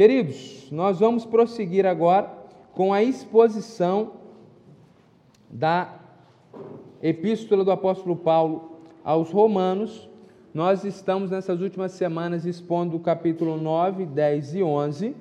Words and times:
Queridos, 0.00 0.70
nós 0.70 0.98
vamos 0.98 1.26
prosseguir 1.26 1.84
agora 1.84 2.32
com 2.72 2.90
a 2.90 3.02
exposição 3.02 4.12
da 5.50 5.94
Epístola 7.02 7.62
do 7.62 7.70
Apóstolo 7.70 8.16
Paulo 8.16 8.80
aos 9.04 9.30
Romanos. 9.30 10.08
Nós 10.54 10.84
estamos 10.84 11.30
nessas 11.30 11.60
últimas 11.60 11.92
semanas 11.92 12.46
expondo 12.46 12.96
o 12.96 13.00
capítulo 13.00 13.58
9, 13.58 14.06
10 14.06 14.54
e 14.54 14.62
11. 14.62 15.14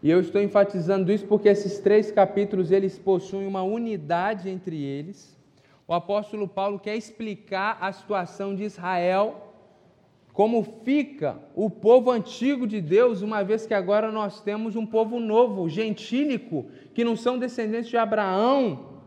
E 0.00 0.08
eu 0.08 0.20
estou 0.20 0.40
enfatizando 0.40 1.10
isso 1.10 1.26
porque 1.26 1.48
esses 1.48 1.80
três 1.80 2.12
capítulos 2.12 2.70
eles 2.70 3.00
possuem 3.00 3.48
uma 3.48 3.64
unidade 3.64 4.48
entre 4.48 4.80
eles. 4.80 5.36
O 5.88 5.92
apóstolo 5.92 6.46
Paulo 6.46 6.78
quer 6.78 6.94
explicar 6.94 7.78
a 7.80 7.90
situação 7.90 8.54
de 8.54 8.62
Israel 8.62 9.47
como 10.38 10.62
fica 10.62 11.36
o 11.52 11.68
povo 11.68 12.12
antigo 12.12 12.64
de 12.64 12.80
Deus, 12.80 13.22
uma 13.22 13.42
vez 13.42 13.66
que 13.66 13.74
agora 13.74 14.12
nós 14.12 14.40
temos 14.40 14.76
um 14.76 14.86
povo 14.86 15.18
novo, 15.18 15.68
gentílico, 15.68 16.66
que 16.94 17.02
não 17.02 17.16
são 17.16 17.36
descendentes 17.36 17.90
de 17.90 17.96
Abraão. 17.96 19.00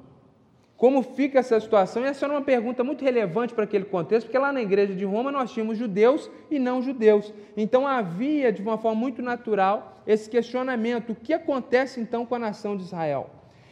Como 0.76 1.02
fica 1.02 1.40
essa 1.40 1.58
situação? 1.58 2.04
E 2.04 2.08
essa 2.08 2.26
era 2.26 2.34
uma 2.34 2.42
pergunta 2.42 2.84
muito 2.84 3.06
relevante 3.06 3.54
para 3.54 3.64
aquele 3.64 3.86
contexto, 3.86 4.26
porque 4.26 4.38
lá 4.38 4.52
na 4.52 4.62
igreja 4.62 4.94
de 4.94 5.06
Roma 5.06 5.32
nós 5.32 5.54
tínhamos 5.54 5.78
judeus 5.78 6.30
e 6.50 6.60
não 6.60 6.82
judeus. 6.82 7.34
Então 7.56 7.88
havia, 7.88 8.52
de 8.52 8.62
uma 8.62 8.78
forma 8.78 9.00
muito 9.00 9.22
natural, 9.22 10.04
esse 10.06 10.30
questionamento: 10.30 11.12
o 11.14 11.16
que 11.16 11.32
acontece 11.32 12.02
então 12.02 12.26
com 12.26 12.36
a 12.36 12.40
nação 12.40 12.76
de 12.76 12.84
Israel? 12.84 13.30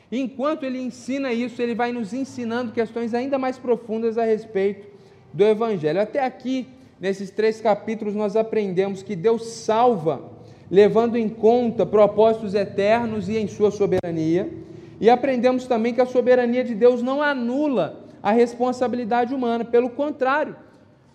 Enquanto 0.10 0.64
ele 0.64 0.80
ensina 0.80 1.34
isso, 1.34 1.62
ele 1.62 1.76
vai 1.76 1.92
nos 1.92 2.14
ensinando 2.14 2.72
questões 2.72 3.14
ainda 3.14 3.38
mais 3.38 3.58
profundas 3.58 4.18
a 4.18 4.24
respeito 4.24 4.88
do 5.34 5.44
Evangelho. 5.44 6.00
Até 6.00 6.24
aqui, 6.24 6.66
nesses 7.00 7.30
três 7.30 7.62
capítulos, 7.62 8.14
nós 8.14 8.36
aprendemos 8.36 9.02
que 9.02 9.16
Deus 9.16 9.48
salva, 9.48 10.22
levando 10.70 11.18
em 11.18 11.30
conta 11.30 11.86
propósitos 11.86 12.54
eternos 12.54 13.30
e 13.30 13.38
em 13.38 13.48
sua 13.48 13.72
soberania. 13.72 14.50
E 15.00 15.10
aprendemos 15.10 15.66
também 15.66 15.94
que 15.94 16.02
a 16.02 16.06
soberania 16.06 16.64
de 16.64 16.76
Deus 16.76 17.02
não 17.02 17.22
anula 17.22 18.06
a 18.22 18.32
responsabilidade 18.32 19.34
humana, 19.34 19.64
pelo 19.64 19.90
contrário, 19.90 20.56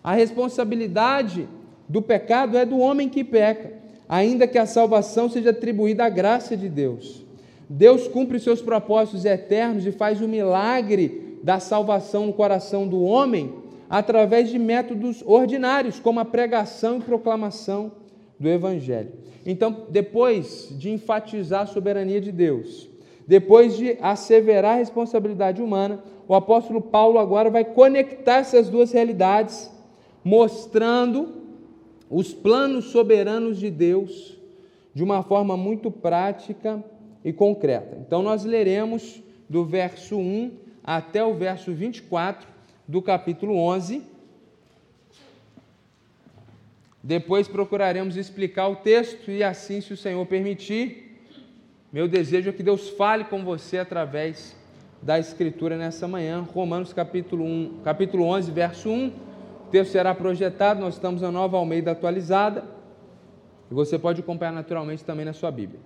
a 0.03 0.15
responsabilidade 0.15 1.47
do 1.89 2.01
pecado 2.01 2.57
é 2.57 2.65
do 2.65 2.79
homem 2.79 3.09
que 3.09 3.23
peca, 3.23 3.73
ainda 4.09 4.47
que 4.47 4.59
a 4.59 4.67
salvação 4.67 5.29
seja 5.29 5.51
atribuída 5.51 6.05
à 6.05 6.09
graça 6.09 6.57
de 6.57 6.69
Deus. 6.69 7.23
Deus 7.69 8.09
cumpre 8.09 8.39
seus 8.39 8.61
propósitos 8.61 9.25
eternos 9.25 9.87
e 9.87 9.93
faz 9.93 10.21
o 10.21 10.29
milagre 10.29 11.39
da 11.43 11.61
salvação 11.61 12.27
no 12.27 12.33
coração 12.33 12.87
do 12.87 13.03
homem 13.03 13.64
através 13.89 14.51
de 14.51 14.59
métodos 14.59 15.23
ordinários, 15.25 16.01
como 16.01 16.21
a 16.21 16.25
pregação 16.25 16.99
e 16.99 17.03
proclamação 17.03 17.93
do 18.39 18.49
Evangelho. 18.49 19.13
Então, 19.47 19.87
depois 19.91 20.69
de 20.71 20.91
enfatizar 20.91 21.63
a 21.63 21.67
soberania 21.67 22.21
de 22.21 22.33
Deus, 22.33 22.89
depois 23.27 23.77
de 23.77 23.97
asseverar 24.01 24.75
a 24.75 24.79
responsabilidade 24.79 25.63
humana, 25.63 26.03
o 26.27 26.35
apóstolo 26.35 26.81
Paulo 26.81 27.19
agora 27.19 27.51
vai 27.51 27.65
conectar 27.65 28.39
essas 28.39 28.69
duas 28.69 28.93
realidades, 28.93 29.71
mostrando 30.23 31.43
os 32.09 32.33
planos 32.33 32.87
soberanos 32.87 33.59
de 33.59 33.71
Deus 33.71 34.39
de 34.95 35.03
uma 35.03 35.23
forma 35.23 35.57
muito 35.57 35.91
prática 35.91 36.83
e 37.25 37.33
concreta. 37.33 37.99
Então, 38.07 38.23
nós 38.23 38.45
leremos 38.45 39.23
do 39.49 39.65
verso 39.65 40.17
1 40.17 40.53
até 40.83 41.25
o 41.25 41.35
verso 41.35 41.73
24 41.73 42.54
do 42.87 43.01
capítulo 43.01 43.57
11. 43.57 44.03
Depois 47.03 47.47
procuraremos 47.49 48.17
explicar 48.17 48.69
o 48.69 48.77
texto 48.77 49.31
e 49.31 49.43
assim, 49.43 49.81
se 49.81 49.93
o 49.93 49.97
Senhor 49.97 50.25
permitir, 50.27 51.21
meu 51.93 52.09
desejo 52.09 52.49
é 52.49 52.53
que 52.53 52.63
Deus 52.63 52.89
fale 52.91 53.25
com 53.25 53.45
você 53.45 53.79
através 53.79 54.57
da 55.03 55.19
escritura 55.19 55.77
nessa 55.77 56.09
manhã. 56.09 56.41
Romanos 56.41 56.93
capítulo 56.93 57.45
1, 57.45 57.81
capítulo 57.85 58.25
11, 58.25 58.51
verso 58.51 58.89
1. 58.89 59.09
O 59.09 59.71
texto 59.71 59.93
será 59.93 60.15
projetado, 60.15 60.81
nós 60.81 60.95
estamos 60.95 61.21
na 61.21 61.31
Nova 61.31 61.59
Almeida 61.59 61.91
atualizada. 61.91 62.65
E 63.71 63.75
você 63.75 63.99
pode 63.99 64.21
acompanhar 64.21 64.53
naturalmente 64.53 65.05
também 65.05 65.27
na 65.27 65.33
sua 65.33 65.51
Bíblia. 65.51 65.81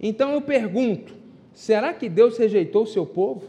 Então 0.00 0.32
eu 0.32 0.40
pergunto: 0.40 1.14
será 1.52 1.92
que 1.92 2.08
Deus 2.08 2.38
rejeitou 2.38 2.84
o 2.84 2.86
seu 2.86 3.04
povo? 3.04 3.48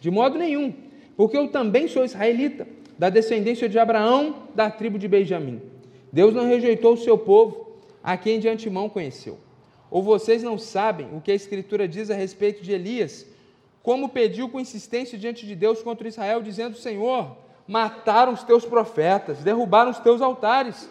De 0.00 0.10
modo 0.10 0.38
nenhum 0.38 0.72
porque 1.16 1.36
eu 1.36 1.48
também 1.48 1.88
sou 1.88 2.04
israelita, 2.04 2.66
da 2.98 3.08
descendência 3.08 3.68
de 3.68 3.78
Abraão, 3.78 4.48
da 4.54 4.70
tribo 4.70 4.98
de 4.98 5.08
Benjamim. 5.08 5.60
Deus 6.12 6.34
não 6.34 6.46
rejeitou 6.46 6.94
o 6.94 6.96
seu 6.98 7.16
povo, 7.16 7.78
a 8.02 8.16
quem 8.16 8.38
de 8.38 8.48
antemão 8.48 8.88
conheceu. 8.88 9.38
Ou 9.90 10.02
vocês 10.02 10.42
não 10.42 10.56
sabem 10.56 11.08
o 11.12 11.20
que 11.20 11.30
a 11.30 11.34
Escritura 11.34 11.88
diz 11.88 12.10
a 12.10 12.14
respeito 12.14 12.62
de 12.62 12.72
Elias, 12.72 13.26
como 13.82 14.08
pediu 14.08 14.48
com 14.48 14.60
insistência 14.60 15.18
diante 15.18 15.46
de 15.46 15.54
Deus 15.54 15.82
contra 15.82 16.08
Israel, 16.08 16.42
dizendo: 16.42 16.76
Senhor, 16.76 17.36
mataram 17.66 18.32
os 18.32 18.42
teus 18.42 18.64
profetas, 18.64 19.38
derrubaram 19.38 19.90
os 19.90 19.98
teus 19.98 20.22
altares. 20.22 20.88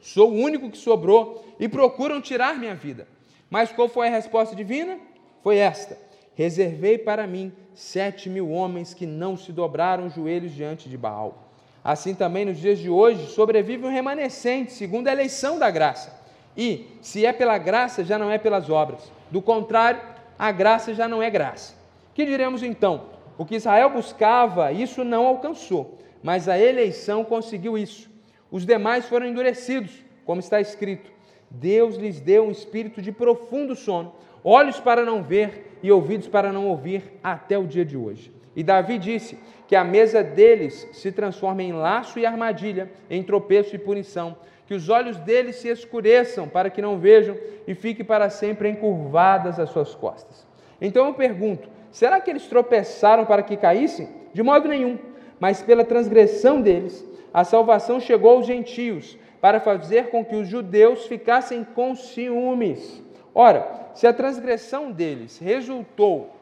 Sou 0.00 0.30
o 0.30 0.34
único 0.34 0.70
que 0.70 0.78
sobrou 0.78 1.44
e 1.58 1.68
procuram 1.68 2.20
tirar 2.20 2.58
minha 2.58 2.74
vida. 2.74 3.08
Mas 3.50 3.72
qual 3.72 3.88
foi 3.88 4.08
a 4.08 4.10
resposta 4.10 4.54
divina? 4.54 4.98
Foi 5.42 5.56
esta: 5.56 5.98
Reservei 6.34 6.98
para 6.98 7.26
mim 7.26 7.52
sete 7.74 8.28
mil 8.30 8.50
homens 8.50 8.94
que 8.94 9.06
não 9.06 9.36
se 9.36 9.52
dobraram 9.52 10.06
os 10.06 10.14
joelhos 10.14 10.52
diante 10.52 10.88
de 10.88 10.96
Baal. 10.96 11.48
Assim 11.82 12.14
também 12.14 12.44
nos 12.44 12.58
dias 12.58 12.78
de 12.78 12.88
hoje 12.88 13.26
sobrevive 13.26 13.84
um 13.84 13.90
remanescente, 13.90 14.72
segundo 14.72 15.08
a 15.08 15.12
eleição 15.12 15.58
da 15.58 15.70
graça. 15.70 16.18
E, 16.56 16.86
se 17.02 17.26
é 17.26 17.32
pela 17.32 17.58
graça, 17.58 18.04
já 18.04 18.18
não 18.18 18.30
é 18.30 18.38
pelas 18.38 18.70
obras. 18.70 19.10
Do 19.30 19.42
contrário, 19.42 20.00
a 20.38 20.50
graça 20.50 20.94
já 20.94 21.08
não 21.08 21.22
é 21.22 21.28
graça. 21.28 21.74
Que 22.14 22.24
diremos 22.24 22.62
então? 22.62 23.06
O 23.36 23.44
que 23.44 23.56
Israel 23.56 23.90
buscava, 23.90 24.70
isso 24.72 25.02
não 25.02 25.26
alcançou, 25.26 25.98
mas 26.22 26.48
a 26.48 26.58
eleição 26.58 27.24
conseguiu 27.24 27.76
isso. 27.76 28.08
Os 28.50 28.64
demais 28.64 29.06
foram 29.06 29.26
endurecidos, 29.26 29.90
como 30.24 30.40
está 30.40 30.60
escrito. 30.60 31.10
Deus 31.50 31.96
lhes 31.96 32.20
deu 32.20 32.46
um 32.46 32.50
espírito 32.50 33.02
de 33.02 33.10
profundo 33.10 33.74
sono, 33.74 34.14
olhos 34.44 34.78
para 34.78 35.04
não 35.04 35.22
ver 35.22 35.78
e 35.82 35.90
ouvidos 35.90 36.28
para 36.28 36.52
não 36.52 36.68
ouvir 36.68 37.02
até 37.22 37.58
o 37.58 37.66
dia 37.66 37.84
de 37.84 37.96
hoje. 37.96 38.30
E 38.54 38.62
Davi 38.62 38.98
disse 38.98 39.38
que 39.66 39.74
a 39.74 39.82
mesa 39.82 40.22
deles 40.22 40.86
se 40.92 41.10
transforma 41.10 41.62
em 41.62 41.72
laço 41.72 42.18
e 42.18 42.26
armadilha, 42.26 42.90
em 43.10 43.22
tropeço 43.22 43.74
e 43.74 43.78
punição, 43.78 44.36
que 44.66 44.74
os 44.74 44.88
olhos 44.88 45.16
deles 45.18 45.56
se 45.56 45.68
escureçam 45.68 46.48
para 46.48 46.70
que 46.70 46.80
não 46.80 46.98
vejam 46.98 47.36
e 47.66 47.74
fiquem 47.74 48.04
para 48.04 48.30
sempre 48.30 48.68
encurvadas 48.68 49.58
as 49.58 49.70
suas 49.70 49.94
costas. 49.94 50.46
Então 50.80 51.06
eu 51.06 51.14
pergunto: 51.14 51.68
será 51.90 52.20
que 52.20 52.30
eles 52.30 52.46
tropeçaram 52.46 53.24
para 53.24 53.42
que 53.42 53.56
caíssem? 53.56 54.08
De 54.32 54.42
modo 54.42 54.68
nenhum, 54.68 54.98
mas 55.40 55.62
pela 55.62 55.84
transgressão 55.84 56.60
deles, 56.60 57.04
a 57.32 57.44
salvação 57.44 57.98
chegou 57.98 58.30
aos 58.30 58.46
gentios, 58.46 59.18
para 59.40 59.60
fazer 59.60 60.08
com 60.08 60.24
que 60.24 60.34
os 60.34 60.48
judeus 60.48 61.06
ficassem 61.06 61.64
com 61.74 61.94
ciúmes. 61.94 63.03
Ora, 63.34 63.90
se 63.94 64.06
a 64.06 64.12
transgressão 64.12 64.92
deles 64.92 65.38
resultou 65.38 66.34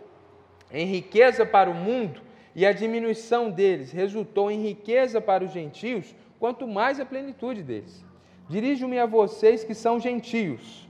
em 0.71 0.87
riqueza 0.87 1.47
para 1.47 1.71
o 1.71 1.75
mundo 1.75 2.21
e 2.55 2.67
a 2.67 2.73
diminuição 2.73 3.51
deles 3.51 3.91
resultou 3.91 4.51
em 4.51 4.63
riqueza 4.63 5.21
para 5.21 5.43
os 5.43 5.53
gentios, 5.53 6.15
quanto 6.39 6.67
mais 6.67 7.01
a 7.01 7.07
plenitude 7.07 7.63
deles. 7.63 8.05
Dirijo-me 8.49 8.99
a 8.99 9.07
vocês 9.07 9.65
que 9.65 9.75
são 9.75 9.99
gentios. 9.99 10.87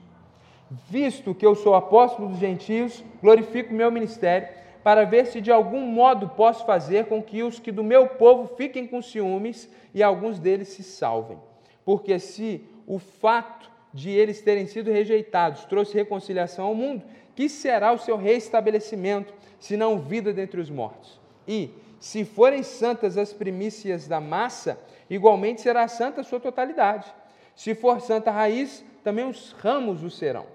Visto 0.89 1.35
que 1.35 1.47
eu 1.47 1.55
sou 1.55 1.75
apóstolo 1.75 2.29
dos 2.29 2.39
gentios, 2.39 3.05
glorifico 3.21 3.73
meu 3.73 3.91
ministério 3.91 4.49
para 4.83 5.05
ver 5.05 5.27
se 5.27 5.41
de 5.41 5.51
algum 5.51 5.87
modo 5.87 6.29
posso 6.31 6.67
fazer 6.67 7.07
com 7.07 7.23
que 7.23 7.43
os 7.43 7.59
que 7.59 7.71
do 7.71 7.85
meu 7.85 8.09
povo 8.09 8.57
fiquem 8.57 8.87
com 8.87 9.01
ciúmes 9.01 9.71
e 9.95 10.03
alguns 10.03 10.39
deles 10.39 10.69
se 10.69 10.83
salvem. 10.83 11.39
Porque 11.85 12.19
se 12.19 12.65
o 12.87 12.99
fato 12.99 13.71
de 13.93 14.11
eles 14.11 14.41
terem 14.41 14.67
sido 14.67 14.91
rejeitados, 14.91 15.65
trouxe 15.65 15.95
reconciliação 15.95 16.67
ao 16.67 16.75
mundo, 16.75 17.03
que 17.35 17.49
será 17.49 17.93
o 17.93 17.99
seu 17.99 18.17
restabelecimento, 18.17 19.33
se 19.59 19.77
não 19.77 19.99
vida 19.99 20.33
dentre 20.33 20.61
os 20.61 20.71
mortos. 20.71 21.21
E, 21.47 21.71
se 22.01 22.25
forem 22.25 22.63
santas 22.63 23.17
as 23.17 23.33
primícias 23.33 24.09
da 24.09 24.21
massa, 24.21 24.79
igualmente 25.09 25.61
será 25.61 25.87
santa 25.89 26.21
a 26.21 26.25
sua 26.25 26.41
totalidade. 26.41 27.13
Se 27.55 27.75
for 27.75 28.01
santa 28.01 28.31
a 28.31 28.35
raiz, 28.35 28.85
também 29.05 29.29
os 29.29 29.53
ramos 29.53 30.03
o 30.03 30.11
serão. 30.11 30.47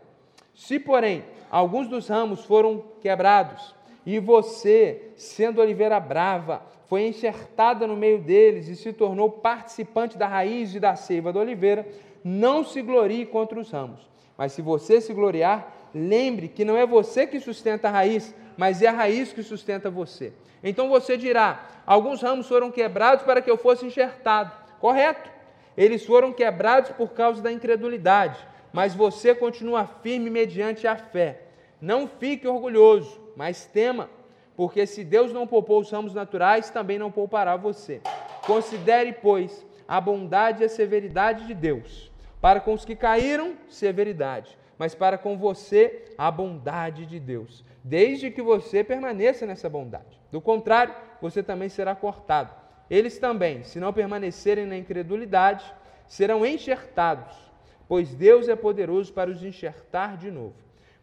Se, 0.53 0.79
porém, 0.79 1.23
alguns 1.49 1.87
dos 1.87 2.07
ramos 2.07 2.43
foram 2.43 2.83
quebrados, 3.01 3.75
e 4.05 4.19
você, 4.19 5.11
sendo 5.17 5.61
oliveira 5.61 5.99
brava, 5.99 6.65
foi 6.87 7.05
enxertada 7.05 7.85
no 7.85 7.97
meio 7.97 8.19
deles 8.19 8.69
e 8.69 8.75
se 8.75 8.93
tornou 8.93 9.29
participante 9.29 10.17
da 10.17 10.25
raiz 10.25 10.73
e 10.73 10.79
da 10.79 10.95
seiva 10.95 11.33
da 11.33 11.41
oliveira, 11.41 11.85
não 12.23 12.63
se 12.63 12.81
glorie 12.81 13.25
contra 13.25 13.59
os 13.59 13.71
ramos. 13.71 14.07
Mas 14.37 14.51
se 14.51 14.61
você 14.61 15.01
se 15.01 15.13
gloriar, 15.13 15.73
lembre 15.93 16.47
que 16.47 16.65
não 16.65 16.77
é 16.77 16.85
você 16.85 17.25
que 17.25 17.39
sustenta 17.39 17.87
a 17.87 17.91
raiz, 17.91 18.33
mas 18.55 18.81
é 18.81 18.87
a 18.87 18.91
raiz 18.91 19.33
que 19.33 19.41
sustenta 19.41 19.89
você. 19.89 20.33
Então 20.63 20.89
você 20.89 21.17
dirá: 21.17 21.67
alguns 21.85 22.21
ramos 22.21 22.47
foram 22.47 22.71
quebrados 22.71 23.23
para 23.23 23.41
que 23.41 23.49
eu 23.49 23.57
fosse 23.57 23.85
enxertado. 23.85 24.51
Correto. 24.79 25.29
Eles 25.75 26.05
foram 26.05 26.33
quebrados 26.33 26.91
por 26.91 27.09
causa 27.09 27.41
da 27.41 27.51
incredulidade, 27.51 28.39
mas 28.73 28.95
você 28.95 29.35
continua 29.35 29.85
firme 30.01 30.29
mediante 30.29 30.87
a 30.87 30.95
fé. 30.95 31.41
Não 31.79 32.07
fique 32.07 32.47
orgulhoso, 32.47 33.21
mas 33.35 33.67
tema, 33.67 34.09
porque 34.55 34.87
se 34.87 35.03
Deus 35.03 35.31
não 35.31 35.45
poupou 35.45 35.79
os 35.79 35.91
ramos 35.91 36.15
naturais, 36.15 36.71
também 36.71 36.97
não 36.97 37.11
poupará 37.11 37.55
você. 37.55 38.01
Considere, 38.47 39.13
pois, 39.13 39.63
a 39.87 40.01
bondade 40.01 40.61
e 40.61 40.65
a 40.65 40.69
severidade 40.69 41.47
de 41.47 41.53
Deus. 41.53 42.11
Para 42.41 42.59
com 42.59 42.73
os 42.73 42.85
que 42.85 42.95
caíram, 42.95 43.55
severidade, 43.69 44.57
mas 44.77 44.93
para 44.93 45.17
com 45.17 45.37
você, 45.37 46.05
a 46.17 46.29
bondade 46.29 47.05
de 47.05 47.19
Deus, 47.19 47.63
desde 47.83 48.29
que 48.29 48.41
você 48.41 48.83
permaneça 48.83 49.45
nessa 49.45 49.69
bondade. 49.69 50.19
Do 50.31 50.41
contrário, 50.41 50.93
você 51.21 51.41
também 51.41 51.69
será 51.69 51.95
cortado. 51.95 52.53
Eles 52.89 53.17
também, 53.17 53.63
se 53.63 53.79
não 53.79 53.91
permanecerem 53.91 54.65
na 54.65 54.77
incredulidade, 54.77 55.65
serão 56.07 56.45
enxertados 56.45 57.47
pois 57.87 58.13
Deus 58.13 58.49
é 58.49 58.55
poderoso 58.55 59.13
para 59.13 59.29
os 59.29 59.43
enxertar 59.43 60.17
de 60.17 60.29
novo. 60.29 60.55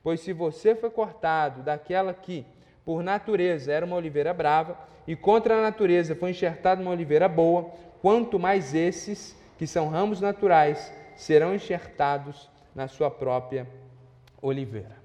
Pois 0.03 0.21
se 0.21 0.33
você 0.33 0.75
foi 0.75 0.91
cortado 0.91 1.63
daquela 1.63 2.13
que, 2.13 2.45
por 2.85 3.03
natureza, 3.03 3.73
era 3.73 3.87
uma 3.87 3.97
oliveira 3.97 4.35
brava, 4.35 4.79
e 5.07 5.17
contra 5.17 5.57
a 5.57 5.63
natureza 5.63 6.15
foi 6.15 6.31
enxertado 6.31 6.83
uma 6.83 6.91
oliveira 6.91 7.29
boa, 7.29 7.71
quanto 8.05 8.39
mais 8.39 8.75
esses, 8.75 9.35
que 9.57 9.67
são 9.67 9.89
ramos 9.89 10.21
naturais, 10.21 10.93
serão 11.17 11.55
enxertados 11.55 12.51
na 12.75 12.87
sua 12.87 13.11
própria 13.11 13.67
oliveira. 14.43 14.99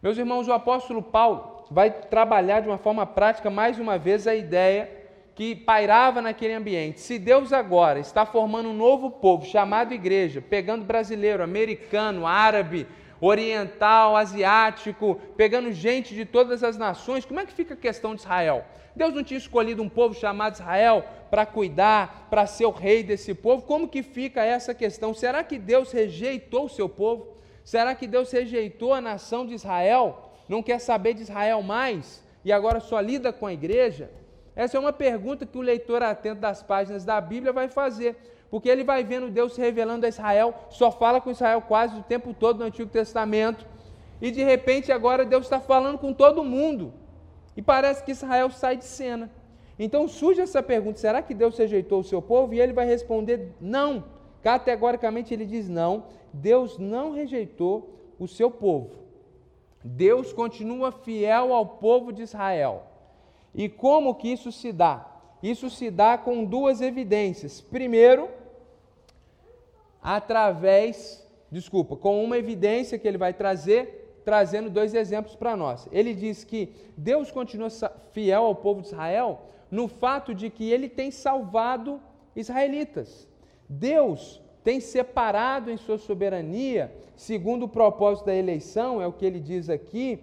Meus 0.00 0.16
irmãos, 0.16 0.46
o 0.46 0.52
apóstolo 0.52 1.02
Paulo 1.02 1.64
vai 1.68 1.90
trabalhar 1.90 2.60
de 2.60 2.68
uma 2.68 2.78
forma 2.78 3.04
prática 3.04 3.50
mais 3.50 3.80
uma 3.80 3.98
vez 3.98 4.24
a 4.28 4.36
ideia 4.36 4.88
que 5.34 5.56
pairava 5.56 6.22
naquele 6.22 6.52
ambiente. 6.52 7.00
Se 7.00 7.18
Deus 7.18 7.52
agora 7.52 7.98
está 7.98 8.24
formando 8.24 8.68
um 8.68 8.76
novo 8.76 9.10
povo 9.10 9.44
chamado 9.44 9.92
igreja, 9.92 10.40
pegando 10.40 10.84
brasileiro, 10.84 11.42
americano, 11.42 12.24
árabe, 12.24 12.86
oriental, 13.20 14.16
asiático, 14.16 15.20
pegando 15.36 15.72
gente 15.72 16.14
de 16.14 16.24
todas 16.24 16.62
as 16.62 16.76
nações, 16.76 17.24
como 17.24 17.40
é 17.40 17.44
que 17.44 17.52
fica 17.52 17.74
a 17.74 17.76
questão 17.76 18.14
de 18.14 18.20
Israel? 18.20 18.64
Deus 18.96 19.14
não 19.14 19.22
tinha 19.22 19.36
escolhido 19.36 19.82
um 19.82 19.88
povo 19.88 20.14
chamado 20.14 20.54
Israel 20.54 21.04
para 21.30 21.44
cuidar, 21.44 22.26
para 22.30 22.46
ser 22.46 22.64
o 22.64 22.70
rei 22.70 23.02
desse 23.02 23.34
povo? 23.34 23.62
Como 23.62 23.88
que 23.88 24.02
fica 24.02 24.42
essa 24.42 24.74
questão? 24.74 25.12
Será 25.12 25.44
que 25.44 25.58
Deus 25.58 25.92
rejeitou 25.92 26.64
o 26.64 26.68
seu 26.70 26.88
povo? 26.88 27.28
Será 27.62 27.94
que 27.94 28.06
Deus 28.06 28.32
rejeitou 28.32 28.94
a 28.94 29.00
nação 29.00 29.46
de 29.46 29.52
Israel? 29.52 30.32
Não 30.48 30.62
quer 30.62 30.80
saber 30.80 31.12
de 31.12 31.22
Israel 31.22 31.62
mais 31.62 32.24
e 32.42 32.50
agora 32.50 32.80
só 32.80 32.98
lida 32.98 33.32
com 33.32 33.46
a 33.46 33.52
igreja? 33.52 34.10
Essa 34.54 34.78
é 34.78 34.80
uma 34.80 34.92
pergunta 34.94 35.44
que 35.44 35.58
o 35.58 35.60
leitor 35.60 36.02
atento 36.02 36.40
das 36.40 36.62
páginas 36.62 37.04
da 37.04 37.20
Bíblia 37.20 37.52
vai 37.52 37.68
fazer, 37.68 38.16
porque 38.50 38.70
ele 38.70 38.82
vai 38.82 39.04
vendo 39.04 39.28
Deus 39.28 39.54
se 39.54 39.60
revelando 39.60 40.06
a 40.06 40.08
Israel, 40.08 40.54
só 40.70 40.90
fala 40.90 41.20
com 41.20 41.30
Israel 41.30 41.60
quase 41.60 41.98
o 41.98 42.02
tempo 42.02 42.32
todo 42.32 42.60
no 42.60 42.64
Antigo 42.64 42.88
Testamento, 42.88 43.66
e 44.22 44.30
de 44.30 44.42
repente 44.42 44.90
agora 44.90 45.26
Deus 45.26 45.44
está 45.44 45.60
falando 45.60 45.98
com 45.98 46.14
todo 46.14 46.42
mundo, 46.42 46.94
e 47.56 47.62
parece 47.62 48.04
que 48.04 48.10
Israel 48.10 48.50
sai 48.50 48.76
de 48.76 48.84
cena. 48.84 49.30
Então 49.78 50.06
surge 50.06 50.40
essa 50.40 50.62
pergunta: 50.62 50.98
será 50.98 51.22
que 51.22 51.34
Deus 51.34 51.56
rejeitou 51.56 52.00
o 52.00 52.04
seu 52.04 52.20
povo? 52.20 52.54
E 52.54 52.60
ele 52.60 52.72
vai 52.72 52.86
responder: 52.86 53.52
não. 53.60 54.04
Categoricamente 54.42 55.32
ele 55.32 55.46
diz: 55.46 55.68
não, 55.68 56.04
Deus 56.32 56.78
não 56.78 57.12
rejeitou 57.12 57.98
o 58.18 58.28
seu 58.28 58.50
povo. 58.50 58.90
Deus 59.82 60.32
continua 60.32 60.90
fiel 60.90 61.52
ao 61.52 61.66
povo 61.66 62.12
de 62.12 62.22
Israel. 62.22 62.84
E 63.54 63.68
como 63.68 64.14
que 64.14 64.28
isso 64.28 64.50
se 64.52 64.72
dá? 64.72 65.06
Isso 65.42 65.70
se 65.70 65.90
dá 65.90 66.18
com 66.18 66.44
duas 66.44 66.80
evidências. 66.80 67.60
Primeiro, 67.60 68.28
através, 70.02 71.26
desculpa, 71.50 71.96
com 71.96 72.22
uma 72.22 72.36
evidência 72.36 72.98
que 72.98 73.06
ele 73.06 73.18
vai 73.18 73.32
trazer, 73.32 74.05
trazendo 74.26 74.68
dois 74.68 74.92
exemplos 74.92 75.36
para 75.36 75.56
nós. 75.56 75.88
Ele 75.92 76.12
diz 76.12 76.42
que 76.42 76.72
Deus 76.96 77.30
continua 77.30 77.68
fiel 78.10 78.42
ao 78.42 78.56
povo 78.56 78.80
de 78.80 78.88
Israel 78.88 79.42
no 79.70 79.86
fato 79.86 80.34
de 80.34 80.50
que 80.50 80.68
ele 80.68 80.88
tem 80.88 81.12
salvado 81.12 82.00
israelitas. 82.34 83.28
Deus 83.68 84.42
tem 84.64 84.80
separado 84.80 85.70
em 85.70 85.76
sua 85.76 85.96
soberania, 85.96 86.92
segundo 87.14 87.66
o 87.66 87.68
propósito 87.68 88.26
da 88.26 88.34
eleição, 88.34 89.00
é 89.00 89.06
o 89.06 89.12
que 89.12 89.24
ele 89.24 89.38
diz 89.38 89.70
aqui, 89.70 90.18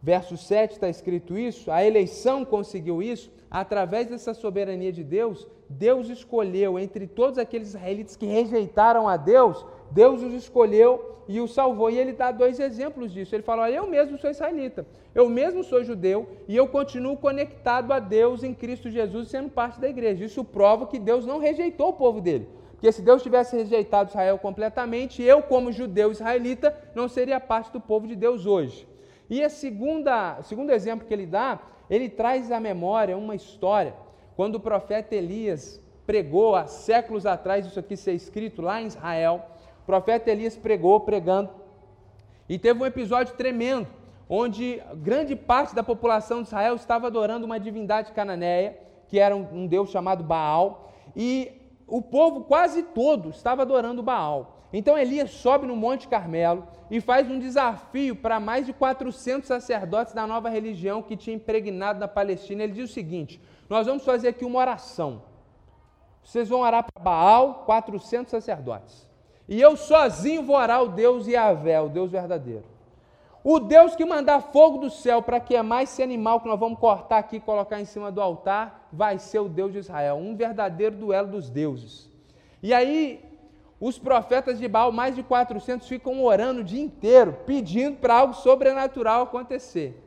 verso 0.00 0.38
7 0.38 0.72
está 0.72 0.88
escrito 0.88 1.36
isso, 1.36 1.70
a 1.70 1.84
eleição 1.84 2.46
conseguiu 2.46 3.02
isso, 3.02 3.30
através 3.50 4.08
dessa 4.08 4.32
soberania 4.32 4.90
de 4.90 5.04
Deus, 5.04 5.46
Deus 5.68 6.08
escolheu 6.08 6.78
entre 6.78 7.06
todos 7.06 7.38
aqueles 7.38 7.68
israelitas 7.68 8.16
que 8.16 8.24
rejeitaram 8.24 9.06
a 9.06 9.18
Deus, 9.18 9.66
Deus 9.90 10.22
os 10.22 10.32
escolheu 10.32 11.16
e 11.28 11.40
os 11.40 11.52
salvou. 11.52 11.90
E 11.90 11.98
ele 11.98 12.12
dá 12.12 12.30
dois 12.30 12.60
exemplos 12.60 13.12
disso. 13.12 13.34
Ele 13.34 13.42
fala: 13.42 13.62
Olha, 13.62 13.76
eu 13.76 13.86
mesmo 13.86 14.18
sou 14.18 14.30
israelita, 14.30 14.86
eu 15.14 15.28
mesmo 15.28 15.64
sou 15.64 15.82
judeu 15.82 16.28
e 16.46 16.56
eu 16.56 16.68
continuo 16.68 17.16
conectado 17.16 17.92
a 17.92 17.98
Deus 17.98 18.42
em 18.42 18.54
Cristo 18.54 18.90
Jesus, 18.90 19.28
sendo 19.28 19.50
parte 19.50 19.80
da 19.80 19.88
igreja. 19.88 20.24
Isso 20.24 20.44
prova 20.44 20.86
que 20.86 20.98
Deus 20.98 21.26
não 21.26 21.38
rejeitou 21.38 21.90
o 21.90 21.94
povo 21.94 22.20
dele. 22.20 22.48
Porque 22.72 22.92
se 22.92 23.00
Deus 23.00 23.22
tivesse 23.22 23.56
rejeitado 23.56 24.10
Israel 24.10 24.38
completamente, 24.38 25.22
eu, 25.22 25.42
como 25.42 25.72
judeu 25.72 26.12
israelita, 26.12 26.76
não 26.94 27.08
seria 27.08 27.40
parte 27.40 27.72
do 27.72 27.80
povo 27.80 28.06
de 28.06 28.14
Deus 28.14 28.44
hoje. 28.44 28.86
E 29.30 29.42
a 29.42 29.48
segunda, 29.48 30.38
o 30.38 30.42
segundo 30.42 30.70
exemplo 30.70 31.06
que 31.06 31.12
ele 31.12 31.26
dá, 31.26 31.58
ele 31.88 32.08
traz 32.08 32.52
à 32.52 32.60
memória 32.60 33.16
uma 33.16 33.34
história, 33.34 33.94
quando 34.36 34.56
o 34.56 34.60
profeta 34.60 35.14
Elias 35.14 35.80
pregou 36.06 36.54
há 36.54 36.66
séculos 36.66 37.26
atrás, 37.26 37.66
isso 37.66 37.80
aqui 37.80 37.96
ser 37.96 38.12
escrito 38.12 38.60
lá 38.60 38.80
em 38.80 38.86
Israel, 38.86 39.44
o 39.86 39.92
profeta 39.94 40.32
Elias 40.32 40.56
pregou, 40.56 40.98
pregando, 40.98 41.48
e 42.48 42.58
teve 42.58 42.82
um 42.82 42.86
episódio 42.86 43.36
tremendo, 43.36 43.86
onde 44.28 44.82
grande 44.96 45.36
parte 45.36 45.76
da 45.76 45.82
população 45.84 46.42
de 46.42 46.48
Israel 46.48 46.74
estava 46.74 47.06
adorando 47.06 47.46
uma 47.46 47.60
divindade 47.60 48.10
cananeia, 48.10 48.76
que 49.06 49.20
era 49.20 49.36
um, 49.36 49.46
um 49.52 49.66
deus 49.68 49.90
chamado 49.90 50.24
Baal, 50.24 50.92
e 51.14 51.52
o 51.86 52.02
povo 52.02 52.40
quase 52.40 52.82
todo 52.82 53.30
estava 53.30 53.62
adorando 53.62 54.02
Baal. 54.02 54.66
Então 54.72 54.98
Elias 54.98 55.30
sobe 55.30 55.68
no 55.68 55.76
Monte 55.76 56.08
Carmelo 56.08 56.66
e 56.90 57.00
faz 57.00 57.30
um 57.30 57.38
desafio 57.38 58.16
para 58.16 58.40
mais 58.40 58.66
de 58.66 58.72
400 58.72 59.46
sacerdotes 59.46 60.12
da 60.12 60.26
nova 60.26 60.48
religião 60.48 61.00
que 61.00 61.16
tinha 61.16 61.36
impregnado 61.36 62.00
na 62.00 62.08
Palestina. 62.08 62.64
Ele 62.64 62.72
diz 62.72 62.90
o 62.90 62.92
seguinte: 62.92 63.40
Nós 63.70 63.86
vamos 63.86 64.04
fazer 64.04 64.26
aqui 64.26 64.44
uma 64.44 64.58
oração. 64.58 65.22
Vocês 66.24 66.48
vão 66.48 66.62
orar 66.62 66.84
para 66.84 67.04
Baal, 67.04 67.62
400 67.66 68.32
sacerdotes. 68.32 69.06
E 69.48 69.60
eu 69.60 69.76
sozinho 69.76 70.42
vou 70.42 70.56
orar 70.56 70.82
o 70.82 70.88
Deus 70.88 71.26
Yahvé, 71.26 71.80
o 71.80 71.88
Deus 71.88 72.10
verdadeiro. 72.10 72.64
O 73.44 73.60
Deus 73.60 73.94
que 73.94 74.04
mandar 74.04 74.40
fogo 74.40 74.78
do 74.78 74.90
céu 74.90 75.22
para 75.22 75.38
queimar 75.38 75.84
esse 75.84 76.02
animal 76.02 76.40
que 76.40 76.48
nós 76.48 76.58
vamos 76.58 76.80
cortar 76.80 77.18
aqui 77.18 77.36
e 77.36 77.40
colocar 77.40 77.80
em 77.80 77.84
cima 77.84 78.10
do 78.10 78.20
altar, 78.20 78.88
vai 78.92 79.20
ser 79.20 79.38
o 79.38 79.48
Deus 79.48 79.72
de 79.72 79.78
Israel. 79.78 80.16
Um 80.16 80.34
verdadeiro 80.34 80.96
duelo 80.96 81.28
dos 81.28 81.48
deuses. 81.48 82.10
E 82.60 82.74
aí 82.74 83.24
os 83.80 83.98
profetas 83.98 84.58
de 84.58 84.66
Baal, 84.66 84.90
mais 84.90 85.14
de 85.14 85.22
400, 85.22 85.86
ficam 85.86 86.24
orando 86.24 86.60
o 86.60 86.64
dia 86.64 86.82
inteiro, 86.82 87.36
pedindo 87.46 87.98
para 87.98 88.14
algo 88.14 88.34
sobrenatural 88.34 89.22
acontecer. 89.22 90.02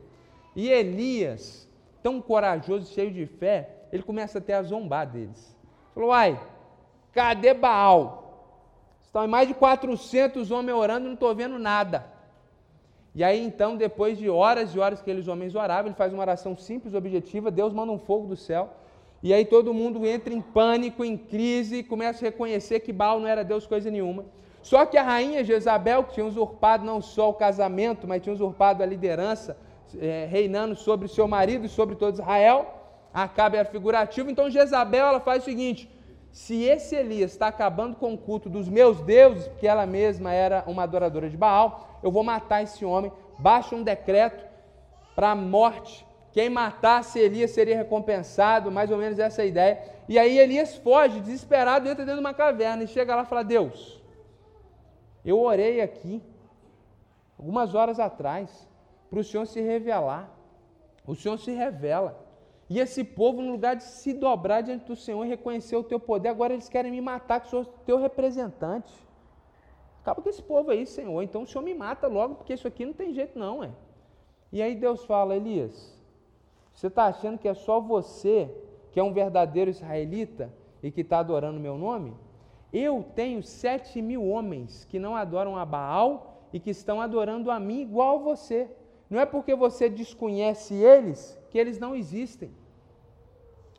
E 0.54 0.68
Elias, 0.68 1.68
tão 2.02 2.20
corajoso, 2.20 2.92
cheio 2.92 3.12
de 3.12 3.26
fé, 3.26 3.70
ele 3.92 4.02
começa 4.02 4.38
até 4.38 4.54
a 4.54 4.62
zombar 4.62 5.06
deles. 5.06 5.56
Falou: 5.94 6.10
Uai, 6.10 6.38
cadê 7.12 7.54
Baal? 7.54 8.19
Estão 9.10 9.26
mais 9.26 9.48
de 9.48 9.54
400 9.54 10.52
homens 10.52 10.72
orando 10.72 11.06
não 11.06 11.14
estou 11.14 11.34
vendo 11.34 11.58
nada. 11.58 12.06
E 13.12 13.24
aí 13.24 13.44
então, 13.44 13.76
depois 13.76 14.16
de 14.16 14.30
horas 14.30 14.72
e 14.72 14.78
horas 14.78 15.02
que 15.02 15.10
aqueles 15.10 15.26
homens 15.26 15.56
oravam, 15.56 15.88
ele 15.88 15.96
faz 15.96 16.12
uma 16.12 16.22
oração 16.22 16.56
simples, 16.56 16.94
objetiva, 16.94 17.50
Deus 17.50 17.72
manda 17.72 17.90
um 17.90 17.98
fogo 17.98 18.28
do 18.28 18.36
céu 18.36 18.70
e 19.20 19.34
aí 19.34 19.44
todo 19.44 19.74
mundo 19.74 20.06
entra 20.06 20.32
em 20.32 20.40
pânico, 20.40 21.04
em 21.04 21.16
crise, 21.16 21.82
começa 21.82 22.24
a 22.24 22.30
reconhecer 22.30 22.78
que 22.80 22.92
Baal 22.92 23.18
não 23.18 23.26
era 23.26 23.42
Deus 23.42 23.66
coisa 23.66 23.90
nenhuma. 23.90 24.26
Só 24.62 24.86
que 24.86 24.96
a 24.96 25.02
rainha 25.02 25.42
Jezabel, 25.42 26.04
que 26.04 26.14
tinha 26.14 26.24
usurpado 26.24 26.84
não 26.84 27.02
só 27.02 27.30
o 27.30 27.34
casamento, 27.34 28.06
mas 28.06 28.22
tinha 28.22 28.32
usurpado 28.32 28.80
a 28.80 28.86
liderança, 28.86 29.58
é, 29.98 30.28
reinando 30.30 30.76
sobre 30.76 31.08
seu 31.08 31.26
marido 31.26 31.66
e 31.66 31.68
sobre 31.68 31.96
todo 31.96 32.14
Israel, 32.14 32.76
Acabe 33.12 33.56
era 33.56 33.68
figurativo. 33.68 34.30
Então 34.30 34.48
Jezabel 34.48 35.06
ela 35.06 35.20
faz 35.20 35.42
o 35.42 35.44
seguinte: 35.44 35.90
se 36.32 36.62
esse 36.64 36.94
Elias 36.94 37.32
está 37.32 37.48
acabando 37.48 37.96
com 37.96 38.14
o 38.14 38.18
culto 38.18 38.48
dos 38.48 38.68
meus 38.68 39.00
deuses, 39.00 39.48
porque 39.48 39.66
ela 39.66 39.86
mesma 39.86 40.32
era 40.32 40.64
uma 40.66 40.84
adoradora 40.84 41.28
de 41.28 41.36
Baal, 41.36 41.98
eu 42.02 42.10
vou 42.10 42.22
matar 42.22 42.62
esse 42.62 42.84
homem. 42.84 43.12
Baixa 43.38 43.74
um 43.74 43.82
decreto 43.82 44.44
para 45.14 45.30
a 45.32 45.34
morte 45.34 46.06
quem 46.32 46.48
matasse 46.48 47.18
Elias 47.18 47.50
seria 47.50 47.76
recompensado, 47.76 48.70
mais 48.70 48.90
ou 48.90 48.98
menos 48.98 49.18
essa 49.18 49.42
é 49.42 49.48
ideia. 49.48 49.82
E 50.08 50.18
aí 50.18 50.38
Elias 50.38 50.76
foge, 50.76 51.20
desesperado, 51.20 51.88
entra 51.88 52.04
dentro 52.04 52.20
de 52.20 52.26
uma 52.26 52.34
caverna 52.34 52.84
e 52.84 52.88
chega 52.88 53.16
lá 53.16 53.22
e 53.22 53.26
fala: 53.26 53.42
Deus, 53.42 54.00
eu 55.24 55.40
orei 55.40 55.80
aqui, 55.80 56.22
algumas 57.38 57.74
horas 57.74 57.98
atrás, 57.98 58.68
para 59.08 59.18
o 59.18 59.24
Senhor 59.24 59.46
se 59.46 59.60
revelar. 59.60 60.30
O 61.04 61.16
Senhor 61.16 61.36
se 61.38 61.50
revela. 61.50 62.29
E 62.70 62.78
esse 62.78 63.02
povo, 63.02 63.42
no 63.42 63.50
lugar 63.50 63.74
de 63.74 63.82
se 63.82 64.12
dobrar 64.14 64.60
diante 64.60 64.84
do 64.84 64.94
Senhor 64.94 65.24
e 65.24 65.28
reconhecer 65.28 65.74
o 65.74 65.82
teu 65.82 65.98
poder, 65.98 66.28
agora 66.28 66.52
eles 66.52 66.68
querem 66.68 66.92
me 66.92 67.00
matar, 67.00 67.40
que 67.40 67.48
sou 67.48 67.64
teu 67.64 67.98
representante. 67.98 68.94
Acaba 70.00 70.22
com 70.22 70.30
esse 70.30 70.40
povo 70.40 70.70
aí, 70.70 70.86
Senhor. 70.86 71.20
Então 71.20 71.42
o 71.42 71.46
Senhor 71.48 71.64
me 71.64 71.74
mata 71.74 72.06
logo, 72.06 72.36
porque 72.36 72.54
isso 72.54 72.68
aqui 72.68 72.86
não 72.86 72.92
tem 72.92 73.12
jeito, 73.12 73.36
não, 73.36 73.64
é. 73.64 73.72
E 74.52 74.62
aí 74.62 74.76
Deus 74.76 75.04
fala, 75.04 75.34
Elias, 75.34 76.00
você 76.72 76.86
está 76.86 77.06
achando 77.06 77.38
que 77.38 77.48
é 77.48 77.54
só 77.54 77.80
você 77.80 78.48
que 78.92 79.00
é 79.00 79.02
um 79.02 79.12
verdadeiro 79.12 79.68
israelita 79.68 80.54
e 80.80 80.92
que 80.92 81.00
está 81.00 81.18
adorando 81.18 81.58
meu 81.58 81.76
nome? 81.76 82.16
Eu 82.72 83.04
tenho 83.16 83.42
sete 83.42 84.00
mil 84.00 84.24
homens 84.24 84.84
que 84.84 85.00
não 85.00 85.16
adoram 85.16 85.56
a 85.56 85.64
Baal 85.64 86.46
e 86.52 86.60
que 86.60 86.70
estão 86.70 87.00
adorando 87.00 87.50
a 87.50 87.58
mim 87.58 87.80
igual 87.80 88.20
a 88.20 88.22
você. 88.22 88.70
Não 89.08 89.18
é 89.18 89.26
porque 89.26 89.56
você 89.56 89.88
desconhece 89.88 90.72
eles 90.72 91.36
que 91.50 91.58
eles 91.58 91.80
não 91.80 91.96
existem. 91.96 92.59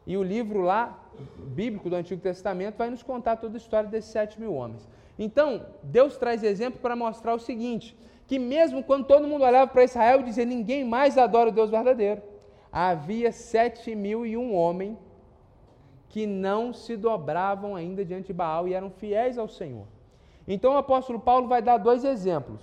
E 0.05 0.17
o 0.17 0.23
livro 0.23 0.61
lá, 0.61 0.99
bíblico 1.37 1.89
do 1.89 1.95
Antigo 1.95 2.21
Testamento, 2.21 2.77
vai 2.77 2.89
nos 2.89 3.03
contar 3.03 3.37
toda 3.37 3.55
a 3.55 3.59
história 3.59 3.89
desses 3.89 4.11
sete 4.11 4.39
mil 4.39 4.53
homens. 4.53 4.87
Então, 5.17 5.65
Deus 5.83 6.17
traz 6.17 6.43
exemplo 6.43 6.79
para 6.79 6.95
mostrar 6.95 7.33
o 7.33 7.39
seguinte: 7.39 7.97
que 8.25 8.39
mesmo 8.39 8.83
quando 8.83 9.05
todo 9.05 9.27
mundo 9.27 9.43
olhava 9.43 9.69
para 9.69 9.83
Israel 9.83 10.21
e 10.21 10.23
dizia 10.23 10.45
ninguém 10.45 10.83
mais 10.83 11.17
adora 11.17 11.49
o 11.49 11.51
Deus 11.51 11.69
verdadeiro, 11.69 12.21
havia 12.71 13.31
sete 13.31 13.93
mil 13.93 14.25
e 14.25 14.37
um 14.37 14.55
homem 14.55 14.97
que 16.09 16.25
não 16.25 16.73
se 16.73 16.97
dobravam 16.97 17.75
ainda 17.75 18.03
diante 18.03 18.27
de 18.27 18.33
Baal 18.33 18.67
e 18.67 18.73
eram 18.73 18.89
fiéis 18.89 19.37
ao 19.37 19.47
Senhor. 19.47 19.85
Então 20.47 20.73
o 20.73 20.77
apóstolo 20.77 21.19
Paulo 21.19 21.47
vai 21.47 21.61
dar 21.61 21.77
dois 21.77 22.03
exemplos. 22.03 22.61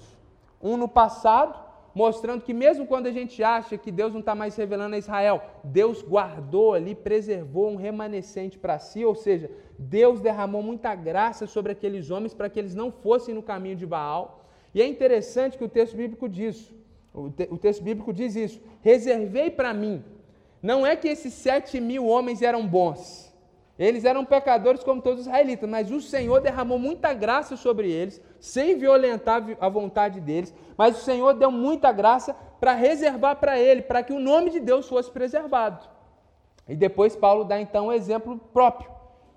Um 0.60 0.76
no 0.76 0.88
passado, 0.88 1.58
mostrando 1.98 2.42
que 2.42 2.54
mesmo 2.54 2.86
quando 2.86 3.08
a 3.08 3.10
gente 3.10 3.42
acha 3.42 3.76
que 3.76 3.90
Deus 3.90 4.12
não 4.12 4.20
está 4.20 4.32
mais 4.32 4.54
revelando 4.54 4.94
a 4.94 4.98
Israel, 4.98 5.42
Deus 5.64 6.00
guardou 6.00 6.72
ali, 6.74 6.94
preservou 6.94 7.68
um 7.72 7.74
remanescente 7.74 8.56
para 8.56 8.78
si, 8.78 9.04
ou 9.04 9.16
seja, 9.16 9.50
Deus 9.76 10.20
derramou 10.20 10.62
muita 10.62 10.94
graça 10.94 11.44
sobre 11.44 11.72
aqueles 11.72 12.12
homens 12.12 12.32
para 12.32 12.48
que 12.48 12.56
eles 12.56 12.72
não 12.72 12.92
fossem 12.92 13.34
no 13.34 13.42
caminho 13.42 13.74
de 13.74 13.84
Baal. 13.84 14.44
E 14.72 14.80
é 14.80 14.86
interessante 14.86 15.58
que 15.58 15.64
o 15.64 15.68
texto 15.68 15.96
bíblico 15.96 16.28
diz, 16.28 16.72
o, 17.12 17.30
te, 17.30 17.48
o 17.50 17.58
texto 17.58 17.82
bíblico 17.82 18.12
diz 18.12 18.36
isso, 18.36 18.60
reservei 18.80 19.50
para 19.50 19.74
mim. 19.74 20.04
Não 20.62 20.86
é 20.86 20.94
que 20.94 21.08
esses 21.08 21.34
sete 21.34 21.80
mil 21.80 22.06
homens 22.06 22.42
eram 22.42 22.64
bons, 22.64 23.27
eles 23.78 24.04
eram 24.04 24.24
pecadores 24.24 24.82
como 24.82 25.00
todos 25.00 25.20
os 25.20 25.26
israelitas, 25.26 25.70
mas 25.70 25.90
o 25.92 26.00
Senhor 26.00 26.40
derramou 26.40 26.78
muita 26.78 27.14
graça 27.14 27.56
sobre 27.56 27.90
eles, 27.90 28.20
sem 28.40 28.76
violentar 28.76 29.46
a 29.60 29.68
vontade 29.68 30.20
deles, 30.20 30.52
mas 30.76 30.98
o 30.98 31.04
Senhor 31.04 31.34
deu 31.34 31.50
muita 31.50 31.92
graça 31.92 32.34
para 32.58 32.74
reservar 32.74 33.36
para 33.36 33.56
ele, 33.58 33.82
para 33.82 34.02
que 34.02 34.12
o 34.12 34.18
nome 34.18 34.50
de 34.50 34.58
Deus 34.58 34.88
fosse 34.88 35.10
preservado. 35.10 35.88
E 36.68 36.74
depois 36.74 37.14
Paulo 37.14 37.44
dá 37.44 37.60
então 37.60 37.86
um 37.86 37.92
exemplo 37.92 38.36
próprio, 38.52 38.90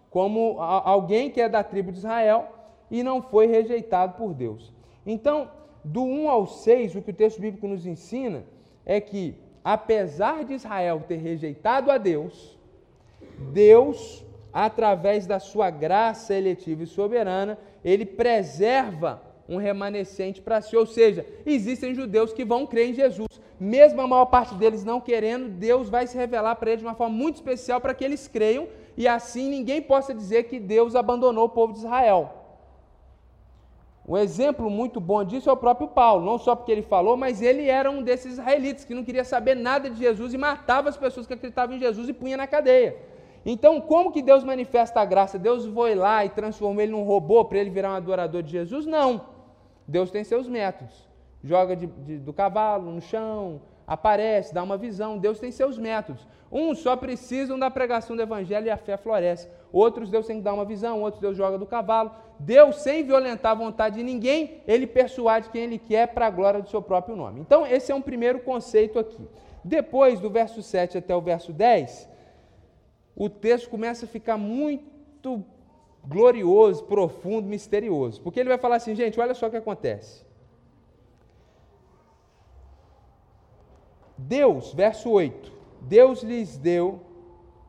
como 0.10 0.60
alguém 0.60 1.30
que 1.30 1.40
é 1.40 1.48
da 1.48 1.64
tribo 1.64 1.92
de 1.92 2.00
Israel 2.00 2.50
e 2.90 3.04
não 3.04 3.22
foi 3.22 3.46
rejeitado 3.46 4.18
por 4.18 4.34
Deus. 4.34 4.74
Então, 5.06 5.50
do 5.84 6.04
1 6.04 6.30
ao 6.30 6.48
6, 6.48 6.96
o 6.96 7.02
que 7.02 7.12
o 7.12 7.14
texto 7.14 7.40
bíblico 7.40 7.68
nos 7.68 7.86
ensina 7.86 8.44
é 8.86 9.00
que, 9.00 9.36
apesar 9.64 10.44
de 10.44 10.56
Israel 10.56 11.04
ter 11.08 11.18
rejeitado 11.18 11.92
a 11.92 11.98
Deus, 11.98 12.60
Deus 13.54 14.26
através 14.54 15.26
da 15.26 15.40
sua 15.40 15.70
graça 15.70 16.34
eletiva 16.34 16.84
e 16.84 16.88
soberana, 16.88 17.58
ele 17.84 18.06
preserva 18.06 19.22
um 19.48 19.58
remanescente 19.58 20.42
para 20.42 20.62
si. 20.62 20.76
Ou 20.76 20.86
seja, 20.86 21.26
existem 21.46 21.94
judeus 21.94 22.34
que 22.34 22.46
vão 22.46 22.66
crer 22.66 22.90
em 22.90 22.94
Jesus. 22.94 23.28
Mesmo 23.60 24.02
a 24.02 24.08
maior 24.08 24.26
parte 24.26 24.56
deles 24.56 24.84
não 24.84 25.00
querendo, 25.00 25.48
Deus 25.50 25.90
vai 25.90 26.08
se 26.08 26.18
revelar 26.18 26.56
para 26.56 26.72
eles 26.72 26.82
de 26.82 26.88
uma 26.88 26.96
forma 26.96 27.16
muito 27.16 27.36
especial 27.36 27.80
para 27.80 27.94
que 27.94 28.04
eles 28.04 28.28
creiam 28.28 28.68
e 28.98 29.08
assim 29.08 29.50
ninguém 29.50 29.82
possa 29.82 30.14
dizer 30.14 30.44
que 30.44 30.60
Deus 30.60 30.96
abandonou 30.96 31.46
o 31.46 31.50
povo 31.50 31.74
de 31.74 31.80
Israel. 31.80 32.38
Um 34.08 34.18
exemplo 34.18 34.70
muito 34.70 35.00
bom 35.00 35.24
disso 35.24 35.50
é 35.50 35.54
o 35.54 35.58
próprio 35.58 35.88
Paulo, 35.88 36.26
não 36.26 36.40
só 36.40 36.56
porque 36.56 36.72
ele 36.72 36.82
falou, 36.82 37.16
mas 37.16 37.42
ele 37.42 37.70
era 37.70 37.90
um 37.90 38.02
desses 38.02 38.34
israelitas 38.34 38.84
que 38.84 38.96
não 38.96 39.04
queria 39.04 39.24
saber 39.24 39.56
nada 39.56 39.90
de 39.90 40.00
Jesus 40.00 40.34
e 40.34 40.38
matava 40.38 40.90
as 40.90 40.98
pessoas 40.98 41.28
que 41.28 41.34
acreditavam 41.34 41.76
em 41.76 41.80
Jesus 41.80 42.10
e 42.10 42.14
punha 42.14 42.36
na 42.36 42.48
cadeia. 42.48 42.98
Então, 43.46 43.82
como 43.82 44.12
que 44.12 44.22
Deus 44.22 44.44
manifesta 44.44 45.02
a 45.02 45.06
graça? 45.06 45.40
Deus 45.40 45.66
foi 45.66 45.96
lá 45.96 46.24
e 46.24 46.30
transformou 46.30 46.82
ele 46.82 46.92
num 46.92 47.04
robô 47.04 47.44
para 47.46 47.58
ele 47.58 47.70
virar 47.70 47.92
um 47.92 47.96
adorador 47.96 48.44
de 48.44 48.52
Jesus? 48.52 48.86
Não. 48.86 49.22
Deus 49.88 50.12
tem 50.12 50.24
seus 50.24 50.48
métodos. 50.48 51.10
Joga 51.44 51.76
de, 51.76 51.88
de, 51.88 52.18
do 52.20 52.32
cavalo 52.32 52.92
no 52.92 53.02
chão, 53.02 53.62
aparece, 53.88 54.54
dá 54.54 54.62
uma 54.62 54.78
visão. 54.78 55.18
Deus 55.18 55.40
tem 55.40 55.52
seus 55.52 55.78
métodos. 55.78 56.28
Uns 56.52 56.80
só 56.80 56.96
precisam 56.96 57.58
da 57.58 57.72
pregação 57.72 58.16
do 58.16 58.22
evangelho 58.22 58.68
e 58.68 58.70
a 58.70 58.78
fé 58.78 58.96
floresce. 58.98 59.48
Outros 59.72 60.10
Deus 60.10 60.28
tem 60.28 60.38
que 60.38 60.44
dar 60.44 60.54
uma 60.54 60.66
visão, 60.66 61.02
outros 61.02 61.22
Deus 61.22 61.38
joga 61.38 61.58
do 61.58 61.66
cavalo. 61.66 62.12
Deus, 62.38 62.82
sem 62.82 63.04
violentar 63.04 63.54
a 63.54 63.56
vontade 63.56 63.96
de 63.96 64.04
ninguém, 64.04 64.62
ele 64.68 64.86
persuade 64.86 65.50
quem 65.50 65.64
ele 65.64 65.80
quer 65.80 66.08
para 66.08 66.28
a 66.28 66.30
glória 66.30 66.62
do 66.62 66.70
seu 66.70 66.82
próprio 66.82 67.16
nome. 67.16 67.40
Então, 67.40 67.66
esse 67.66 67.92
é 67.92 67.96
um 67.96 68.02
primeiro 68.02 68.42
conceito 68.42 69.00
aqui. 69.00 69.26
Depois, 69.64 70.20
do 70.20 70.30
verso 70.30 70.62
7 70.62 70.98
até 70.98 71.16
o 71.16 71.22
verso 71.22 71.54
10, 71.54 72.10
o 73.16 73.30
texto 73.30 73.70
começa 73.70 74.06
a 74.06 74.08
ficar 74.08 74.38
muito 74.38 75.44
glorioso, 76.06 76.84
profundo, 76.86 77.48
misterioso. 77.48 78.22
Porque 78.22 78.40
ele 78.40 78.50
vai 78.50 78.58
falar 78.58 78.78
assim, 78.78 78.96
gente, 78.96 79.20
olha 79.20 79.34
só 79.34 79.48
o 79.48 79.52
que 79.52 79.58
acontece. 79.58 80.26
Deus, 84.18 84.74
verso 84.74 85.10
8: 85.10 85.52
Deus 85.82 86.22
lhes 86.22 86.58
deu 86.58 87.02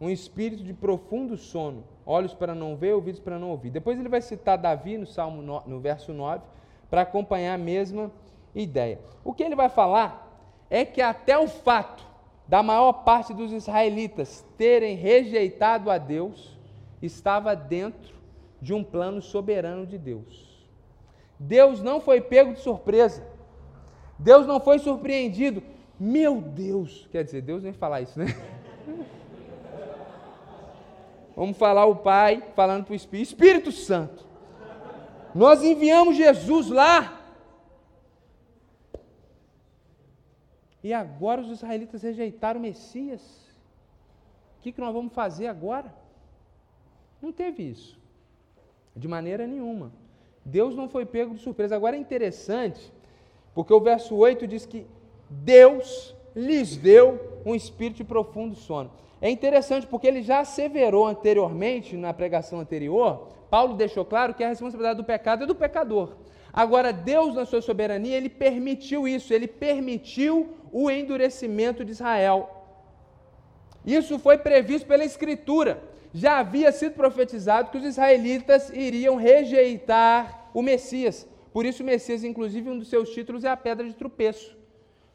um 0.00 0.10
espírito 0.10 0.62
de 0.62 0.74
profundo 0.74 1.36
sono, 1.36 1.84
olhos 2.04 2.34
para 2.34 2.54
não 2.54 2.76
ver, 2.76 2.92
ouvidos 2.92 3.20
para 3.20 3.38
não 3.38 3.50
ouvir. 3.50 3.70
Depois 3.70 3.98
ele 3.98 4.08
vai 4.08 4.20
citar 4.20 4.58
Davi 4.58 4.98
no 4.98 5.06
Salmo 5.06 5.42
no, 5.42 5.62
no 5.66 5.80
verso 5.80 6.12
9 6.12 6.42
para 6.90 7.02
acompanhar 7.02 7.54
a 7.54 7.58
mesma 7.58 8.10
ideia. 8.54 9.00
O 9.24 9.32
que 9.32 9.42
ele 9.42 9.54
vai 9.54 9.68
falar 9.68 10.28
é 10.68 10.84
que 10.84 11.00
até 11.00 11.38
o 11.38 11.46
fato 11.48 12.11
da 12.52 12.62
maior 12.62 12.92
parte 12.92 13.32
dos 13.32 13.50
israelitas 13.50 14.44
terem 14.58 14.94
rejeitado 14.94 15.90
a 15.90 15.96
Deus 15.96 16.54
estava 17.00 17.56
dentro 17.56 18.14
de 18.60 18.74
um 18.74 18.84
plano 18.84 19.22
soberano 19.22 19.86
de 19.86 19.96
Deus. 19.96 20.68
Deus 21.38 21.82
não 21.82 21.98
foi 21.98 22.20
pego 22.20 22.52
de 22.52 22.60
surpresa. 22.60 23.26
Deus 24.18 24.46
não 24.46 24.60
foi 24.60 24.78
surpreendido. 24.78 25.62
Meu 25.98 26.42
Deus, 26.42 27.08
quer 27.10 27.24
dizer, 27.24 27.40
Deus 27.40 27.62
nem 27.62 27.72
falar 27.72 28.02
isso, 28.02 28.18
né? 28.18 28.26
Vamos 31.34 31.56
falar 31.56 31.86
o 31.86 31.96
Pai 31.96 32.44
falando 32.54 32.84
para 32.84 32.92
o 32.92 32.96
Espírito, 32.96 33.30
Espírito 33.30 33.72
Santo. 33.72 34.26
Nós 35.34 35.64
enviamos 35.64 36.18
Jesus 36.18 36.68
lá 36.68 37.21
E 40.82 40.92
agora 40.92 41.40
os 41.40 41.48
israelitas 41.48 42.02
rejeitaram 42.02 42.58
o 42.58 42.62
Messias. 42.62 43.22
O 44.58 44.62
que, 44.62 44.72
que 44.72 44.80
nós 44.80 44.92
vamos 44.92 45.12
fazer 45.12 45.46
agora? 45.46 45.94
Não 47.20 47.32
teve 47.32 47.62
isso. 47.62 47.98
De 48.94 49.06
maneira 49.06 49.46
nenhuma. 49.46 49.92
Deus 50.44 50.74
não 50.74 50.88
foi 50.88 51.06
pego 51.06 51.34
de 51.34 51.40
surpresa. 51.40 51.76
Agora 51.76 51.96
é 51.96 51.98
interessante, 51.98 52.92
porque 53.54 53.72
o 53.72 53.80
verso 53.80 54.14
8 54.16 54.46
diz 54.46 54.66
que 54.66 54.86
Deus 55.30 56.14
lhes 56.34 56.76
deu 56.76 57.40
um 57.46 57.54
espírito 57.54 57.98
de 57.98 58.04
profundo 58.04 58.54
sono. 58.54 58.90
É 59.20 59.30
interessante 59.30 59.86
porque 59.86 60.06
ele 60.06 60.22
já 60.22 60.40
asseverou 60.40 61.06
anteriormente, 61.06 61.96
na 61.96 62.12
pregação 62.12 62.58
anterior, 62.58 63.28
Paulo 63.48 63.74
deixou 63.74 64.04
claro 64.04 64.34
que 64.34 64.42
a 64.42 64.48
responsabilidade 64.48 64.96
do 64.96 65.04
pecado 65.04 65.44
é 65.44 65.46
do 65.46 65.54
pecador. 65.54 66.16
Agora, 66.52 66.92
Deus, 66.92 67.34
na 67.34 67.44
sua 67.44 67.62
soberania, 67.62 68.16
ele 68.16 68.28
permitiu 68.28 69.06
isso, 69.06 69.32
ele 69.32 69.46
permitiu 69.46 70.48
o 70.72 70.90
endurecimento 70.90 71.84
de 71.84 71.92
Israel. 71.92 72.64
Isso 73.84 74.18
foi 74.18 74.38
previsto 74.38 74.86
pela 74.88 75.04
Escritura. 75.04 75.82
Já 76.14 76.38
havia 76.38 76.72
sido 76.72 76.94
profetizado 76.94 77.70
que 77.70 77.78
os 77.78 77.84
israelitas 77.84 78.70
iriam 78.70 79.16
rejeitar 79.16 80.50
o 80.54 80.62
Messias. 80.62 81.28
Por 81.52 81.66
isso, 81.66 81.82
o 81.82 81.86
Messias, 81.86 82.24
inclusive, 82.24 82.70
um 82.70 82.78
dos 82.78 82.88
seus 82.88 83.10
títulos 83.10 83.44
é 83.44 83.48
a 83.48 83.56
pedra 83.56 83.86
de 83.86 83.94
tropeço. 83.94 84.56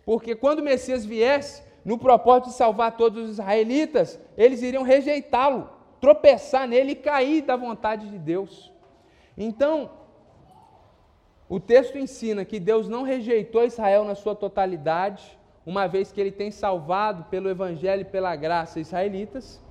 Porque 0.06 0.36
quando 0.36 0.60
o 0.60 0.64
Messias 0.64 1.06
viesse, 1.06 1.64
no 1.84 1.98
propósito 1.98 2.50
de 2.50 2.56
salvar 2.56 2.96
todos 2.98 3.24
os 3.24 3.30
israelitas, 3.32 4.20
eles 4.38 4.62
iriam 4.62 4.84
rejeitá-lo, 4.84 5.70
tropeçar 6.00 6.68
nele 6.68 6.92
e 6.92 6.96
cair 6.96 7.42
da 7.42 7.56
vontade 7.56 8.10
de 8.10 8.18
Deus. 8.20 8.72
Então, 9.38 9.90
o 11.50 11.60
texto 11.60 11.98
ensina 11.98 12.44
que 12.44 12.60
Deus 12.60 12.90
não 12.90 13.04
rejeitou 13.04 13.64
Israel 13.64 14.04
na 14.04 14.16
sua 14.16 14.36
totalidade, 14.36 15.37
uma 15.68 15.86
vez 15.86 16.14
que 16.14 16.22
ele 16.22 16.32
tem 16.32 16.50
salvado 16.50 17.26
pelo 17.26 17.50
evangelho 17.50 18.04
e 18.04 18.06
pela 18.06 18.34
graça 18.38 18.80
israelitas. 18.80 19.62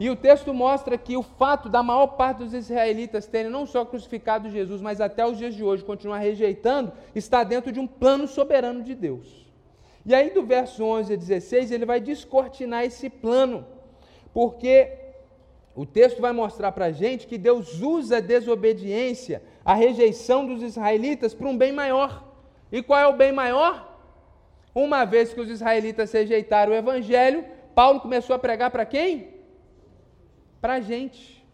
E 0.00 0.10
o 0.10 0.16
texto 0.16 0.52
mostra 0.52 0.98
que 0.98 1.16
o 1.16 1.22
fato 1.22 1.68
da 1.68 1.84
maior 1.84 2.08
parte 2.08 2.38
dos 2.38 2.52
israelitas 2.52 3.28
terem 3.28 3.48
não 3.48 3.64
só 3.64 3.84
crucificado 3.84 4.50
Jesus, 4.50 4.82
mas 4.82 5.00
até 5.00 5.24
os 5.24 5.38
dias 5.38 5.54
de 5.54 5.62
hoje 5.62 5.84
continuar 5.84 6.18
rejeitando, 6.18 6.90
está 7.14 7.44
dentro 7.44 7.70
de 7.70 7.78
um 7.78 7.86
plano 7.86 8.26
soberano 8.26 8.82
de 8.82 8.92
Deus. 8.92 9.46
E 10.04 10.12
aí, 10.14 10.30
do 10.30 10.42
verso 10.42 10.82
11 10.82 11.12
a 11.12 11.16
16, 11.16 11.70
ele 11.70 11.86
vai 11.86 12.00
descortinar 12.00 12.82
esse 12.82 13.08
plano, 13.08 13.64
porque 14.34 14.90
o 15.76 15.86
texto 15.86 16.20
vai 16.20 16.32
mostrar 16.32 16.72
para 16.72 16.86
a 16.86 16.92
gente 16.92 17.28
que 17.28 17.38
Deus 17.38 17.80
usa 17.80 18.16
a 18.16 18.20
desobediência, 18.20 19.44
a 19.64 19.74
rejeição 19.74 20.44
dos 20.44 20.60
israelitas 20.60 21.34
para 21.34 21.46
um 21.46 21.56
bem 21.56 21.70
maior. 21.70 22.24
E 22.72 22.82
qual 22.82 22.98
é 22.98 23.06
o 23.06 23.12
bem 23.12 23.30
maior? 23.30 23.89
Uma 24.74 25.04
vez 25.04 25.32
que 25.32 25.40
os 25.40 25.48
israelitas 25.48 26.12
rejeitaram 26.12 26.72
o 26.72 26.76
evangelho, 26.76 27.44
Paulo 27.74 28.00
começou 28.00 28.34
a 28.34 28.38
pregar 28.38 28.70
para 28.70 28.86
quem? 28.86 29.34
Para 30.60 30.80
gente. 30.80 31.44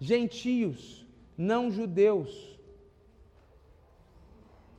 Gentios, 0.00 1.06
não 1.36 1.70
judeus. 1.70 2.58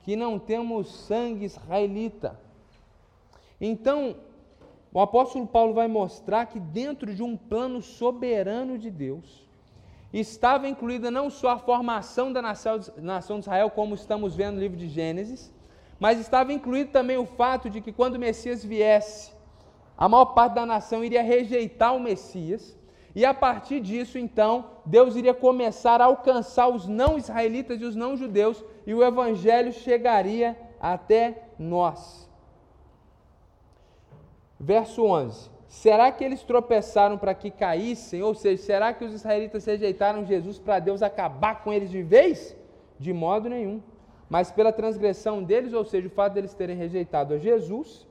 Que 0.03 0.15
não 0.15 0.39
temos 0.39 0.93
sangue 0.93 1.45
israelita. 1.45 2.39
Então, 3.61 4.17
o 4.91 4.99
apóstolo 4.99 5.47
Paulo 5.47 5.73
vai 5.73 5.87
mostrar 5.87 6.47
que 6.47 6.59
dentro 6.59 7.13
de 7.15 7.23
um 7.23 7.37
plano 7.37 7.81
soberano 7.81 8.77
de 8.77 8.91
Deus, 8.91 9.43
estava 10.11 10.67
incluída 10.67 11.09
não 11.09 11.29
só 11.29 11.49
a 11.49 11.57
formação 11.57 12.31
da 12.31 12.41
nação, 12.41 12.79
nação 12.97 13.39
de 13.39 13.45
Israel, 13.45 13.71
como 13.71 13.95
estamos 13.95 14.35
vendo 14.35 14.55
no 14.55 14.61
livro 14.61 14.77
de 14.77 14.87
Gênesis, 14.87 15.51
mas 15.99 16.19
estava 16.19 16.51
incluído 16.51 16.91
também 16.91 17.17
o 17.17 17.25
fato 17.25 17.69
de 17.69 17.81
que 17.81 17.91
quando 17.91 18.15
o 18.15 18.19
Messias 18.19 18.63
viesse, 18.63 19.31
a 19.97 20.09
maior 20.09 20.25
parte 20.25 20.55
da 20.55 20.65
nação 20.65 21.03
iria 21.03 21.21
rejeitar 21.21 21.95
o 21.95 21.99
Messias, 21.99 22.77
e 23.15 23.23
a 23.23 23.33
partir 23.33 23.79
disso, 23.79 24.17
então, 24.17 24.65
Deus 24.85 25.15
iria 25.15 25.33
começar 25.33 26.01
a 26.01 26.05
alcançar 26.05 26.67
os 26.67 26.87
não 26.87 27.17
israelitas 27.17 27.79
e 27.79 27.85
os 27.85 27.95
não 27.95 28.17
judeus, 28.17 28.63
e 28.87 28.93
o 28.93 29.03
evangelho 29.03 29.71
chegaria 29.71 30.57
até 30.79 31.43
nós. 31.59 32.27
Verso 34.59 35.03
11: 35.03 35.51
Será 35.67 36.11
que 36.11 36.23
eles 36.23 36.43
tropeçaram 36.43 37.17
para 37.17 37.33
que 37.33 37.51
caíssem? 37.51 38.21
Ou 38.23 38.33
seja, 38.33 38.63
será 38.63 38.93
que 38.93 39.05
os 39.05 39.13
israelitas 39.13 39.65
rejeitaram 39.65 40.25
Jesus 40.25 40.57
para 40.57 40.79
Deus 40.79 41.01
acabar 41.01 41.63
com 41.63 41.71
eles 41.71 41.89
de 41.91 42.01
vez? 42.01 42.55
De 42.99 43.11
modo 43.11 43.49
nenhum. 43.49 43.81
Mas 44.33 44.51
pela 44.57 44.71
transgressão 44.79 45.35
deles, 45.49 45.73
ou 45.73 45.85
seja, 45.85 46.07
o 46.07 46.15
fato 46.19 46.33
deles 46.33 46.53
terem 46.61 46.75
rejeitado 46.83 47.33
a 47.35 47.37
Jesus, 47.37 48.07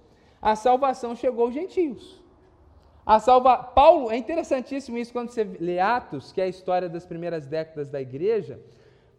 a 0.50 0.54
salvação 0.66 1.16
chegou 1.22 1.44
aos 1.46 1.54
gentios. 1.54 2.02
A 3.04 3.18
salva... 3.18 3.56
Paulo, 3.80 4.10
é 4.10 4.16
interessantíssimo 4.16 4.96
isso 4.96 5.12
quando 5.12 5.30
você 5.30 5.42
lê 5.68 5.78
Atos, 5.80 6.30
que 6.32 6.40
é 6.40 6.44
a 6.44 6.54
história 6.56 6.88
das 6.88 7.04
primeiras 7.04 7.44
décadas 7.46 7.88
da 7.90 8.00
igreja. 8.00 8.60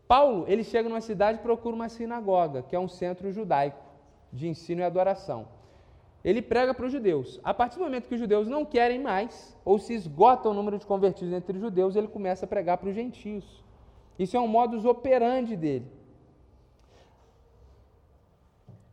Paulo, 0.07 0.45
ele 0.48 0.63
chega 0.63 0.88
numa 0.88 1.01
cidade 1.01 1.39
e 1.39 1.41
procura 1.41 1.75
uma 1.75 1.89
sinagoga, 1.89 2.62
que 2.62 2.75
é 2.75 2.79
um 2.79 2.88
centro 2.88 3.31
judaico 3.31 3.83
de 4.31 4.48
ensino 4.48 4.79
e 4.81 4.83
adoração 4.86 5.48
ele 6.24 6.41
prega 6.41 6.74
para 6.74 6.86
os 6.86 6.91
judeus. 6.91 7.39
A 7.43 7.53
partir 7.53 7.77
do 7.77 7.83
momento 7.83 8.07
que 8.07 8.13
os 8.15 8.19
judeus 8.19 8.48
não 8.48 8.63
querem 8.63 9.00
mais, 9.00 9.55
ou 9.65 9.77
se 9.77 9.93
esgota 9.93 10.48
o 10.48 10.53
número 10.53 10.79
de 10.79 10.86
convertidos 10.86 11.33
entre 11.33 11.57
os 11.57 11.62
judeus, 11.62 11.95
ele 11.98 12.07
começa 12.07 12.45
a 12.45 12.48
pregar 12.48 12.77
para 12.77 12.88
os 12.88 12.95
gentios. 12.95 13.43
Isso 14.17 14.38
é 14.38 14.39
um 14.39 14.48
modus 14.48 14.86
operandi 14.86 15.57
dele. 15.57 15.86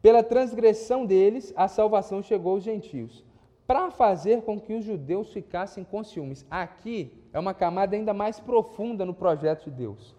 Pela 0.02 0.22
transgressão 0.22 1.04
deles, 1.04 1.52
a 1.56 1.68
salvação 1.68 2.22
chegou 2.22 2.52
aos 2.52 2.64
gentios, 2.64 3.24
para 3.66 3.90
fazer 3.90 4.42
com 4.42 4.58
que 4.58 4.72
os 4.72 4.84
judeus 4.84 5.32
ficassem 5.32 5.84
com 5.84 6.02
ciúmes. 6.02 6.46
Aqui 6.50 7.12
é 7.32 7.38
uma 7.38 7.52
camada 7.52 7.94
ainda 7.94 8.14
mais 8.14 8.40
profunda 8.40 9.04
no 9.04 9.14
projeto 9.14 9.64
de 9.64 9.70
Deus. 9.70 10.14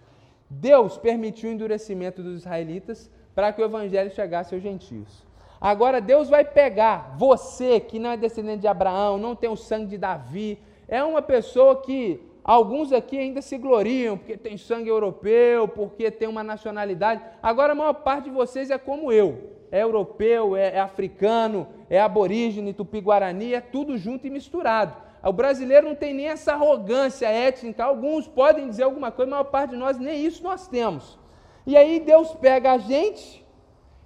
Deus 0.49 0.97
permitiu 0.97 1.49
o 1.49 1.53
endurecimento 1.53 2.21
dos 2.21 2.41
israelitas 2.41 3.09
para 3.33 3.51
que 3.51 3.61
o 3.61 3.65
evangelho 3.65 4.11
chegasse 4.11 4.53
aos 4.53 4.63
gentios. 4.63 5.25
Agora 5.59 5.99
Deus 5.99 6.29
vai 6.29 6.43
pegar 6.43 7.15
você 7.17 7.79
que 7.79 7.99
não 7.99 8.11
é 8.11 8.17
descendente 8.17 8.61
de 8.61 8.67
Abraão, 8.67 9.17
não 9.17 9.35
tem 9.35 9.49
o 9.49 9.55
sangue 9.55 9.87
de 9.87 9.97
Davi, 9.97 10.59
é 10.87 11.03
uma 11.03 11.21
pessoa 11.21 11.81
que 11.81 12.19
alguns 12.43 12.91
aqui 12.91 13.17
ainda 13.17 13.41
se 13.41 13.57
gloriam 13.57 14.17
porque 14.17 14.37
tem 14.37 14.57
sangue 14.57 14.89
europeu, 14.89 15.67
porque 15.67 16.11
tem 16.11 16.27
uma 16.27 16.43
nacionalidade. 16.43 17.23
Agora 17.41 17.73
a 17.73 17.75
maior 17.75 17.93
parte 17.93 18.25
de 18.25 18.31
vocês 18.31 18.69
é 18.69 18.77
como 18.77 19.11
eu, 19.11 19.60
é 19.71 19.81
europeu, 19.81 20.55
é, 20.55 20.75
é 20.75 20.79
africano, 20.79 21.67
é 21.89 21.99
aborígene, 21.99 22.73
tupi-guarani, 22.73 23.53
é 23.53 23.61
tudo 23.61 23.97
junto 23.97 24.27
e 24.27 24.29
misturado. 24.29 24.95
O 25.23 25.31
brasileiro 25.31 25.87
não 25.87 25.95
tem 25.95 26.13
nem 26.13 26.27
essa 26.27 26.53
arrogância 26.53 27.27
étnica. 27.27 27.83
Alguns 27.83 28.27
podem 28.27 28.67
dizer 28.67 28.83
alguma 28.83 29.11
coisa, 29.11 29.29
a 29.29 29.35
maior 29.35 29.43
parte 29.45 29.71
de 29.71 29.77
nós 29.77 29.97
nem 29.97 30.25
isso 30.25 30.43
nós 30.43 30.67
temos. 30.67 31.17
E 31.65 31.77
aí 31.77 31.99
Deus 31.99 32.33
pega 32.33 32.71
a 32.71 32.77
gente 32.77 33.41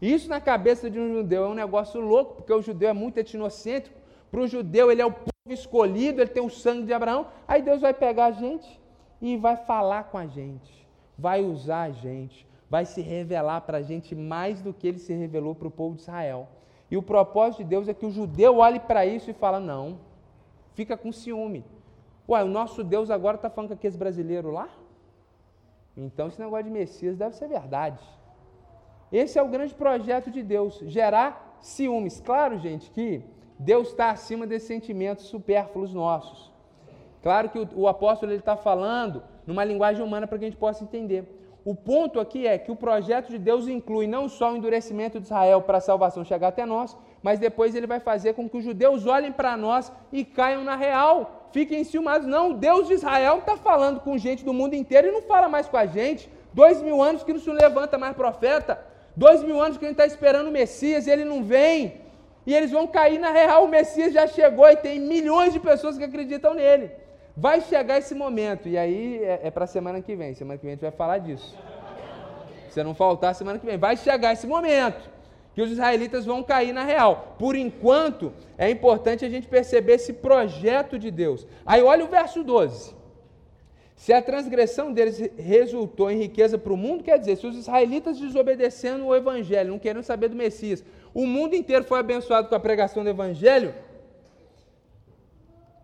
isso 0.02 0.30
na 0.30 0.42
cabeça 0.42 0.90
de 0.90 1.00
um 1.00 1.14
judeu 1.14 1.46
é 1.46 1.48
um 1.48 1.54
negócio 1.54 2.00
louco, 2.02 2.36
porque 2.36 2.54
o 2.54 2.62
judeu 2.62 2.90
é 2.90 2.94
muito 2.94 3.18
etnocêntrico. 3.18 3.98
Para 4.30 4.42
o 4.42 4.48
judeu, 4.48 4.92
ele 4.92 5.02
é 5.02 5.06
o 5.06 5.12
povo 5.12 5.32
escolhido, 5.50 6.22
ele 6.22 6.30
tem 6.30 6.44
o 6.44 6.50
sangue 6.50 6.86
de 6.86 6.94
Abraão. 6.94 7.28
Aí 7.48 7.62
Deus 7.62 7.82
vai 7.82 7.94
pegar 7.94 8.26
a 8.26 8.32
gente 8.32 8.80
e 9.22 9.38
vai 9.38 9.56
falar 9.56 10.06
com 10.06 10.18
a 10.18 10.28
gente, 10.28 10.88
vai 11.18 11.42
usar 11.42 11.84
a 11.84 11.92
gente, 11.92 12.46
vai 12.70 12.86
se 12.86 13.02
revelar 13.02 13.62
para 13.62 13.78
a 13.80 13.82
gente 13.82 14.16
mais 14.16 14.62
do 14.62 14.74
que 14.74 14.88
ele 14.88 15.00
se 15.00 15.14
revelou 15.14 15.56
para 15.56 15.68
o 15.68 15.72
povo 15.72 15.96
de 15.96 16.02
Israel. 16.02 16.48
E 16.90 16.98
o 16.98 17.04
propósito 17.04 17.64
de 17.64 17.70
Deus 17.70 17.88
é 17.88 17.94
que 17.94 18.06
o 18.06 18.12
judeu 18.12 18.58
olhe 18.58 18.80
para 18.80 19.06
isso 19.06 19.30
e 19.30 19.34
fala: 19.34 19.60
não, 19.60 20.00
fica 20.74 20.96
com 20.98 21.12
ciúme. 21.12 21.64
Ué, 22.28 22.44
o 22.44 22.48
nosso 22.48 22.84
Deus 22.84 23.10
agora 23.10 23.36
está 23.36 23.50
falando 23.50 23.70
com 23.70 23.76
aqueles 23.76 23.96
brasileiros 23.96 24.52
lá? 24.52 24.70
Então 25.96 26.28
esse 26.28 26.40
negócio 26.40 26.66
de 26.66 26.72
Messias 26.72 27.18
deve 27.18 27.36
ser 27.36 27.48
verdade. 27.48 28.04
Esse 29.12 29.38
é 29.38 29.42
o 29.42 29.48
grande 29.48 29.74
projeto 29.74 30.32
de 30.32 30.44
Deus, 30.44 30.80
gerar 30.88 31.58
ciúmes. 31.62 32.20
Claro, 32.20 32.58
gente, 32.60 32.90
que 32.92 33.24
Deus 33.58 33.90
está 33.90 34.10
acima 34.10 34.46
desses 34.46 34.68
sentimentos 34.68 35.26
supérfluos 35.26 35.94
nossos. 35.94 36.52
Claro 37.22 37.50
que 37.50 37.60
o, 37.60 37.68
o 37.76 37.88
apóstolo 37.88 38.34
está 38.34 38.58
falando 38.58 39.24
numa 39.48 39.64
linguagem 39.64 40.04
humana 40.04 40.28
para 40.28 40.38
que 40.38 40.46
a 40.46 40.50
gente 40.50 40.60
possa 40.60 40.84
entender. 40.84 41.45
O 41.66 41.74
ponto 41.74 42.20
aqui 42.20 42.46
é 42.46 42.60
que 42.60 42.72
o 42.72 42.76
projeto 42.76 43.32
de 43.32 43.40
Deus 43.40 43.68
inclui 43.68 44.06
não 44.06 44.30
só 44.30 44.54
o 44.54 44.56
endurecimento 44.56 45.20
de 45.20 45.26
Israel 45.26 45.64
para 45.64 45.80
a 45.80 45.82
salvação 45.82 46.24
chegar 46.24 46.50
até 46.50 46.64
nós, 46.64 46.96
mas 47.24 47.40
depois 47.40 47.74
ele 47.74 47.88
vai 47.88 48.00
fazer 48.00 48.34
com 48.34 48.48
que 48.48 48.58
os 48.58 48.64
judeus 48.64 49.08
olhem 49.08 49.32
para 49.32 49.58
nós 49.58 49.92
e 50.14 50.24
caiam 50.24 50.64
na 50.64 50.76
real, 50.76 51.50
fiquem 51.52 51.80
enciumados. 51.80 52.28
Não, 52.28 52.52
o 52.52 52.54
Deus 52.54 52.88
de 52.88 52.94
Israel 52.94 53.40
está 53.40 53.58
falando 53.58 54.00
com 54.00 54.16
gente 54.16 54.46
do 54.46 54.54
mundo 54.54 54.76
inteiro 54.76 55.08
e 55.08 55.12
não 55.12 55.24
fala 55.24 55.50
mais 55.50 55.68
com 55.68 55.76
a 55.76 55.88
gente. 55.88 56.30
Dois 56.54 56.84
mil 56.84 57.02
anos 57.02 57.24
que 57.24 57.34
não 57.34 57.40
se 57.40 57.50
levanta 57.50 57.98
mais 57.98 58.16
profeta. 58.16 58.80
Dois 59.16 59.42
mil 59.42 59.60
anos 59.60 59.80
que 59.80 59.86
a 59.86 59.88
gente 59.88 60.00
está 60.00 60.06
esperando 60.06 60.50
o 60.50 60.52
Messias 60.52 61.08
e 61.08 61.10
ele 61.10 61.26
não 61.26 61.44
vem. 61.44 62.00
E 62.46 62.54
eles 62.54 62.70
vão 62.70 62.86
cair 62.86 63.18
na 63.18 63.32
real. 63.32 63.66
O 63.66 63.68
Messias 63.68 64.14
já 64.14 64.28
chegou 64.28 64.70
e 64.70 64.76
tem 64.76 65.00
milhões 65.00 65.52
de 65.52 65.60
pessoas 65.60 65.98
que 65.98 66.04
acreditam 66.04 66.54
nele. 66.54 66.92
Vai 67.36 67.62
chegar 67.62 67.98
esse 67.98 68.16
momento. 68.16 68.70
E 68.70 68.78
aí 68.78 69.24
é, 69.24 69.42
é 69.44 69.52
para 69.52 69.68
semana 69.68 70.02
que 70.02 70.16
vem. 70.16 70.34
Semana 70.34 70.58
que 70.58 70.64
vem 70.64 70.74
a 70.74 70.76
gente 70.76 70.82
vai 70.82 70.92
falar 70.92 71.18
disso. 71.18 71.58
Se 72.70 72.84
não 72.84 72.96
faltar, 72.96 73.36
semana 73.36 73.60
que 73.60 73.66
vem. 73.66 73.78
Vai 73.78 73.98
chegar 73.98 74.34
esse 74.34 74.48
momento 74.48 75.10
que 75.54 75.62
os 75.62 75.72
israelitas 75.72 76.26
vão 76.26 76.44
cair 76.44 76.74
na 76.74 76.84
real. 76.84 77.36
Por 77.40 77.56
enquanto, 77.56 78.34
é 78.58 78.70
importante 78.70 79.24
a 79.24 79.30
gente 79.30 79.48
perceber 79.48 79.94
esse 79.94 80.12
projeto 80.12 81.00
de 81.00 81.10
Deus. 81.10 81.48
Aí 81.66 81.82
olha 81.82 82.04
o 82.04 82.10
verso 82.10 82.44
12. 82.44 82.94
Se 83.96 84.12
a 84.12 84.22
transgressão 84.22 84.92
deles 84.92 85.18
resultou 85.38 86.12
em 86.12 86.18
riqueza 86.18 86.58
para 86.58 86.74
o 86.74 86.78
mundo, 86.78 87.02
quer 87.02 87.18
dizer, 87.18 87.38
se 87.38 87.48
os 87.48 87.56
israelitas 87.56 88.20
desobedecendo 88.20 89.06
o 89.06 89.16
evangelho, 89.16 89.72
não 89.72 89.80
querendo 89.80 90.04
saber 90.04 90.28
do 90.28 90.36
Messias, 90.36 90.84
o 91.14 91.26
mundo 91.26 91.56
inteiro 91.56 91.86
foi 91.86 92.00
abençoado 92.00 92.50
com 92.50 92.56
a 92.56 92.60
pregação 92.60 93.06
do 93.06 93.10
evangelho, 93.10 93.74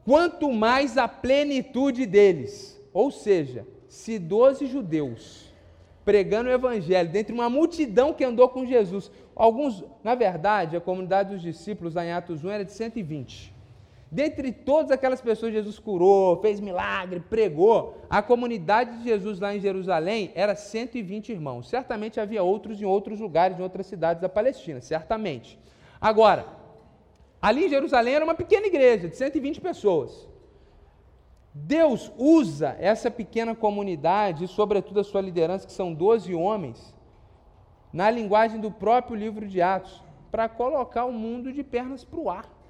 quanto 0.06 0.52
mais 0.52 0.98
a 0.98 1.08
plenitude 1.08 2.06
deles. 2.06 2.80
Ou 2.94 3.12
seja, 3.12 3.66
se 3.88 4.20
doze 4.20 4.66
judeus 4.66 5.52
pregando 6.04 6.50
o 6.50 6.54
evangelho 6.54 7.10
dentre 7.10 7.34
uma 7.34 7.50
multidão 7.50 8.14
que 8.14 8.24
andou 8.24 8.50
com 8.50 8.66
Jesus, 8.66 9.12
alguns, 9.36 9.84
na 10.04 10.16
verdade, 10.16 10.76
a 10.76 10.82
comunidade 10.82 11.30
dos 11.30 11.42
discípulos 11.42 11.94
lá 11.94 12.06
em 12.06 12.12
Atos 12.12 12.44
1 12.44 12.50
era 12.50 12.66
de 12.66 12.72
120. 12.72 13.54
Dentre 14.12 14.52
todas 14.52 14.92
aquelas 14.92 15.22
pessoas 15.22 15.54
Jesus 15.54 15.80
curou, 15.80 16.42
fez 16.42 16.60
milagre, 16.60 17.22
pregou, 17.22 17.98
a 18.10 18.22
comunidade 18.22 18.98
de 18.98 19.06
Jesus 19.06 19.40
lá 19.40 19.56
em 19.56 19.60
Jerusalém 19.62 20.32
era 20.36 20.54
120 20.54 21.32
irmãos. 21.32 21.70
Certamente 21.70 22.20
havia 22.20 22.44
outros 22.44 22.82
em 22.82 22.86
outros 22.86 23.22
lugares, 23.22 23.58
em 23.58 23.64
outras 23.64 23.86
cidades 23.86 24.22
da 24.22 24.28
Palestina, 24.28 24.82
certamente. 24.82 25.58
Agora, 26.02 26.46
ali 27.42 27.66
em 27.66 27.70
Jerusalém 27.70 28.16
era 28.16 28.26
uma 28.26 28.36
pequena 28.36 28.68
igreja 28.68 29.10
de 29.10 29.18
120 29.18 29.60
pessoas. 29.62 30.28
Deus 31.54 32.12
usa 32.18 32.78
essa 32.80 33.12
pequena 33.12 33.54
comunidade, 33.54 34.46
e 34.46 34.48
sobretudo 34.48 35.00
a 35.00 35.04
sua 35.04 35.22
liderança, 35.22 35.68
que 35.68 35.74
são 35.74 35.94
12 35.94 36.34
homens, 36.34 36.94
na 37.92 38.10
linguagem 38.10 38.60
do 38.60 38.72
próprio 38.72 39.16
livro 39.16 39.48
de 39.48 39.62
Atos, 39.62 40.02
para 40.32 40.48
colocar 40.48 41.06
o 41.06 41.12
mundo 41.12 41.52
de 41.52 41.64
pernas 41.64 42.06
para 42.06 42.20
o 42.20 42.30
ar 42.30 42.62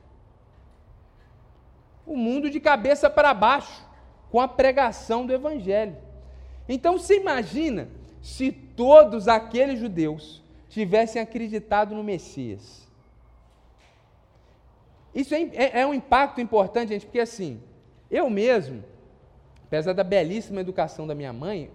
o 2.06 2.16
mundo 2.16 2.50
de 2.50 2.60
cabeça 2.60 3.10
para 3.10 3.34
baixo 3.34 3.86
com 4.30 4.40
a 4.40 4.48
pregação 4.48 5.26
do 5.26 5.34
Evangelho. 5.34 5.98
Então 6.68 6.98
você 6.98 7.18
imagina 7.18 7.90
se 8.22 8.52
todos 8.52 9.28
aqueles 9.28 9.80
judeus 9.80 10.44
tivessem 10.70 11.22
acreditado 11.22 11.96
no 11.96 12.04
Messias. 12.04 12.90
Isso 15.14 15.34
é, 15.36 15.42
é, 15.54 15.82
é 15.82 15.88
um 15.88 15.94
impacto 15.94 16.40
importante, 16.40 16.90
gente, 16.90 17.06
porque 17.06 17.20
assim, 17.20 17.62
eu 18.10 18.30
mesmo, 18.30 18.84
apesar 19.66 19.94
da 19.94 20.04
belíssima 20.04 20.62
educação 20.62 21.06
da 21.06 21.16
minha 21.16 21.34
mãe, 21.34 21.70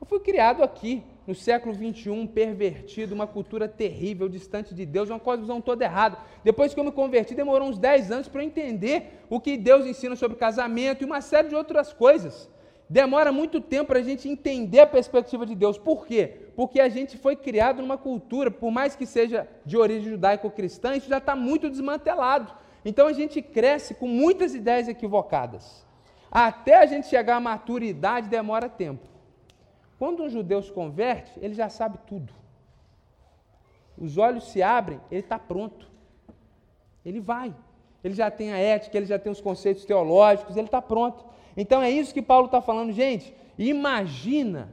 eu 0.00 0.06
fui 0.06 0.20
criado 0.20 0.62
aqui, 0.62 1.02
no 1.26 1.34
século 1.34 1.72
XXI, 1.72 2.26
pervertido, 2.26 3.14
uma 3.14 3.26
cultura 3.26 3.68
terrível, 3.68 4.28
distante 4.28 4.74
de 4.74 4.84
Deus, 4.84 5.10
uma 5.10 5.36
visão 5.36 5.60
toda 5.60 5.84
errada. 5.84 6.18
Depois 6.42 6.74
que 6.74 6.80
eu 6.80 6.84
me 6.84 6.90
converti, 6.90 7.34
demorou 7.34 7.68
uns 7.68 7.78
10 7.78 8.10
anos 8.10 8.28
para 8.28 8.42
eu 8.42 8.46
entender 8.46 9.22
o 9.28 9.38
que 9.38 9.56
Deus 9.56 9.86
ensina 9.86 10.16
sobre 10.16 10.36
casamento 10.36 11.02
e 11.02 11.04
uma 11.04 11.20
série 11.20 11.48
de 11.48 11.54
outras 11.54 11.92
coisas. 11.92 12.50
Demora 12.88 13.30
muito 13.30 13.60
tempo 13.60 13.86
para 13.86 14.00
a 14.00 14.02
gente 14.02 14.28
entender 14.28 14.80
a 14.80 14.86
perspectiva 14.86 15.46
de 15.46 15.54
Deus. 15.54 15.78
Por 15.78 16.04
quê? 16.04 16.48
Porque 16.56 16.80
a 16.80 16.88
gente 16.88 17.16
foi 17.16 17.36
criado 17.36 17.80
numa 17.80 17.96
cultura, 17.96 18.50
por 18.50 18.72
mais 18.72 18.96
que 18.96 19.06
seja 19.06 19.46
de 19.64 19.76
origem 19.76 20.10
judaico-cristã, 20.10 20.96
isso 20.96 21.08
já 21.08 21.18
está 21.18 21.36
muito 21.36 21.70
desmantelado. 21.70 22.52
Então 22.84 23.06
a 23.06 23.12
gente 23.12 23.42
cresce 23.42 23.94
com 23.94 24.06
muitas 24.06 24.54
ideias 24.54 24.88
equivocadas. 24.88 25.86
Até 26.30 26.76
a 26.76 26.86
gente 26.86 27.08
chegar 27.08 27.36
à 27.36 27.40
maturidade 27.40 28.28
demora 28.28 28.68
tempo. 28.68 29.06
Quando 29.98 30.22
um 30.22 30.30
judeu 30.30 30.62
se 30.62 30.72
converte, 30.72 31.32
ele 31.42 31.54
já 31.54 31.68
sabe 31.68 31.98
tudo. 32.06 32.32
Os 33.98 34.16
olhos 34.16 34.50
se 34.50 34.62
abrem, 34.62 35.00
ele 35.10 35.20
está 35.20 35.38
pronto. 35.38 35.90
Ele 37.04 37.20
vai. 37.20 37.54
Ele 38.02 38.14
já 38.14 38.30
tem 38.30 38.52
a 38.52 38.56
ética, 38.56 38.96
ele 38.96 39.06
já 39.06 39.18
tem 39.18 39.30
os 39.30 39.40
conceitos 39.40 39.84
teológicos, 39.84 40.56
ele 40.56 40.68
está 40.68 40.80
pronto. 40.80 41.24
Então 41.56 41.82
é 41.82 41.90
isso 41.90 42.14
que 42.14 42.22
Paulo 42.22 42.46
está 42.46 42.62
falando, 42.62 42.92
gente. 42.92 43.34
Imagina 43.58 44.72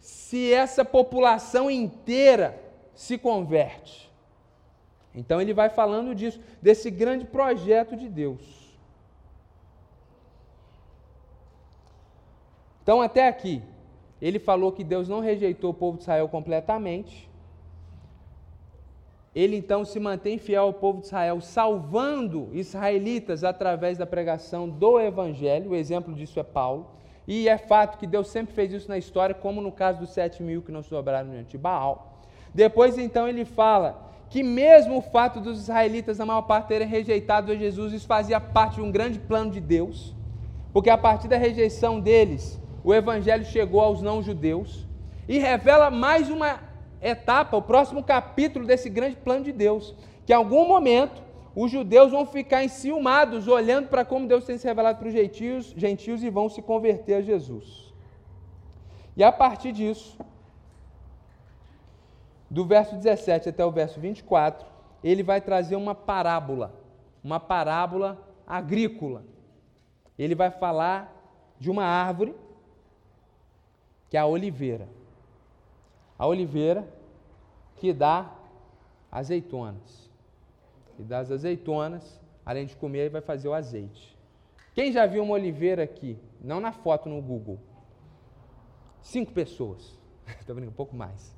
se 0.00 0.52
essa 0.52 0.84
população 0.84 1.70
inteira 1.70 2.60
se 2.94 3.16
converte. 3.16 4.03
Então 5.14 5.40
ele 5.40 5.54
vai 5.54 5.68
falando 5.68 6.14
disso, 6.14 6.40
desse 6.60 6.90
grande 6.90 7.24
projeto 7.24 7.96
de 7.96 8.08
Deus. 8.08 8.64
Então, 12.82 13.00
até 13.00 13.26
aqui, 13.26 13.62
ele 14.20 14.38
falou 14.38 14.70
que 14.70 14.84
Deus 14.84 15.08
não 15.08 15.20
rejeitou 15.20 15.70
o 15.70 15.74
povo 15.74 15.96
de 15.96 16.02
Israel 16.02 16.28
completamente. 16.28 17.30
Ele 19.34 19.56
então 19.56 19.84
se 19.84 19.98
mantém 19.98 20.36
fiel 20.36 20.64
ao 20.64 20.72
povo 20.72 21.00
de 21.00 21.06
Israel, 21.06 21.40
salvando 21.40 22.50
israelitas 22.52 23.42
através 23.42 23.96
da 23.96 24.06
pregação 24.06 24.68
do 24.68 25.00
Evangelho. 25.00 25.70
O 25.70 25.74
exemplo 25.74 26.12
disso 26.12 26.38
é 26.38 26.42
Paulo. 26.42 26.90
E 27.26 27.48
é 27.48 27.56
fato 27.56 27.96
que 27.98 28.06
Deus 28.06 28.28
sempre 28.28 28.54
fez 28.54 28.70
isso 28.70 28.88
na 28.88 28.98
história, 28.98 29.34
como 29.34 29.62
no 29.62 29.72
caso 29.72 30.00
dos 30.00 30.10
sete 30.10 30.42
mil 30.42 30.60
que 30.60 30.70
não 30.70 30.82
sobraram 30.82 31.30
diante 31.30 31.52
de 31.52 31.58
Baal. 31.58 32.20
Depois, 32.52 32.98
então, 32.98 33.26
ele 33.26 33.46
fala 33.46 34.13
que 34.28 34.42
mesmo 34.42 34.98
o 34.98 35.02
fato 35.02 35.40
dos 35.40 35.60
israelitas, 35.60 36.18
na 36.18 36.26
maior 36.26 36.42
parte, 36.42 36.68
terem 36.68 36.88
rejeitado 36.88 37.52
a 37.52 37.56
Jesus, 37.56 37.92
isso 37.92 38.06
fazia 38.06 38.40
parte 38.40 38.76
de 38.76 38.82
um 38.82 38.90
grande 38.90 39.18
plano 39.18 39.50
de 39.50 39.60
Deus, 39.60 40.14
porque 40.72 40.90
a 40.90 40.98
partir 40.98 41.28
da 41.28 41.36
rejeição 41.36 42.00
deles, 42.00 42.60
o 42.82 42.92
evangelho 42.92 43.44
chegou 43.44 43.80
aos 43.80 44.02
não-judeus 44.02 44.86
e 45.28 45.38
revela 45.38 45.90
mais 45.90 46.28
uma 46.28 46.60
etapa, 47.00 47.56
o 47.56 47.62
próximo 47.62 48.02
capítulo 48.02 48.66
desse 48.66 48.88
grande 48.90 49.16
plano 49.16 49.44
de 49.44 49.52
Deus, 49.52 49.94
que 50.26 50.32
em 50.32 50.36
algum 50.36 50.66
momento 50.66 51.22
os 51.54 51.70
judeus 51.70 52.10
vão 52.10 52.26
ficar 52.26 52.64
enciumados, 52.64 53.46
olhando 53.46 53.88
para 53.88 54.04
como 54.04 54.26
Deus 54.26 54.44
tem 54.44 54.58
se 54.58 54.66
revelado 54.66 54.98
para 54.98 55.08
os 55.08 55.14
gentios, 55.14 55.72
gentios 55.76 56.22
e 56.24 56.30
vão 56.30 56.48
se 56.48 56.60
converter 56.60 57.14
a 57.14 57.22
Jesus. 57.22 57.94
E 59.16 59.22
a 59.22 59.30
partir 59.30 59.70
disso, 59.70 60.18
do 62.54 62.64
verso 62.64 62.94
17 62.94 63.48
até 63.48 63.66
o 63.66 63.72
verso 63.72 63.98
24, 63.98 64.64
ele 65.02 65.24
vai 65.24 65.40
trazer 65.40 65.74
uma 65.74 65.92
parábola, 65.92 66.72
uma 67.22 67.40
parábola 67.40 68.16
agrícola. 68.46 69.24
Ele 70.16 70.36
vai 70.36 70.52
falar 70.52 71.12
de 71.58 71.68
uma 71.68 71.82
árvore 71.82 72.32
que 74.08 74.16
é 74.16 74.20
a 74.20 74.26
oliveira. 74.26 74.88
A 76.16 76.28
oliveira 76.28 76.88
que 77.74 77.92
dá 77.92 78.32
azeitonas. 79.10 80.08
E 80.96 81.02
das 81.02 81.32
azeitonas, 81.32 82.22
além 82.46 82.66
de 82.66 82.76
comer, 82.76 83.10
vai 83.10 83.20
fazer 83.20 83.48
o 83.48 83.52
azeite. 83.52 84.16
Quem 84.74 84.92
já 84.92 85.06
viu 85.06 85.24
uma 85.24 85.34
oliveira 85.34 85.82
aqui? 85.82 86.16
Não 86.40 86.60
na 86.60 86.70
foto 86.70 87.08
no 87.08 87.20
Google. 87.20 87.58
Cinco 89.02 89.32
pessoas. 89.32 89.98
Estou 90.38 90.54
vendo 90.54 90.68
um 90.68 90.72
pouco 90.72 90.94
mais. 90.94 91.34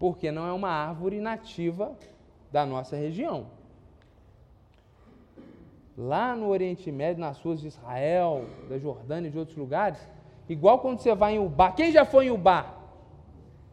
Porque 0.00 0.32
não 0.32 0.48
é 0.48 0.52
uma 0.52 0.70
árvore 0.70 1.20
nativa 1.20 1.96
da 2.50 2.66
nossa 2.66 2.96
região. 2.96 3.46
Lá 5.96 6.34
no 6.34 6.48
Oriente 6.48 6.90
Médio, 6.90 7.20
nas 7.20 7.38
ruas 7.40 7.60
de 7.60 7.68
Israel, 7.68 8.46
da 8.68 8.78
Jordânia 8.78 9.28
e 9.28 9.30
de 9.30 9.38
outros 9.38 9.56
lugares, 9.56 10.00
Igual 10.50 10.80
quando 10.80 10.98
você 10.98 11.14
vai 11.14 11.36
em 11.36 11.38
Ubá. 11.38 11.70
Quem 11.70 11.92
já 11.92 12.04
foi 12.04 12.26
em 12.26 12.30
Ubá? 12.32 12.66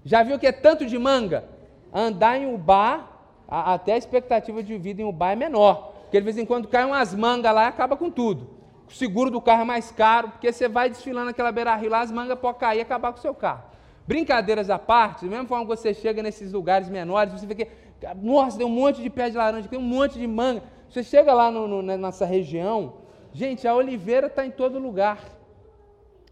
Já 0.06 0.22
viu 0.22 0.38
que 0.38 0.46
é 0.46 0.52
tanto 0.52 0.86
de 0.86 0.96
manga? 0.96 1.44
Andar 1.92 2.38
em 2.38 2.54
Ubá, 2.54 3.08
até 3.48 3.94
a 3.94 3.98
expectativa 3.98 4.62
de 4.62 4.78
vida 4.78 5.02
em 5.02 5.06
Ubá 5.06 5.32
é 5.32 5.36
menor. 5.36 5.92
Porque 6.04 6.20
de 6.20 6.24
vez 6.24 6.38
em 6.38 6.46
quando 6.46 6.68
cai 6.68 6.86
umas 6.86 7.16
mangas 7.16 7.52
lá 7.52 7.64
e 7.64 7.68
acaba 7.68 7.98
com 7.98 8.12
tudo. 8.12 8.48
O 8.88 8.94
seguro 8.94 9.32
do 9.32 9.42
carro 9.42 9.64
é 9.64 9.66
mais 9.66 9.90
caro, 9.90 10.30
porque 10.30 10.54
você 10.54 10.70
vai 10.70 10.88
desfilando 10.88 11.32
aquela 11.32 11.52
beira-rio 11.52 11.90
lá, 11.90 12.02
as 12.02 12.12
mangas 12.12 12.38
podem 12.38 12.60
cair 12.60 12.78
e 12.78 12.82
acabar 12.82 13.12
com 13.12 13.18
o 13.18 13.22
seu 13.24 13.34
carro. 13.34 13.64
Brincadeiras 14.08 14.70
à 14.70 14.80
parte, 14.80 15.26
da 15.26 15.32
mesma 15.32 15.48
forma 15.48 15.66
que 15.66 15.76
você 15.76 15.94
chega 15.94 16.24
nesses 16.24 16.54
lugares 16.54 16.88
menores, 16.88 17.34
você 17.34 17.46
vê 17.46 17.54
que, 17.54 17.68
nossa, 18.16 18.58
tem 18.58 18.66
um 18.66 18.70
monte 18.70 19.02
de 19.02 19.10
pé 19.10 19.30
de 19.30 19.36
laranja, 19.36 19.68
tem 19.68 19.78
um 19.78 19.82
monte 19.82 20.18
de 20.18 20.26
manga. 20.26 20.64
Você 20.90 21.04
chega 21.04 21.34
lá 21.34 21.52
no, 21.52 21.68
no, 21.68 21.82
nessa 21.82 22.26
região, 22.26 22.94
gente, 23.34 23.68
a 23.68 23.76
oliveira 23.76 24.28
está 24.28 24.46
em 24.46 24.52
todo 24.52 24.80
lugar. 24.80 25.20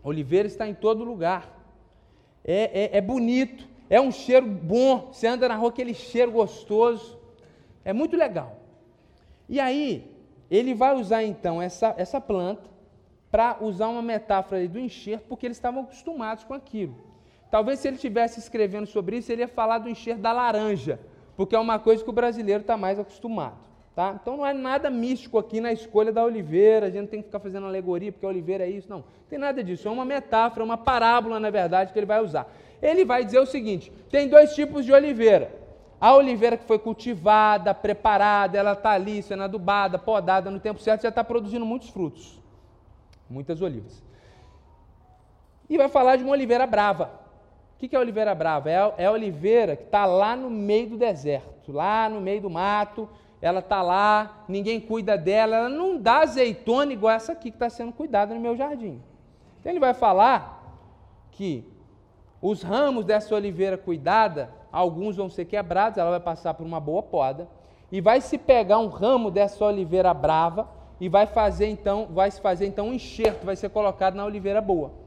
Oliveira 0.02 0.48
está 0.48 0.66
em 0.66 0.74
todo 0.74 1.04
lugar. 1.04 1.52
É, 2.46 2.94
é, 2.94 2.98
é, 2.98 3.02
bonito, 3.02 3.68
é 3.90 4.00
um 4.00 4.12
cheiro 4.12 4.46
bom. 4.46 5.10
Você 5.12 5.28
anda 5.28 5.50
na 5.50 5.56
rua, 5.58 5.70
aquele 5.70 5.94
cheiro 5.94 6.32
gostoso. 6.32 7.20
É 7.84 7.92
muito 7.92 8.16
legal. 8.16 8.58
E 9.50 9.60
aí, 9.60 10.16
ele 10.50 10.74
vai 10.74 10.96
usar 10.96 11.24
então 11.24 11.62
essa, 11.62 11.94
essa 11.98 12.22
planta 12.22 12.70
para 13.30 13.58
usar 13.60 13.90
uma 13.90 14.02
metáfora 14.02 14.66
do 14.66 14.80
enxerto, 14.80 15.26
porque 15.28 15.46
eles 15.46 15.58
estavam 15.58 15.84
acostumados 15.84 16.46
com 16.46 16.54
aquilo. 16.54 17.15
Talvez 17.50 17.80
se 17.80 17.88
ele 17.88 17.96
estivesse 17.96 18.40
escrevendo 18.40 18.88
sobre 18.88 19.18
isso, 19.18 19.32
ele 19.32 19.42
ia 19.42 19.48
falar 19.48 19.80
do 19.80 19.90
enxerto 19.90 20.22
da 20.22 20.32
laranja, 20.32 21.00
porque 21.38 21.56
é 21.56 21.60
uma 21.60 21.80
coisa 21.80 22.04
que 22.04 22.10
o 22.10 22.14
brasileiro 22.14 22.62
está 22.62 22.76
mais 22.76 23.00
acostumado. 23.00 23.66
Tá? 23.96 24.18
Então 24.22 24.36
não 24.36 24.46
é 24.46 24.54
nada 24.54 24.90
místico 24.90 25.38
aqui 25.38 25.62
na 25.62 25.72
escolha 25.72 26.12
da 26.12 26.22
oliveira, 26.22 26.88
a 26.88 26.90
gente 26.90 27.08
tem 27.08 27.22
que 27.22 27.28
ficar 27.28 27.40
fazendo 27.40 27.66
alegoria 27.66 28.12
porque 28.12 28.26
a 28.26 28.30
oliveira 28.30 28.66
é 28.66 28.70
isso, 28.70 28.90
não. 28.90 28.98
Não 28.98 29.30
tem 29.30 29.40
nada 29.40 29.64
disso, 29.64 29.88
é 29.88 29.92
uma 29.92 30.04
metáfora, 30.04 30.66
uma 30.66 30.78
parábola, 30.78 31.40
na 31.40 31.50
verdade, 31.50 31.94
que 31.94 32.00
ele 32.00 32.06
vai 32.06 32.22
usar. 32.22 32.52
Ele 32.82 33.06
vai 33.06 33.24
dizer 33.24 33.40
o 33.40 33.46
seguinte: 33.46 33.92
tem 34.12 34.28
dois 34.28 34.54
tipos 34.54 34.84
de 34.84 34.92
oliveira. 34.92 35.64
A 36.00 36.14
oliveira 36.14 36.58
que 36.58 36.66
foi 36.66 36.78
cultivada, 36.78 37.74
preparada, 37.74 38.58
ela 38.58 38.74
está 38.74 38.92
ali 38.92 39.24
sendo 39.24 39.44
adubada, 39.44 39.98
podada 39.98 40.52
no 40.52 40.60
tempo 40.60 40.82
certo, 40.82 41.04
já 41.04 41.10
está 41.10 41.24
produzindo 41.24 41.66
muitos 41.66 41.90
frutos, 41.90 42.38
muitas 43.30 43.62
olivas. 43.62 44.04
E 45.70 45.78
vai 45.78 45.88
falar 45.88 46.18
de 46.18 46.24
uma 46.24 46.34
oliveira 46.34 46.68
brava. 46.68 47.25
O 47.86 47.90
que 47.90 47.96
é 47.96 48.00
oliveira 48.00 48.34
brava? 48.34 48.72
É 48.72 48.94
é 48.98 49.12
oliveira 49.12 49.76
que 49.76 49.84
está 49.84 50.06
lá 50.06 50.36
no 50.36 50.50
meio 50.50 50.90
do 50.90 50.98
deserto, 50.98 51.72
lá 51.72 52.10
no 52.10 52.20
meio 52.20 52.42
do 52.42 52.50
mato, 52.50 53.08
ela 53.40 53.60
está 53.60 53.84
lá, 53.84 54.44
ninguém 54.48 54.80
cuida 54.80 55.16
dela, 55.16 55.58
ela 55.58 55.70
não 55.70 55.96
dá 55.96 56.22
azeitona 56.22 56.94
igual 56.94 57.14
essa 57.14 57.34
aqui 57.34 57.52
que 57.52 57.58
está 57.58 57.70
sendo 57.70 57.94
cuidada 57.94 58.34
no 58.34 58.42
meu 58.42 58.58
jardim. 58.58 59.00
Então 59.60 59.72
ele 59.72 59.80
vai 59.80 59.94
falar 59.94 60.80
que 61.30 61.64
os 62.42 62.64
ramos 62.64 63.06
dessa 63.06 63.36
oliveira 63.36 63.78
cuidada, 63.78 64.50
alguns 64.72 65.16
vão 65.16 65.30
ser 65.30 65.46
quebrados, 65.46 66.00
ela 66.00 66.10
vai 66.10 66.20
passar 66.20 66.56
por 66.56 66.66
uma 66.66 66.80
boa 66.80 67.04
poda, 67.04 67.48
e 67.92 68.02
vai 68.02 68.20
se 68.20 68.36
pegar 68.36 68.80
um 68.80 68.88
ramo 68.88 69.30
dessa 69.30 69.64
oliveira 69.64 70.12
brava 70.12 70.68
e 71.00 71.08
vai 71.08 71.28
fazer 71.28 71.68
então, 71.68 72.08
vai 72.10 72.32
se 72.32 72.42
fazer 72.42 72.66
então 72.66 72.88
um 72.88 72.94
enxerto, 72.96 73.46
vai 73.46 73.56
ser 73.56 73.70
colocado 73.70 74.16
na 74.16 74.26
oliveira 74.26 74.60
boa. 74.60 75.05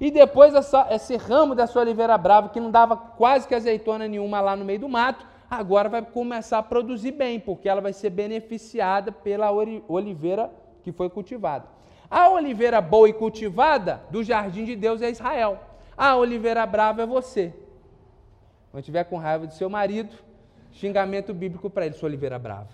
E 0.00 0.10
depois 0.10 0.54
essa, 0.54 0.86
esse 0.90 1.16
ramo 1.16 1.54
dessa 1.54 1.78
oliveira 1.78 2.16
brava, 2.16 2.48
que 2.48 2.58
não 2.58 2.70
dava 2.70 2.96
quase 2.96 3.46
que 3.46 3.54
azeitona 3.54 4.08
nenhuma 4.08 4.40
lá 4.40 4.56
no 4.56 4.64
meio 4.64 4.80
do 4.80 4.88
mato, 4.88 5.26
agora 5.50 5.88
vai 5.90 6.00
começar 6.00 6.58
a 6.58 6.62
produzir 6.62 7.12
bem, 7.12 7.38
porque 7.38 7.68
ela 7.68 7.82
vai 7.82 7.92
ser 7.92 8.08
beneficiada 8.08 9.12
pela 9.12 9.50
oliveira 9.52 10.50
que 10.82 10.90
foi 10.90 11.10
cultivada. 11.10 11.66
A 12.10 12.30
oliveira 12.30 12.80
boa 12.80 13.08
e 13.08 13.12
cultivada 13.12 14.00
do 14.10 14.24
jardim 14.24 14.64
de 14.64 14.74
Deus 14.74 15.02
é 15.02 15.10
Israel. 15.10 15.60
A 15.96 16.16
oliveira 16.16 16.64
brava 16.64 17.02
é 17.02 17.06
você. 17.06 17.52
Quando 18.70 18.80
estiver 18.80 19.04
com 19.04 19.18
raiva 19.18 19.46
do 19.46 19.52
seu 19.52 19.68
marido, 19.68 20.16
xingamento 20.72 21.34
bíblico 21.34 21.68
para 21.68 21.84
ele, 21.84 21.94
sua 21.94 22.08
oliveira 22.08 22.38
brava. 22.38 22.68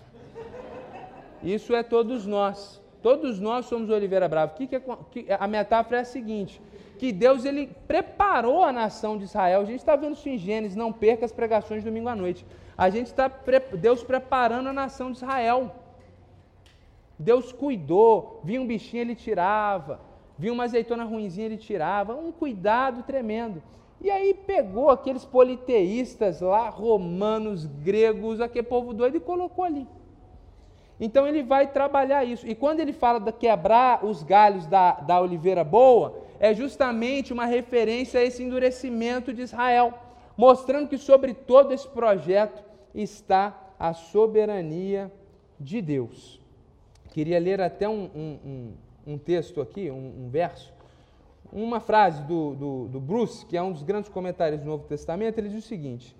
Isso 1.43 1.75
é 1.75 1.83
todos 1.83 2.25
nós. 2.25 2.81
Todos 3.01 3.39
nós 3.39 3.65
somos 3.65 3.89
oliveira 3.89 4.27
brava. 4.27 4.53
Que 4.53 4.65
que 4.65 4.75
é, 4.75 4.81
que, 5.11 5.25
a 5.31 5.47
metáfora 5.47 5.97
é 5.97 6.01
a 6.01 6.05
seguinte: 6.05 6.61
que 6.97 7.11
Deus 7.11 7.45
ele 7.45 7.67
preparou 7.87 8.63
a 8.63 8.71
nação 8.71 9.17
de 9.17 9.25
Israel. 9.25 9.61
A 9.61 9.65
gente 9.65 9.79
está 9.79 9.95
vendo 9.95 10.13
isso 10.13 10.27
em 10.27 10.37
Gênesis, 10.37 10.75
não 10.75 10.91
perca 10.91 11.25
as 11.25 11.31
pregações 11.31 11.83
domingo 11.83 12.09
à 12.09 12.15
noite. 12.15 12.45
A 12.77 12.89
gente 12.89 13.07
está, 13.07 13.31
Deus 13.79 14.03
preparando 14.03 14.69
a 14.69 14.73
nação 14.73 15.11
de 15.11 15.17
Israel. 15.17 15.75
Deus 17.17 17.51
cuidou, 17.51 18.41
vinha 18.43 18.61
um 18.61 18.67
bichinho, 18.67 19.01
ele 19.01 19.15
tirava. 19.15 19.99
vinha 20.37 20.53
uma 20.53 20.65
azeitona 20.65 21.03
ruinzinha, 21.03 21.47
ele 21.47 21.57
tirava, 21.57 22.15
um 22.15 22.31
cuidado 22.31 23.03
tremendo. 23.03 23.61
E 23.99 24.11
aí 24.11 24.33
pegou 24.33 24.91
aqueles 24.91 25.25
politeístas 25.25 26.41
lá, 26.41 26.69
romanos, 26.69 27.65
gregos, 27.65 28.39
aquele 28.39 28.67
povo 28.67 28.93
doido, 28.93 29.17
e 29.17 29.19
colocou 29.19 29.65
ali. 29.65 29.87
Então 30.99 31.27
ele 31.27 31.43
vai 31.43 31.67
trabalhar 31.67 32.23
isso. 32.23 32.47
E 32.47 32.55
quando 32.55 32.79
ele 32.79 32.93
fala 32.93 33.19
de 33.19 33.31
quebrar 33.31 34.05
os 34.05 34.21
galhos 34.23 34.65
da, 34.67 34.93
da 34.93 35.19
oliveira 35.19 35.63
boa, 35.63 36.26
é 36.39 36.53
justamente 36.53 37.33
uma 37.33 37.45
referência 37.45 38.19
a 38.19 38.23
esse 38.23 38.43
endurecimento 38.43 39.33
de 39.33 39.41
Israel, 39.41 39.93
mostrando 40.35 40.87
que 40.87 40.97
sobre 40.97 41.33
todo 41.33 41.73
esse 41.73 41.87
projeto 41.87 42.63
está 42.93 43.73
a 43.79 43.93
soberania 43.93 45.11
de 45.59 45.81
Deus. 45.81 46.39
Queria 47.11 47.39
ler 47.39 47.61
até 47.61 47.89
um, 47.89 48.09
um, 48.15 48.39
um, 48.45 48.73
um 49.13 49.17
texto 49.17 49.61
aqui, 49.61 49.89
um, 49.89 50.29
verso, 50.29 50.71
uma 51.51 51.79
frase 51.79 52.21
do, 52.23 52.53
do, 52.53 52.87
do 52.87 52.99
Bruce, 52.99 53.45
que 53.45 53.57
é 53.57 53.61
um 53.61 53.71
dos 53.71 53.83
grandes 53.83 54.09
comentários 54.09 54.61
do 54.61 54.67
Novo 54.67 54.85
Testamento, 54.87 55.37
ele 55.37 55.49
diz 55.49 55.63
o 55.63 55.67
seguinte: 55.67 56.15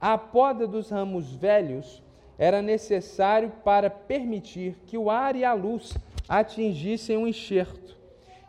A 0.00 0.18
poda 0.18 0.66
dos 0.66 0.90
ramos 0.90 1.34
velhos 1.34 2.02
era 2.36 2.60
necessário 2.60 3.52
para 3.64 3.88
permitir 3.88 4.76
que 4.86 4.98
o 4.98 5.10
ar 5.10 5.36
e 5.36 5.44
a 5.44 5.52
luz 5.52 5.96
atingissem 6.28 7.16
o 7.16 7.26
enxerto, 7.26 7.96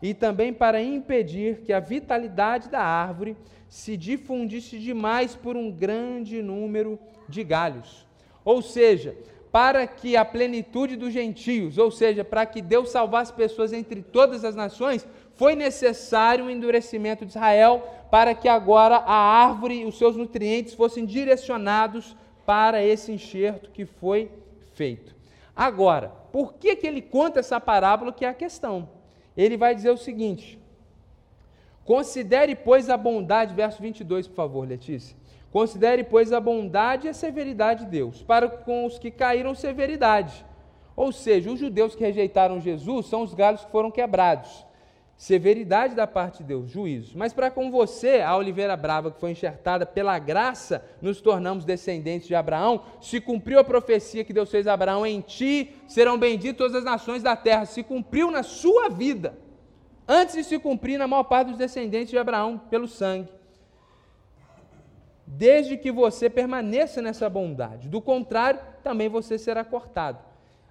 e 0.04 0.14
também 0.14 0.52
para 0.52 0.84
impedir 0.84 1.62
que 1.62 1.72
a 1.72 1.80
vitalidade 1.80 2.68
da 2.68 2.82
árvore 2.82 3.38
se 3.70 3.96
difundisse 3.96 4.78
demais 4.78 5.34
por 5.34 5.56
um 5.56 5.72
grande 5.72 6.42
número 6.42 7.00
de 7.30 7.42
galhos. 7.42 8.06
Ou 8.44 8.62
seja, 8.62 9.16
para 9.50 9.88
que 9.88 10.18
a 10.18 10.26
plenitude 10.26 10.98
dos 10.98 11.14
gentios, 11.14 11.78
ou 11.78 11.90
seja, 11.90 12.22
para 12.22 12.46
que 12.46 12.62
Deus 12.62 12.90
salvasse 12.90 13.32
pessoas 13.32 13.72
entre 13.72 14.02
todas 14.02 14.44
as 14.44 14.56
nações, 14.56 15.08
foi 15.36 15.56
necessário 15.56 16.44
o 16.44 16.48
um 16.48 16.52
endurecimento 16.52 17.26
de 17.26 17.32
Israel 17.32 17.82
para 18.12 18.36
que 18.36 18.50
agora 18.50 18.98
a 18.98 19.16
árvore 19.16 19.80
e 19.80 19.86
os 19.86 19.98
seus 19.98 20.18
nutrientes 20.18 20.74
fossem 20.74 21.06
direcionados 21.06 22.14
para 22.46 22.84
esse 22.84 23.10
enxerto 23.10 23.72
que 23.72 23.86
foi 23.86 24.30
feito. 24.74 25.16
Agora, 25.56 26.10
por 26.30 26.56
que, 26.56 26.76
que 26.76 26.86
ele 26.86 27.02
conta 27.02 27.40
essa 27.40 27.58
parábola 27.58 28.12
que 28.12 28.26
é 28.26 28.28
a 28.28 28.34
questão? 28.34 29.02
Ele 29.36 29.58
vai 29.58 29.74
dizer 29.74 29.92
o 29.92 29.98
seguinte: 29.98 30.60
Considere, 31.86 32.56
pois, 32.56 32.90
a 32.90 32.98
bondade, 32.98 33.54
verso 33.54 33.82
22, 33.82 34.28
por 34.28 34.36
favor, 34.36 34.68
Letícia. 34.68 35.16
Considere, 35.52 36.04
pois, 36.04 36.32
a 36.32 36.40
bondade 36.40 37.08
e 37.08 37.10
a 37.10 37.14
severidade 37.14 37.86
de 37.86 37.92
Deus, 37.92 38.24
para 38.24 38.50
com 38.50 38.86
os 38.86 38.98
que 38.98 39.12
caíram 39.12 39.54
severidade. 39.54 40.46
Ou 40.96 41.12
seja, 41.12 41.52
os 41.52 41.60
judeus 41.60 41.96
que 41.96 42.04
rejeitaram 42.04 42.62
Jesus 42.62 43.08
são 43.08 43.24
os 43.24 43.34
galhos 43.34 43.66
que 43.66 43.72
foram 43.72 43.92
quebrados. 43.92 44.66
Severidade 45.24 45.96
da 45.96 46.06
parte 46.06 46.40
de 46.40 46.44
Deus, 46.50 46.70
juízo. 46.70 47.18
Mas 47.18 47.32
para 47.32 47.50
com 47.50 47.72
você, 47.72 48.20
a 48.20 48.36
oliveira 48.36 48.76
brava 48.76 49.10
que 49.10 49.22
foi 49.22 49.32
enxertada 49.32 49.86
pela 49.86 50.20
graça, 50.20 50.84
nos 51.02 51.22
tornamos 51.22 51.64
descendentes 51.64 52.28
de 52.28 52.36
Abraão. 52.36 52.84
Se 53.00 53.22
cumpriu 53.22 53.58
a 53.58 53.64
profecia 53.64 54.26
que 54.26 54.34
Deus 54.34 54.52
fez 54.52 54.68
a 54.68 54.74
Abraão, 54.74 55.06
em 55.06 55.22
ti 55.22 55.76
serão 55.88 56.18
benditas 56.18 56.58
todas 56.58 56.76
as 56.76 56.84
nações 56.84 57.24
da 57.24 57.38
terra. 57.38 57.66
Se 57.66 57.82
cumpriu 57.84 58.30
na 58.30 58.44
sua 58.44 58.90
vida, 58.90 59.38
antes 60.06 60.36
de 60.36 60.44
se 60.44 60.60
cumprir 60.60 60.98
na 60.98 61.08
maior 61.08 61.24
parte 61.24 61.52
dos 61.52 61.58
descendentes 61.58 62.10
de 62.10 62.18
Abraão, 62.18 62.58
pelo 62.70 62.86
sangue 62.86 63.30
desde 65.26 65.78
que 65.78 65.90
você 65.90 66.30
permaneça 66.30 67.02
nessa 67.02 67.30
bondade. 67.30 67.88
Do 67.88 68.02
contrário, 68.02 68.60
também 68.84 69.08
você 69.08 69.38
será 69.38 69.64
cortado. 69.64 70.20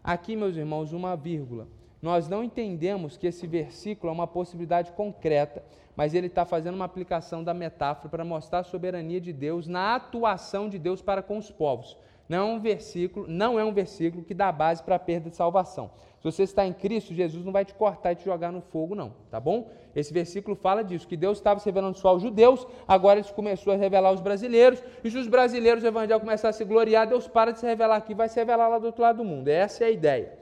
Aqui, 0.05 0.37
meus 0.37 0.57
irmãos, 0.57 0.93
uma 0.93 1.17
vírgula. 1.17 1.67
Nós 2.03 2.29
não 2.29 2.43
entendemos 2.43 3.17
que 3.17 3.29
esse 3.29 3.47
versículo 3.47 4.11
é 4.11 4.13
uma 4.13 4.27
possibilidade 4.27 4.91
concreta, 4.91 5.63
mas 5.95 6.15
ele 6.15 6.27
está 6.27 6.45
fazendo 6.45 6.75
uma 6.75 6.85
aplicação 6.85 7.45
da 7.45 7.55
metáfora 7.55 8.09
para 8.09 8.25
mostrar 8.25 8.59
a 8.59 8.65
soberania 8.65 9.21
de 9.21 9.33
Deus 9.33 9.69
na 9.69 9.95
atuação 9.95 10.69
de 10.69 10.81
Deus 10.81 11.01
para 11.01 11.23
com 11.23 11.39
os 11.39 11.49
povos. 11.49 11.97
Não 12.29 12.39
é 12.39 12.55
um 12.55 12.61
versículo, 12.61 13.27
não 13.29 13.57
é 13.57 13.65
um 13.65 13.73
versículo 13.73 14.25
que 14.25 14.35
dá 14.35 14.51
base 14.51 14.83
para 14.83 14.97
a 14.97 14.99
perda 14.99 15.31
de 15.31 15.37
salvação. 15.37 15.93
Se 16.19 16.25
você 16.25 16.43
está 16.43 16.67
em 16.67 16.73
Cristo, 16.73 17.15
Jesus 17.15 17.45
não 17.45 17.53
vai 17.53 17.65
te 17.65 17.75
cortar 17.75 18.13
e 18.13 18.17
te 18.17 18.25
jogar 18.25 18.51
no 18.51 18.63
fogo, 18.63 18.97
não, 18.97 19.13
tá 19.31 19.39
bom? 19.39 19.71
Esse 19.95 20.13
versículo 20.13 20.57
fala 20.57 20.83
disso, 20.83 21.07
que 21.07 21.17
Deus 21.17 21.39
estava 21.39 21.61
se 21.61 21.67
revelando 21.67 21.99
só 21.99 22.09
aos 22.09 22.23
judeus, 22.23 22.67
agora 22.87 23.21
ele 23.21 23.29
começou 23.29 23.73
a 23.73 23.77
revelar 23.77 24.09
aos 24.09 24.21
brasileiros, 24.21 24.83
e 25.05 25.11
se 25.11 25.19
os 25.19 25.29
brasileiros, 25.29 25.85
o 25.85 25.87
evangelho 25.87 26.19
começar 26.19 26.49
a 26.49 26.53
se 26.53 26.65
gloriar, 26.65 27.07
Deus 27.07 27.29
para 27.29 27.53
de 27.53 27.61
se 27.61 27.67
revelar 27.67 27.97
aqui, 27.97 28.15
vai 28.15 28.29
se 28.29 28.41
revelar 28.41 28.69
lá 28.69 28.79
do 28.79 28.87
outro 28.87 29.03
lado 29.03 29.19
do 29.19 29.25
mundo. 29.25 29.47
Essa 29.49 29.85
é 29.85 29.87
a 29.89 29.91
ideia. 29.91 30.42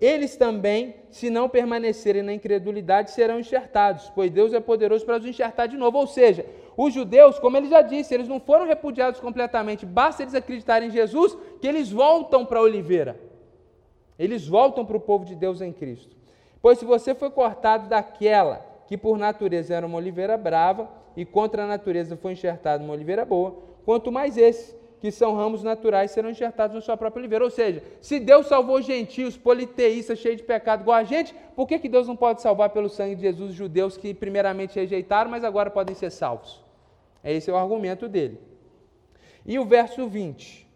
Eles 0.00 0.34
também, 0.34 0.94
se 1.10 1.28
não 1.28 1.48
permanecerem 1.48 2.22
na 2.22 2.32
incredulidade, 2.32 3.10
serão 3.10 3.38
enxertados, 3.38 4.10
pois 4.14 4.30
Deus 4.30 4.54
é 4.54 4.60
poderoso 4.60 5.04
para 5.04 5.18
os 5.18 5.26
enxertar 5.26 5.68
de 5.68 5.76
novo. 5.76 5.98
Ou 5.98 6.06
seja, 6.06 6.46
os 6.74 6.94
judeus, 6.94 7.38
como 7.38 7.58
ele 7.58 7.68
já 7.68 7.82
disse, 7.82 8.14
eles 8.14 8.26
não 8.26 8.40
foram 8.40 8.66
repudiados 8.66 9.20
completamente, 9.20 9.84
basta 9.84 10.22
eles 10.22 10.34
acreditarem 10.34 10.88
em 10.88 10.92
Jesus, 10.92 11.36
que 11.60 11.68
eles 11.68 11.90
voltam 11.90 12.46
para 12.46 12.58
a 12.58 12.62
oliveira. 12.62 13.20
Eles 14.18 14.46
voltam 14.48 14.86
para 14.86 14.96
o 14.96 15.00
povo 15.00 15.26
de 15.26 15.34
Deus 15.34 15.60
em 15.60 15.72
Cristo. 15.72 16.16
Pois 16.62 16.78
se 16.78 16.84
você 16.84 17.14
foi 17.14 17.30
cortado 17.30 17.88
daquela 17.88 18.66
que 18.86 18.96
por 18.96 19.18
natureza 19.18 19.74
era 19.74 19.86
uma 19.86 19.98
oliveira 19.98 20.36
brava 20.36 20.90
e 21.16 21.24
contra 21.24 21.64
a 21.64 21.66
natureza 21.66 22.16
foi 22.16 22.32
enxertado 22.32 22.82
uma 22.82 22.92
oliveira 22.92 23.24
boa, 23.24 23.56
quanto 23.84 24.10
mais 24.10 24.36
esses, 24.36 24.76
que 25.00 25.10
são 25.10 25.34
ramos 25.34 25.62
naturais, 25.62 26.10
serão 26.10 26.30
enxertados 26.30 26.74
na 26.74 26.80
sua 26.80 26.96
própria 26.96 27.20
oliveira. 27.20 27.44
Ou 27.44 27.50
seja, 27.50 27.82
se 28.00 28.20
Deus 28.20 28.46
salvou 28.46 28.80
gentios, 28.82 29.36
politeístas, 29.36 30.18
cheios 30.18 30.36
de 30.36 30.42
pecado 30.42 30.82
igual 30.82 30.98
a 30.98 31.04
gente, 31.04 31.34
por 31.56 31.66
que, 31.66 31.78
que 31.78 31.88
Deus 31.88 32.06
não 32.06 32.16
pode 32.16 32.42
salvar 32.42 32.70
pelo 32.70 32.88
sangue 32.88 33.14
de 33.14 33.22
Jesus 33.22 33.50
os 33.50 33.56
judeus 33.56 33.96
que 33.96 34.12
primeiramente 34.12 34.78
rejeitaram, 34.78 35.30
mas 35.30 35.42
agora 35.42 35.70
podem 35.70 35.94
ser 35.94 36.10
salvos? 36.10 36.62
Esse 37.24 37.50
é 37.50 37.52
o 37.52 37.56
argumento 37.56 38.08
dele. 38.08 38.38
E 39.46 39.58
o 39.58 39.64
verso 39.64 40.06
20 40.06 40.70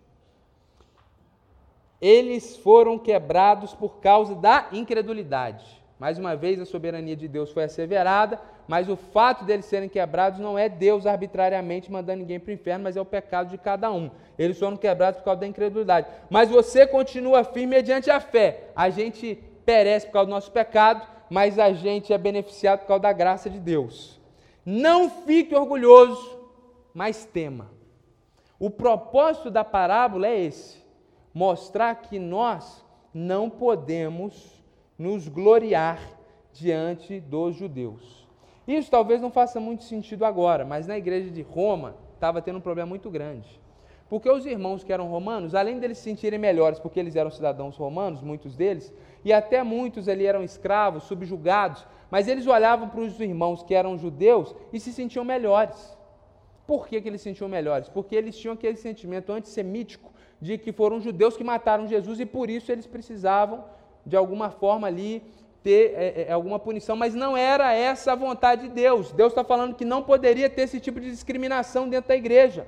eles 2.05 2.55
foram 2.59 2.99
quebrados 2.99 3.73
por 3.73 3.97
causa 3.97 4.35
da 4.35 4.69
incredulidade. 4.73 5.65
Mais 6.05 6.19
uma 6.19 6.37
vez, 6.37 6.61
a 6.61 6.67
soberania 6.67 7.17
de 7.17 7.27
Deus 7.27 7.51
foi 7.51 7.65
asseverada, 7.65 8.39
mas 8.69 8.91
o 8.91 8.95
fato 8.95 9.43
deles 9.43 9.65
serem 9.65 9.89
quebrados 9.89 10.39
não 10.39 10.59
é 10.59 10.69
Deus 10.69 11.07
arbitrariamente 11.07 11.91
mandando 11.91 12.19
ninguém 12.19 12.39
para 12.39 12.51
o 12.51 12.53
inferno, 12.53 12.85
mas 12.85 12.95
é 12.95 13.01
o 13.01 13.07
pecado 13.07 13.49
de 13.49 13.57
cada 13.57 13.91
um. 13.91 14.11
Eles 14.39 14.59
foram 14.59 14.77
quebrados 14.77 15.21
por 15.21 15.25
causa 15.25 15.41
da 15.41 15.47
incredulidade. 15.47 16.07
Mas 16.29 16.51
você 16.51 16.87
continua 16.87 17.43
firme 17.43 17.69
mediante 17.69 18.11
a 18.11 18.21
fé. 18.21 18.65
A 18.77 18.91
gente 18.91 19.43
perece 19.65 20.05
por 20.05 20.13
causa 20.13 20.27
do 20.27 20.35
nosso 20.35 20.53
pecado, 20.53 21.09
mas 21.31 21.59
a 21.59 21.73
gente 21.73 22.13
é 22.13 22.19
beneficiado 22.19 22.81
por 22.81 22.89
causa 22.89 23.05
da 23.05 23.13
graça 23.15 23.49
de 23.49 23.59
Deus. 23.59 24.21
Não 24.63 25.09
fique 25.09 25.55
orgulhoso, 25.55 26.39
mas 26.93 27.25
tema. 27.25 27.71
O 28.59 28.69
propósito 28.69 29.51
da 29.51 29.65
parábola 29.65 30.27
é 30.27 30.39
esse 30.39 30.85
mostrar 31.33 31.95
que 31.95 32.19
nós 32.19 32.85
não 33.15 33.49
podemos 33.49 34.54
nos 34.99 35.29
gloriar 35.29 35.99
diante 36.53 37.21
dos 37.21 37.57
judeus. 37.57 38.25
Isso 38.67 38.91
talvez 38.91 39.21
não 39.21 39.31
faça 39.31 39.61
muito 39.61 39.85
sentido 39.85 40.25
agora, 40.25 40.65
mas 40.65 40.87
na 40.87 40.97
igreja 40.97 41.31
de 41.31 41.43
Roma 41.43 41.97
estava 42.15 42.41
tendo 42.41 42.59
um 42.59 42.63
problema 42.63 42.89
muito 42.89 43.11
grande. 43.11 43.61
Porque 44.09 44.31
os 44.31 44.47
irmãos 44.47 44.85
que 44.85 44.93
eram 44.93 45.09
romanos, 45.09 45.55
além 45.55 45.79
deles 45.79 45.99
se 45.99 46.05
sentirem 46.05 46.39
melhores, 46.39 46.79
porque 46.79 47.01
eles 47.01 47.17
eram 47.17 47.31
cidadãos 47.31 47.77
romanos, 47.77 48.23
muitos 48.23 48.55
deles, 48.55 48.93
e 49.25 49.33
até 49.33 49.63
muitos 49.63 50.09
ali 50.09 50.27
eram 50.27 50.43
escravos, 50.43 51.05
subjugados, 51.05 51.87
mas 52.11 52.29
eles 52.29 52.47
olhavam 52.47 52.89
para 52.89 53.01
os 53.01 53.19
irmãos 53.19 53.63
que 53.63 53.75
eram 53.75 53.99
judeus 53.99 54.55
e 54.73 54.79
se 54.79 54.93
sentiam 54.93 55.25
melhores. 55.25 55.97
Por 56.67 56.87
que, 56.87 57.01
que 57.01 57.09
eles 57.09 57.21
se 57.21 57.25
sentiam 57.25 57.49
melhores? 57.49 57.89
Porque 57.89 58.15
eles 58.15 58.39
tinham 58.39 58.55
aquele 58.55 58.77
sentimento 58.77 59.33
antissemítico 59.33 60.13
de 60.41 60.59
que 60.59 60.73
foram 60.73 61.01
judeus 61.01 61.37
que 61.37 61.45
mataram 61.45 61.87
Jesus 61.87 62.21
e 62.21 62.27
por 62.27 62.49
isso 62.49 62.71
eles 62.71 62.87
precisavam, 62.87 63.65
de 64.05 64.17
alguma 64.17 64.51
forma 64.51 64.87
ali, 64.87 65.23
ter 65.65 65.95
é, 65.97 66.27
é, 66.29 66.33
alguma 66.33 66.59
punição, 66.59 66.95
mas 66.95 67.15
não 67.15 67.35
era 67.35 67.73
essa 67.73 68.13
a 68.13 68.15
vontade 68.15 68.69
de 68.69 68.69
Deus. 68.69 69.11
Deus 69.13 69.33
está 69.33 69.43
falando 69.43 69.75
que 69.75 69.85
não 69.85 70.03
poderia 70.03 70.51
ter 70.51 70.63
esse 70.63 70.79
tipo 70.79 71.01
de 71.01 71.11
discriminação 71.11 71.89
dentro 71.89 72.09
da 72.09 72.17
igreja. 72.17 72.67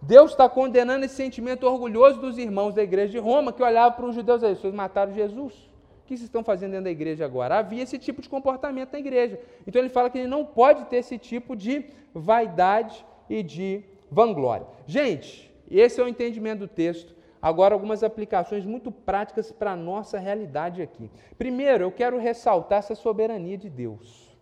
Deus 0.00 0.32
está 0.32 0.48
condenando 0.48 1.06
esse 1.06 1.14
sentimento 1.14 1.66
orgulhoso 1.66 2.20
dos 2.20 2.36
irmãos 2.38 2.74
da 2.74 2.82
igreja 2.82 3.12
de 3.12 3.18
Roma 3.18 3.52
que 3.52 3.62
olhavam 3.62 3.96
para 3.96 4.06
os 4.06 4.14
judeus 4.14 4.42
e 4.42 4.54
vocês 4.54 4.74
mataram 4.74 5.12
Jesus. 5.12 5.54
O 5.54 6.06
que 6.06 6.16
vocês 6.16 6.22
estão 6.28 6.44
fazendo 6.44 6.72
dentro 6.72 6.84
da 6.84 6.90
igreja 6.90 7.24
agora? 7.24 7.58
Havia 7.58 7.82
esse 7.82 7.98
tipo 7.98 8.20
de 8.20 8.28
comportamento 8.28 8.92
na 8.92 8.98
igreja. 8.98 9.40
Então 9.66 9.80
ele 9.80 9.88
fala 9.88 10.08
que 10.10 10.18
ele 10.18 10.28
não 10.28 10.44
pode 10.44 10.84
ter 10.84 10.98
esse 10.98 11.18
tipo 11.18 11.56
de 11.56 11.86
vaidade 12.14 13.04
e 13.28 13.42
de 13.42 13.82
vanglória. 14.10 14.66
Gente, 14.86 15.50
esse 15.70 16.00
é 16.00 16.04
o 16.04 16.08
entendimento 16.08 16.60
do 16.60 16.68
texto. 16.68 17.14
Agora, 17.40 17.74
algumas 17.74 18.02
aplicações 18.02 18.64
muito 18.64 18.90
práticas 18.90 19.52
para 19.52 19.72
a 19.72 19.76
nossa 19.76 20.18
realidade 20.18 20.82
aqui. 20.82 21.10
Primeiro, 21.36 21.84
eu 21.84 21.92
quero 21.92 22.18
ressaltar 22.18 22.80
essa 22.80 22.94
soberania 22.94 23.56
de 23.56 23.70
Deus. 23.70 24.36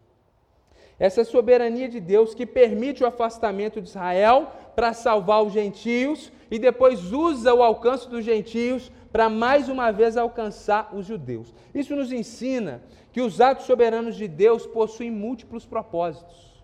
Essa 0.98 1.24
soberania 1.24 1.88
de 1.88 2.00
Deus 2.00 2.34
que 2.34 2.46
permite 2.46 3.04
o 3.04 3.06
afastamento 3.06 3.82
de 3.82 3.88
Israel 3.88 4.50
para 4.74 4.94
salvar 4.94 5.42
os 5.42 5.52
gentios 5.52 6.32
e 6.50 6.58
depois 6.58 7.12
usa 7.12 7.52
o 7.52 7.62
alcance 7.62 8.08
dos 8.08 8.24
gentios 8.24 8.90
para 9.12 9.28
mais 9.28 9.68
uma 9.68 9.90
vez 9.90 10.16
alcançar 10.16 10.94
os 10.94 11.06
judeus. 11.06 11.54
Isso 11.74 11.94
nos 11.94 12.12
ensina 12.12 12.82
que 13.12 13.20
os 13.20 13.40
atos 13.40 13.66
soberanos 13.66 14.16
de 14.16 14.26
Deus 14.26 14.66
possuem 14.66 15.10
múltiplos 15.10 15.66
propósitos. 15.66 16.62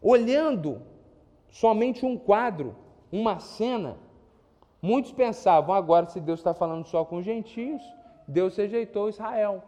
Olhando 0.00 0.82
somente 1.48 2.04
um 2.04 2.16
quadro, 2.16 2.76
uma 3.10 3.38
cena, 3.38 3.96
muitos 4.82 5.12
pensavam, 5.12 5.74
agora 5.74 6.06
se 6.06 6.20
Deus 6.20 6.40
está 6.40 6.52
falando 6.52 6.84
só 6.86 7.04
com 7.04 7.18
os 7.18 7.24
gentios, 7.24 7.80
Deus 8.26 8.56
rejeitou 8.56 9.08
Israel. 9.08 9.62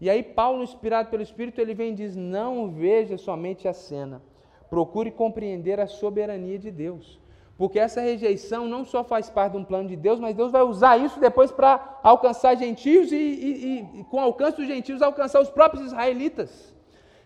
E 0.00 0.10
aí 0.10 0.22
Paulo, 0.22 0.62
inspirado 0.62 1.08
pelo 1.08 1.22
Espírito, 1.22 1.60
ele 1.60 1.72
vem 1.72 1.92
e 1.92 1.94
diz, 1.94 2.16
não 2.16 2.70
veja 2.70 3.16
somente 3.16 3.66
a 3.68 3.72
cena, 3.72 4.20
procure 4.68 5.10
compreender 5.10 5.78
a 5.80 5.86
soberania 5.86 6.58
de 6.58 6.70
Deus. 6.70 7.18
Porque 7.56 7.78
essa 7.78 8.02
rejeição 8.02 8.68
não 8.68 8.84
só 8.84 9.02
faz 9.02 9.30
parte 9.30 9.52
de 9.52 9.58
um 9.58 9.64
plano 9.64 9.88
de 9.88 9.96
Deus, 9.96 10.20
mas 10.20 10.36
Deus 10.36 10.52
vai 10.52 10.62
usar 10.62 10.98
isso 10.98 11.18
depois 11.18 11.50
para 11.50 12.00
alcançar 12.02 12.54
gentios 12.54 13.10
e, 13.10 13.16
e, 13.16 14.00
e, 14.00 14.04
com 14.04 14.18
o 14.18 14.20
alcance 14.20 14.58
dos 14.58 14.66
gentios, 14.66 15.00
alcançar 15.00 15.40
os 15.40 15.48
próprios 15.48 15.86
israelitas. 15.86 16.74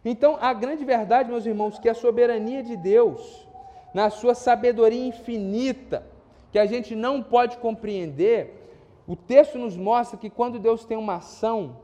Então, 0.05 0.39
a 0.41 0.53
grande 0.53 0.85
verdade, 0.85 1.29
meus 1.29 1.45
irmãos, 1.45 1.79
que 1.81 1.89
a 1.89 1.95
soberania 1.95 2.63
de 2.63 2.77
Deus, 2.77 3.49
na 3.93 4.09
sua 4.09 4.35
sabedoria 4.35 5.05
infinita, 5.05 6.07
que 6.51 6.59
a 6.59 6.67
gente 6.67 6.95
não 6.95 7.23
pode 7.23 7.59
compreender, 7.59 8.61
o 9.07 9.17
texto 9.17 9.59
nos 9.59 9.77
mostra 9.77 10.19
que 10.19 10.31
quando 10.31 10.59
Deus 10.59 10.85
tem 10.85 10.97
uma 10.97 11.17
ação, 11.17 11.77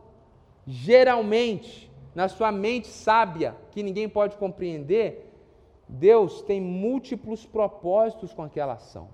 geralmente, 0.67 1.91
na 2.15 2.29
sua 2.29 2.51
mente 2.51 2.89
sábia, 2.89 3.57
que 3.71 3.83
ninguém 3.83 4.09
pode 4.09 4.37
compreender, 4.37 5.33
Deus 5.89 6.43
tem 6.43 6.61
múltiplos 6.61 7.47
propósitos 7.47 8.33
com 8.33 8.43
aquela 8.43 8.75
ação. 8.75 9.09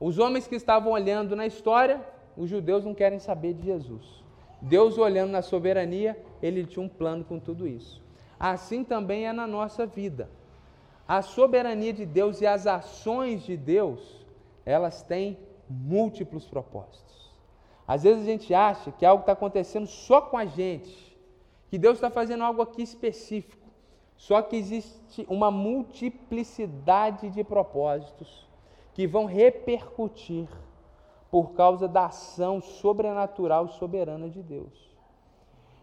Os 0.00 0.18
homens 0.18 0.46
que 0.46 0.54
estavam 0.54 0.92
olhando 0.92 1.34
na 1.34 1.46
história, 1.46 2.00
os 2.36 2.48
judeus 2.50 2.84
não 2.84 2.94
querem 2.94 3.18
saber 3.18 3.54
de 3.54 3.64
Jesus. 3.64 4.22
Deus 4.60 4.98
olhando 4.98 5.30
na 5.30 5.42
soberania, 5.42 6.18
ele 6.42 6.64
tinha 6.64 6.84
um 6.84 6.88
plano 6.88 7.24
com 7.24 7.38
tudo 7.38 7.66
isso. 7.66 8.02
Assim 8.38 8.84
também 8.84 9.26
é 9.26 9.32
na 9.32 9.46
nossa 9.46 9.86
vida. 9.86 10.28
A 11.06 11.20
soberania 11.20 11.92
de 11.92 12.06
Deus 12.06 12.40
e 12.40 12.46
as 12.46 12.66
ações 12.66 13.42
de 13.42 13.56
Deus, 13.56 14.24
elas 14.64 15.02
têm 15.02 15.38
múltiplos 15.68 16.46
propósitos. 16.46 17.32
Às 17.86 18.02
vezes 18.02 18.22
a 18.22 18.26
gente 18.26 18.54
acha 18.54 18.90
que 18.90 19.04
algo 19.04 19.20
está 19.20 19.32
acontecendo 19.32 19.86
só 19.86 20.20
com 20.22 20.38
a 20.38 20.46
gente, 20.46 21.14
que 21.68 21.76
Deus 21.76 21.98
está 21.98 22.10
fazendo 22.10 22.44
algo 22.44 22.62
aqui 22.62 22.82
específico. 22.82 23.64
Só 24.16 24.40
que 24.40 24.56
existe 24.56 25.26
uma 25.28 25.50
multiplicidade 25.50 27.28
de 27.28 27.44
propósitos 27.44 28.48
que 28.94 29.06
vão 29.06 29.26
repercutir 29.26 30.48
por 31.30 31.52
causa 31.52 31.88
da 31.88 32.06
ação 32.06 32.60
sobrenatural 32.60 33.68
soberana 33.68 34.30
de 34.30 34.40
Deus. 34.40 34.94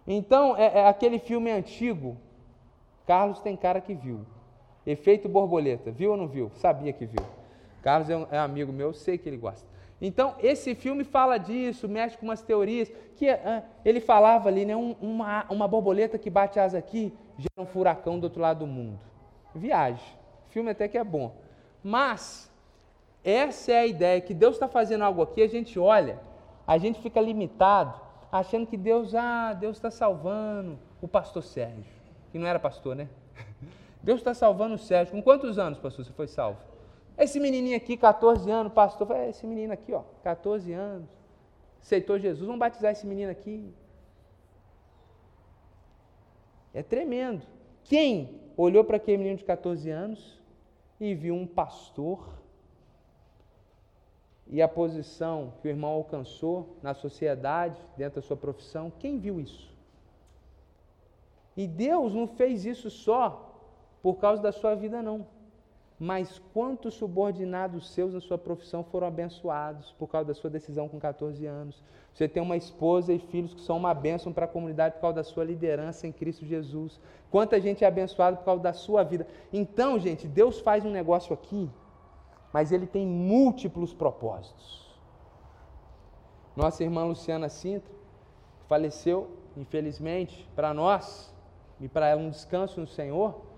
Então, 0.08 0.56
é, 0.58 0.80
é, 0.80 0.88
aquele 0.88 1.20
filme 1.20 1.52
antigo, 1.52 2.18
Carlos 3.06 3.40
tem 3.40 3.56
cara 3.56 3.82
que 3.82 3.94
viu. 3.94 4.26
Efeito 4.86 5.30
borboleta, 5.30 5.92
viu 5.92 6.12
ou 6.12 6.18
não 6.18 6.28
viu? 6.28 6.52
Sabia 6.56 6.92
que 6.92 7.06
viu. 7.06 7.24
Carlos 7.82 8.10
é, 8.10 8.18
um, 8.18 8.28
é 8.32 8.38
amigo 8.38 8.72
meu, 8.72 8.94
sei 8.94 9.18
que 9.18 9.28
ele 9.28 9.38
gosta. 9.38 9.72
Então, 10.02 10.36
esse 10.40 10.74
filme 10.74 11.04
fala 11.04 11.38
disso, 11.38 11.88
mexe 11.88 12.18
com 12.18 12.26
umas 12.26 12.42
teorias, 12.42 12.92
que 13.16 13.30
ah, 13.30 13.64
ele 13.86 14.00
falava 14.00 14.50
ali, 14.50 14.66
né, 14.66 14.76
um, 14.76 14.96
uma, 15.00 15.46
uma 15.48 15.68
borboleta 15.68 16.18
que 16.18 16.30
bate 16.30 16.60
asa 16.60 16.80
aqui, 16.80 17.14
gera 17.38 17.62
um 17.62 17.66
furacão 17.68 18.20
do 18.20 18.24
outro 18.24 18.42
lado 18.42 18.60
do 18.60 18.68
mundo. 18.68 19.00
Viagem. 19.54 20.04
Filme 20.50 20.72
até 20.72 20.88
que 20.88 20.98
é 20.98 21.04
bom. 21.04 21.36
Mas, 21.84 22.52
essa 23.24 23.72
é 23.72 23.80
a 23.80 23.86
ideia, 23.86 24.20
que 24.20 24.34
Deus 24.34 24.56
está 24.56 24.68
fazendo 24.68 25.04
algo 25.04 25.22
aqui, 25.22 25.44
a 25.44 25.48
gente 25.48 25.78
olha, 25.78 26.20
a 26.66 26.80
gente 26.80 27.00
fica 27.00 27.22
limitado, 27.22 28.00
achando 28.32 28.66
que 28.66 28.78
Deus, 28.78 29.14
ah, 29.14 29.54
Deus 29.54 29.78
está 29.78 29.92
salvando 29.92 30.80
o 31.00 31.08
pastor 31.08 31.44
Sérgio, 31.44 31.84
que 32.32 32.40
não 32.40 32.48
era 32.48 32.60
pastor, 32.60 32.96
né? 32.96 33.08
Deus 34.04 34.20
está 34.20 34.34
salvando 34.34 34.76
o 34.76 34.78
Sérgio. 34.78 35.14
Com 35.14 35.22
quantos 35.22 35.60
anos, 35.60 35.78
pastor, 35.80 36.06
você 36.06 36.12
foi 36.12 36.28
salvo? 36.28 36.60
Esse 37.18 37.40
menininho 37.40 37.78
aqui, 37.78 37.96
14 37.96 38.50
anos, 38.50 38.74
pastor, 38.74 39.12
é 39.12 39.30
esse 39.30 39.46
menino 39.46 39.74
aqui, 39.74 39.94
ó, 39.94 40.04
14 40.24 40.72
anos, 40.74 41.10
aceitou 41.80 42.18
Jesus, 42.18 42.46
vamos 42.46 42.60
batizar 42.60 42.92
esse 42.92 43.06
menino 43.06 43.32
aqui. 43.32 43.72
É 46.74 46.82
tremendo. 46.82 47.46
Quem 47.84 48.42
olhou 48.56 48.84
para 48.84 48.98
aquele 48.98 49.18
menino 49.18 49.38
de 49.38 49.44
14 49.44 49.90
anos 49.90 50.42
e 51.00 51.14
viu 51.14 51.36
um 51.36 51.46
pastor 51.46 52.28
e 54.48 54.62
a 54.62 54.68
posição 54.68 55.54
que 55.62 55.68
o 55.68 55.70
irmão 55.70 55.92
alcançou 55.92 56.78
na 56.82 56.94
sociedade, 56.94 57.80
dentro 57.98 58.22
da 58.22 58.28
sua 58.28 58.38
profissão, 58.38 58.92
quem 59.00 59.20
viu 59.20 59.40
isso? 59.40 59.72
E 61.56 61.68
Deus 61.68 62.14
não 62.14 62.28
fez 62.28 62.66
isso 62.66 62.90
só 62.90 63.51
por 64.02 64.16
causa 64.16 64.42
da 64.42 64.52
sua 64.52 64.76
vida, 64.76 65.02
não 65.02 65.26
mas 66.04 66.42
quantos 66.52 66.96
subordinados 66.96 67.92
seus 67.92 68.12
na 68.12 68.20
sua 68.20 68.36
profissão 68.36 68.84
foram 68.84 69.06
abençoados 69.06 69.92
por 70.00 70.08
causa 70.08 70.30
da 70.30 70.34
sua 70.34 70.50
decisão 70.50 70.90
com 70.90 71.00
14 71.00 71.46
anos? 71.46 71.80
Você 72.12 72.28
tem 72.28 72.42
uma 72.42 72.58
esposa 72.58 73.14
e 73.14 73.20
filhos 73.20 73.54
que 73.54 73.62
são 73.62 73.78
uma 73.78 73.94
bênção 73.94 74.34
para 74.34 74.46
a 74.46 74.48
comunidade 74.48 74.96
por 74.96 75.02
causa 75.02 75.18
da 75.18 75.24
sua 75.24 75.44
liderança 75.44 76.08
em 76.08 76.12
Cristo 76.12 76.44
Jesus. 76.44 77.00
Quanta 77.30 77.62
gente 77.62 77.84
é 77.84 77.88
abençoada 77.88 78.36
por 78.36 78.46
causa 78.46 78.64
da 78.64 78.74
sua 78.74 79.04
vida. 79.04 79.28
Então, 79.54 80.00
gente, 80.00 80.28
Deus 80.28 80.60
faz 80.60 80.84
um 80.84 80.90
negócio 80.90 81.36
aqui, 81.36 81.70
mas 82.52 82.72
ele 82.72 82.88
tem 82.88 83.06
múltiplos 83.06 83.94
propósitos. 83.94 84.90
Nossa 86.56 86.84
irmã 86.84 87.04
Luciana 87.04 87.48
Sintra 87.48 87.94
faleceu, 88.68 89.30
infelizmente, 89.56 90.50
para 90.56 90.74
nós 90.74 91.32
e 91.80 91.88
para 91.88 92.08
ela 92.08 92.22
um 92.24 92.32
descanso 92.32 92.82
no 92.82 92.88
Senhor, 92.88 93.51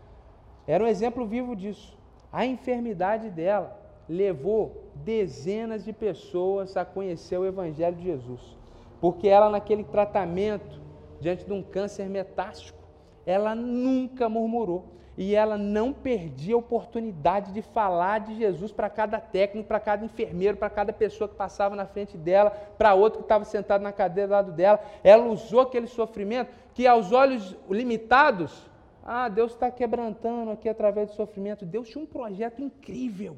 era 0.68 0.84
um 0.84 0.88
exemplo 0.88 1.26
vivo 1.26 1.56
disso. 1.56 1.98
A 2.32 2.46
enfermidade 2.46 3.30
dela 3.30 3.80
levou 4.08 4.92
dezenas 4.96 5.84
de 5.84 5.94
pessoas 5.94 6.76
a 6.76 6.86
conhecer 6.86 7.38
o 7.38 7.46
Evangelho 7.46 7.96
de 7.96 8.04
Jesus, 8.04 8.58
porque 9.00 9.28
ela, 9.28 9.50
naquele 9.50 9.84
tratamento, 9.84 10.82
diante 11.20 11.46
de 11.46 11.54
um 11.54 11.62
câncer 11.62 12.10
metástico, 12.10 12.80
ela 13.26 13.56
nunca 13.56 14.28
murmurou 14.28 14.86
e 15.18 15.36
ela 15.36 15.58
não 15.58 15.94
perdia 15.94 16.56
a 16.56 16.58
oportunidade 16.58 17.52
de 17.52 17.62
falar 17.62 18.20
de 18.22 18.36
Jesus 18.36 18.72
para 18.72 18.90
cada 18.90 19.20
técnico, 19.20 19.68
para 19.68 19.80
cada 19.80 20.04
enfermeiro, 20.04 20.58
para 20.58 20.70
cada 20.70 20.92
pessoa 20.92 21.28
que 21.28 21.36
passava 21.36 21.76
na 21.76 21.86
frente 21.86 22.18
dela, 22.18 22.50
para 22.50 22.96
outro 22.96 23.20
que 23.20 23.26
estava 23.26 23.46
sentado 23.46 23.82
na 23.82 23.92
cadeira 23.92 24.28
do 24.28 24.32
lado 24.32 24.52
dela. 24.52 24.80
Ela 25.04 25.26
usou 25.26 25.62
aquele 25.62 25.88
sofrimento 25.88 26.52
que, 26.74 26.88
aos 26.88 27.12
olhos 27.12 27.56
limitados, 27.70 28.70
ah, 29.04 29.28
Deus 29.28 29.52
está 29.52 29.70
quebrantando 29.70 30.52
aqui 30.52 30.70
através 30.70 31.10
do 31.10 31.16
sofrimento. 31.16 31.66
Deus 31.66 31.90
tinha 31.90 32.04
um 32.04 32.08
projeto 32.08 32.62
incrível. 32.62 33.36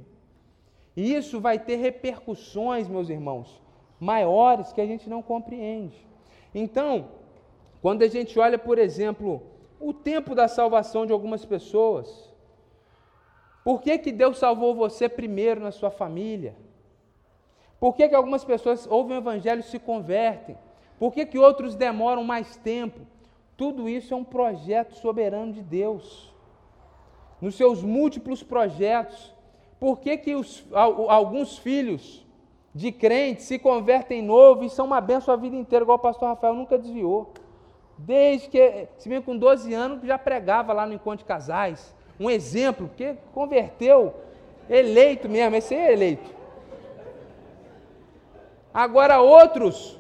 E 0.96 1.14
isso 1.14 1.42
vai 1.42 1.58
ter 1.58 1.78
repercussões, 1.78 2.88
meus 2.88 3.10
irmãos, 3.10 3.62
maiores 4.00 4.72
que 4.72 4.80
a 4.80 4.86
gente 4.86 5.10
não 5.10 5.22
compreende. 5.22 6.08
Então, 6.54 7.10
quando 7.82 8.04
a 8.04 8.08
gente 8.08 8.38
olha, 8.40 8.58
por 8.58 8.78
exemplo, 8.78 9.42
o 9.80 9.92
tempo 9.92 10.36
da 10.36 10.48
salvação 10.48 11.06
de 11.06 11.12
algumas 11.12 11.44
pessoas, 11.44 12.32
por 13.64 13.82
que, 13.82 13.98
que 13.98 14.12
Deus 14.12 14.38
salvou 14.38 14.76
você 14.76 15.10
primeiro 15.10 15.60
na 15.60 15.72
sua 15.72 15.90
família? 15.90 16.56
Por 17.80 17.96
que, 17.96 18.08
que 18.08 18.16
algumas 18.16 18.46
pessoas 18.46 18.88
ouvem 18.88 19.18
o 19.18 19.20
Evangelho 19.20 19.60
e 19.60 19.64
se 19.64 19.80
convertem? 19.80 20.58
Por 20.98 21.12
que, 21.12 21.26
que 21.26 21.38
outros 21.38 21.76
demoram 21.76 22.24
mais 22.24 22.56
tempo? 22.56 23.02
Tudo 23.58 23.88
isso 23.88 24.14
é 24.14 24.18
um 24.18 24.24
projeto 24.24 24.96
soberano 24.96 25.54
de 25.54 25.62
Deus. 25.62 26.34
Nos 27.40 27.56
seus 27.56 27.84
múltiplos 27.84 28.44
projetos, 28.44 29.34
por 29.80 30.00
que, 30.00 30.18
que 30.18 30.36
os, 30.36 30.66
alguns 30.74 31.58
filhos 31.58 32.26
de 32.74 32.92
crentes 32.92 33.46
se 33.46 33.58
convertem 33.58 34.22
novo 34.22 34.64
e 34.64 34.70
são 34.70 34.86
uma 34.86 35.00
benção 35.00 35.34
a 35.34 35.38
vida 35.38 35.56
inteira, 35.56 35.84
igual 35.84 35.98
o 35.98 36.02
pastor 36.02 36.30
Rafael 36.30 36.54
nunca 36.54 36.78
desviou? 36.78 37.34
Desde 37.98 38.50
que, 38.50 38.88
se 38.98 39.08
bem 39.08 39.22
com 39.22 39.38
12 39.38 39.74
anos, 39.74 40.06
já 40.06 40.18
pregava 40.18 40.74
lá 40.74 40.86
no 40.86 40.94
encontro 40.94 41.20
de 41.20 41.26
casais. 41.26 41.96
Um 42.20 42.30
exemplo, 42.30 42.88
porque 42.88 43.16
converteu, 43.34 44.14
eleito 44.70 45.30
mesmo, 45.30 45.56
esse 45.56 45.74
é 45.74 45.94
eleito. 45.94 46.30
Agora 48.74 49.22
outros, 49.22 49.98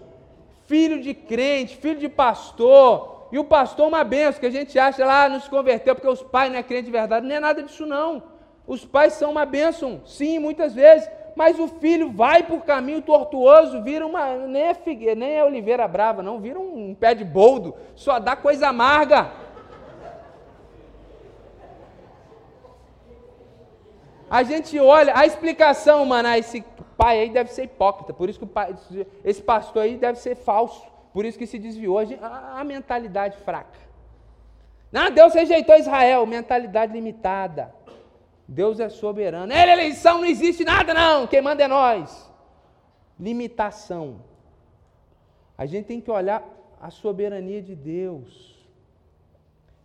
filho 0.66 1.02
de 1.02 1.14
crente, 1.14 1.78
filho 1.78 2.00
de 2.00 2.10
pastor, 2.10 3.15
e 3.32 3.40
o 3.40 3.44
pastor 3.44 3.88
uma 3.88 4.04
benção, 4.04 4.40
que 4.40 4.46
a 4.46 4.52
gente 4.52 4.78
acha 4.78 5.06
lá, 5.06 5.28
não 5.28 5.40
se 5.40 5.50
converteu 5.50 5.96
porque 5.96 6.08
os 6.08 6.22
pais 6.22 6.52
não 6.52 6.60
é 6.60 6.64
crente 6.64 6.86
de 6.86 6.92
verdade. 6.92 7.26
Não 7.26 7.36
é 7.36 7.40
nada 7.40 7.64
disso, 7.64 7.86
não. 7.86 8.24
Os 8.68 8.86
pais 8.86 9.14
são 9.14 9.32
uma 9.32 9.46
bênção, 9.46 10.02
sim, 10.06 10.40
muitas 10.40 10.74
vezes, 10.74 11.10
mas 11.36 11.60
o 11.60 11.68
filho 11.68 12.12
vai 12.12 12.44
por 12.44 12.64
caminho 12.64 13.02
tortuoso, 13.02 13.84
vira 13.84 14.06
uma. 14.06 14.36
Nem 14.48 14.64
é, 14.64 14.74
figueira, 14.74 15.16
nem 15.16 15.34
é 15.34 15.44
oliveira 15.44 15.88
brava, 15.88 16.24
não, 16.24 16.40
vira 16.40 16.60
um, 16.60 16.90
um 16.90 16.96
pé 16.96 17.14
de 17.14 17.24
boldo, 17.24 17.76
só 17.96 18.18
dá 18.18 18.36
coisa 18.36 18.70
amarga. 18.70 19.32
A 24.30 24.42
gente 24.42 24.80
olha, 24.80 25.16
a 25.16 25.26
explicação, 25.26 26.04
mano, 26.06 26.30
ah, 26.30 26.38
esse 26.38 26.64
pai 26.98 27.20
aí 27.20 27.30
deve 27.30 27.52
ser 27.52 27.64
hipócrita, 27.64 28.14
por 28.14 28.30
isso 28.30 28.40
que 28.40 28.46
pai, 28.46 28.76
esse 29.24 29.42
pastor 29.42 29.84
aí 29.84 29.98
deve 29.98 30.18
ser 30.18 30.36
falso, 30.36 30.82
por 31.16 31.24
isso 31.24 31.40
que 31.40 31.48
se 31.48 31.58
desviou. 31.58 31.98
A, 31.98 32.60
a, 32.60 32.64
mentalidade 32.66 33.38
fraca. 33.38 33.80
Não, 34.92 35.10
Deus 35.10 35.34
rejeitou 35.34 35.78
Israel, 35.78 36.26
mentalidade 36.26 36.92
limitada. 36.92 37.74
Deus 38.46 38.82
é 38.82 38.90
soberano. 38.90 39.54
Ele, 39.54 39.72
eleição, 39.72 40.18
não 40.18 40.26
existe 40.26 40.66
nada, 40.66 40.94
não. 40.94 41.26
Quem 41.26 41.42
manda 41.42 41.64
é 41.64 41.70
nós. 41.70 42.30
Limitação. 43.18 44.26
A 45.58 45.66
gente 45.66 45.86
tem 45.86 46.02
que 46.02 46.12
olhar 46.12 46.44
a 46.82 46.92
soberania 46.92 47.62
de 47.62 47.78
Deus. 47.78 48.62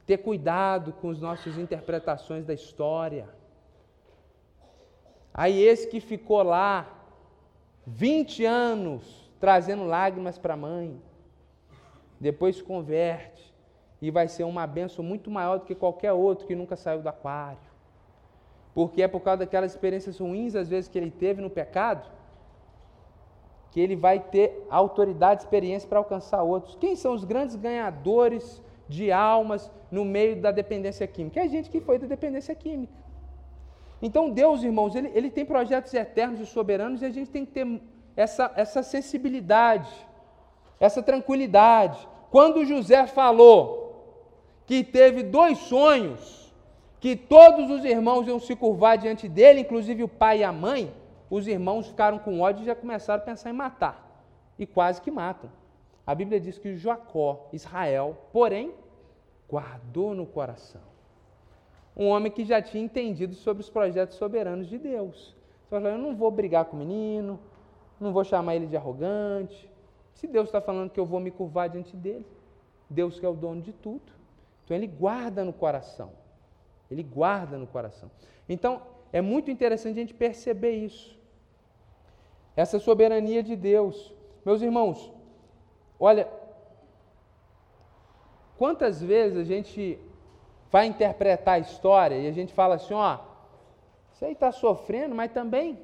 Ter 0.05 0.19
cuidado 0.19 0.93
com 0.95 1.11
as 1.11 1.21
nossas 1.21 1.57
interpretações 1.57 2.45
da 2.45 2.55
história. 2.55 3.29
Aí 5.33 5.63
esse 5.63 5.87
que 5.87 6.01
ficou 6.01 6.43
lá 6.43 6.89
20 7.87 8.45
anos 8.45 9.31
trazendo 9.39 9.85
lágrimas 9.85 10.37
para 10.37 10.55
a 10.55 10.57
mãe, 10.57 11.01
depois 12.21 12.57
se 12.57 12.63
converte 12.63 13.51
e 14.01 14.11
vai 14.11 14.29
ser 14.29 14.45
uma 14.45 14.67
benção 14.67 15.05
muito 15.05 15.31
maior 15.31 15.59
do 15.59 15.65
que 15.65 15.75
qualquer 15.75 16.13
outro 16.13 16.47
que 16.47 16.55
nunca 16.55 16.77
saiu 16.77 17.01
do 17.01 17.09
aquário. 17.09 17.59
Porque 18.75 19.03
é 19.03 19.09
por 19.09 19.21
causa 19.21 19.39
daquelas 19.39 19.73
experiências 19.73 20.19
ruins, 20.19 20.55
às 20.55 20.69
vezes, 20.69 20.89
que 20.89 20.99
ele 20.99 21.11
teve 21.11 21.43
no 21.43 21.51
pecado, 21.51 22.09
que 23.71 23.81
ele 23.81 23.97
vai 23.97 24.21
ter 24.21 24.67
autoridade 24.69 25.43
e 25.43 25.45
experiência 25.45 25.89
para 25.89 25.99
alcançar 25.99 26.43
outros. 26.43 26.77
Quem 26.77 26.95
são 26.95 27.13
os 27.15 27.25
grandes 27.25 27.57
ganhadores 27.57 28.63
de 28.89 29.11
almas 29.11 29.71
no 29.91 30.05
meio 30.05 30.41
da 30.41 30.51
dependência 30.51 31.07
química? 31.07 31.41
É 31.41 31.45
a 31.45 31.49
gente 31.49 31.71
que 31.71 31.81
foi 31.81 31.99
da 31.99 32.07
dependência 32.07 32.55
química. 32.55 32.93
Então, 34.03 34.31
Deus, 34.31 34.63
irmãos, 34.63 34.95
ele, 34.95 35.11
ele 35.15 35.31
tem 35.31 35.45
projetos 35.45 35.93
eternos 35.93 36.41
e 36.41 36.47
soberanos 36.47 37.03
e 37.03 37.05
a 37.05 37.11
gente 37.11 37.31
tem 37.31 37.45
que 37.45 37.53
ter 37.53 37.81
essa, 38.17 38.53
essa 38.57 38.83
sensibilidade, 38.83 39.91
essa 40.81 41.03
tranquilidade. 41.03 42.09
Quando 42.31 42.65
José 42.65 43.07
falou 43.07 44.25
que 44.67 44.83
teve 44.83 45.23
dois 45.23 45.59
sonhos, 45.59 46.53
que 46.99 47.15
todos 47.15 47.71
os 47.71 47.85
irmãos 47.85 48.27
iam 48.27 48.41
se 48.41 48.57
curvar 48.57 48.99
diante 48.99 49.29
dele, 49.29 49.61
inclusive 49.61 50.03
o 50.03 50.09
pai 50.09 50.41
e 50.41 50.45
a 50.45 50.53
mãe, 50.53 50.93
os 51.29 51.47
irmãos 51.47 51.87
ficaram 51.87 52.19
com 52.19 52.41
ódio 52.41 52.63
e 52.63 52.67
já 52.67 52.75
começaram 52.75 53.23
a 53.23 53.25
pensar 53.25 53.51
em 53.51 53.55
matar. 53.55 54.09
E 54.59 54.67
quase 54.67 55.01
que 55.01 55.11
matam. 55.11 55.51
A 56.07 56.15
Bíblia 56.15 56.41
diz 56.41 56.59
que 56.59 56.77
Jacó, 56.77 57.49
Israel, 57.53 58.17
porém, 58.33 58.73
guardou 59.49 60.15
no 60.15 60.27
coração 60.27 60.91
um 61.97 62.09
homem 62.09 62.31
que 62.33 62.45
já 62.45 62.63
tinha 62.63 62.83
entendido 62.83 63.35
sobre 63.35 63.63
os 63.63 63.69
projetos 63.69 64.17
soberanos 64.17 64.69
de 64.69 64.79
Deus. 64.79 65.37
Você 65.69 65.87
eu 65.87 65.99
não 65.99 66.17
vou 66.17 66.31
brigar 66.31 66.65
com 66.65 66.77
o 66.77 66.79
menino, 66.79 67.39
não 68.01 68.13
vou 68.13 68.25
chamar 68.25 68.57
ele 68.57 68.67
de 68.67 68.77
arrogante. 68.77 69.71
Se 70.15 70.27
Deus 70.27 70.49
está 70.49 70.61
falando 70.61 70.91
que 70.91 71.01
eu 71.01 71.07
vou 71.07 71.21
me 71.21 71.31
curvar 71.31 71.69
diante 71.69 71.97
dele, 71.97 72.27
Deus 72.89 73.19
que 73.19 73.25
é 73.25 73.29
o 73.29 73.35
dono 73.35 73.63
de 73.63 73.73
tudo. 73.73 74.13
Então 74.65 74.77
ele 74.77 74.87
guarda 74.87 75.45
no 75.45 75.53
coração. 75.53 76.13
Ele 76.91 77.03
guarda 77.03 77.57
no 77.57 77.67
coração. 77.67 78.11
Então 78.49 78.83
é 79.13 79.21
muito 79.21 79.51
interessante 79.51 79.97
a 79.97 80.01
gente 80.01 80.15
perceber 80.15 80.73
isso. 80.73 81.19
Essa 82.57 82.79
soberania 82.79 83.43
de 83.43 83.57
Deus. 83.57 84.15
Meus 84.45 84.61
irmãos, 84.61 85.13
olha, 85.99 86.29
quantas 88.59 89.01
vezes 89.01 89.39
a 89.39 89.45
gente 89.45 89.99
vai 90.71 90.87
interpretar 90.87 91.55
a 91.55 91.59
história 91.59 92.17
e 92.17 92.27
a 92.27 92.33
gente 92.33 92.53
fala 92.53 92.75
assim: 92.77 92.95
ó, 92.95 93.19
você 94.13 94.29
está 94.29 94.53
sofrendo, 94.53 95.15
mas 95.15 95.33
também 95.33 95.79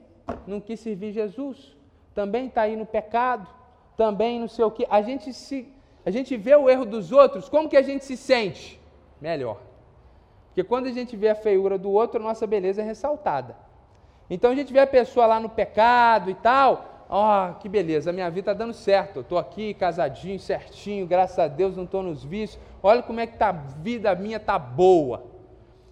não 0.46 0.60
quis 0.60 0.80
servir 0.80 1.12
Jesus, 1.12 1.76
também 2.14 2.46
está 2.46 2.62
aí 2.62 2.76
no 2.76 2.86
pecado, 2.86 3.48
também 3.96 4.38
não 4.38 4.48
sei 4.48 4.64
o 4.64 4.70
que. 4.70 4.86
A 4.90 5.00
gente 5.02 5.32
se, 5.32 5.72
a 6.04 6.10
gente 6.10 6.36
vê 6.36 6.54
o 6.54 6.68
erro 6.68 6.84
dos 6.84 7.12
outros, 7.12 7.48
como 7.48 7.68
que 7.68 7.76
a 7.76 7.82
gente 7.82 8.04
se 8.04 8.16
sente? 8.16 8.80
Melhor. 9.20 9.60
Porque 10.48 10.62
quando 10.62 10.86
a 10.86 10.92
gente 10.92 11.16
vê 11.16 11.28
a 11.30 11.34
feiura 11.34 11.76
do 11.78 11.90
outro, 11.90 12.20
a 12.20 12.22
nossa 12.22 12.46
beleza 12.46 12.82
é 12.82 12.84
ressaltada. 12.84 13.56
Então 14.28 14.50
a 14.50 14.54
gente 14.54 14.72
vê 14.72 14.80
a 14.80 14.86
pessoa 14.86 15.26
lá 15.26 15.38
no 15.38 15.48
pecado 15.48 16.30
e 16.30 16.34
tal, 16.34 17.06
ó, 17.08 17.50
oh, 17.50 17.54
que 17.54 17.68
beleza, 17.68 18.12
minha 18.12 18.28
vida 18.28 18.50
está 18.50 18.54
dando 18.54 18.72
certo, 18.72 19.16
eu 19.16 19.22
estou 19.22 19.38
aqui 19.38 19.72
casadinho, 19.74 20.38
certinho, 20.38 21.06
graças 21.06 21.38
a 21.38 21.46
Deus 21.46 21.76
não 21.76 21.84
estou 21.84 22.02
nos 22.02 22.24
vícios, 22.24 22.60
olha 22.82 23.02
como 23.02 23.20
é 23.20 23.26
que 23.26 23.36
tá, 23.36 23.50
a 23.50 23.52
vida 23.52 24.14
minha 24.14 24.38
está 24.38 24.58
boa. 24.58 25.24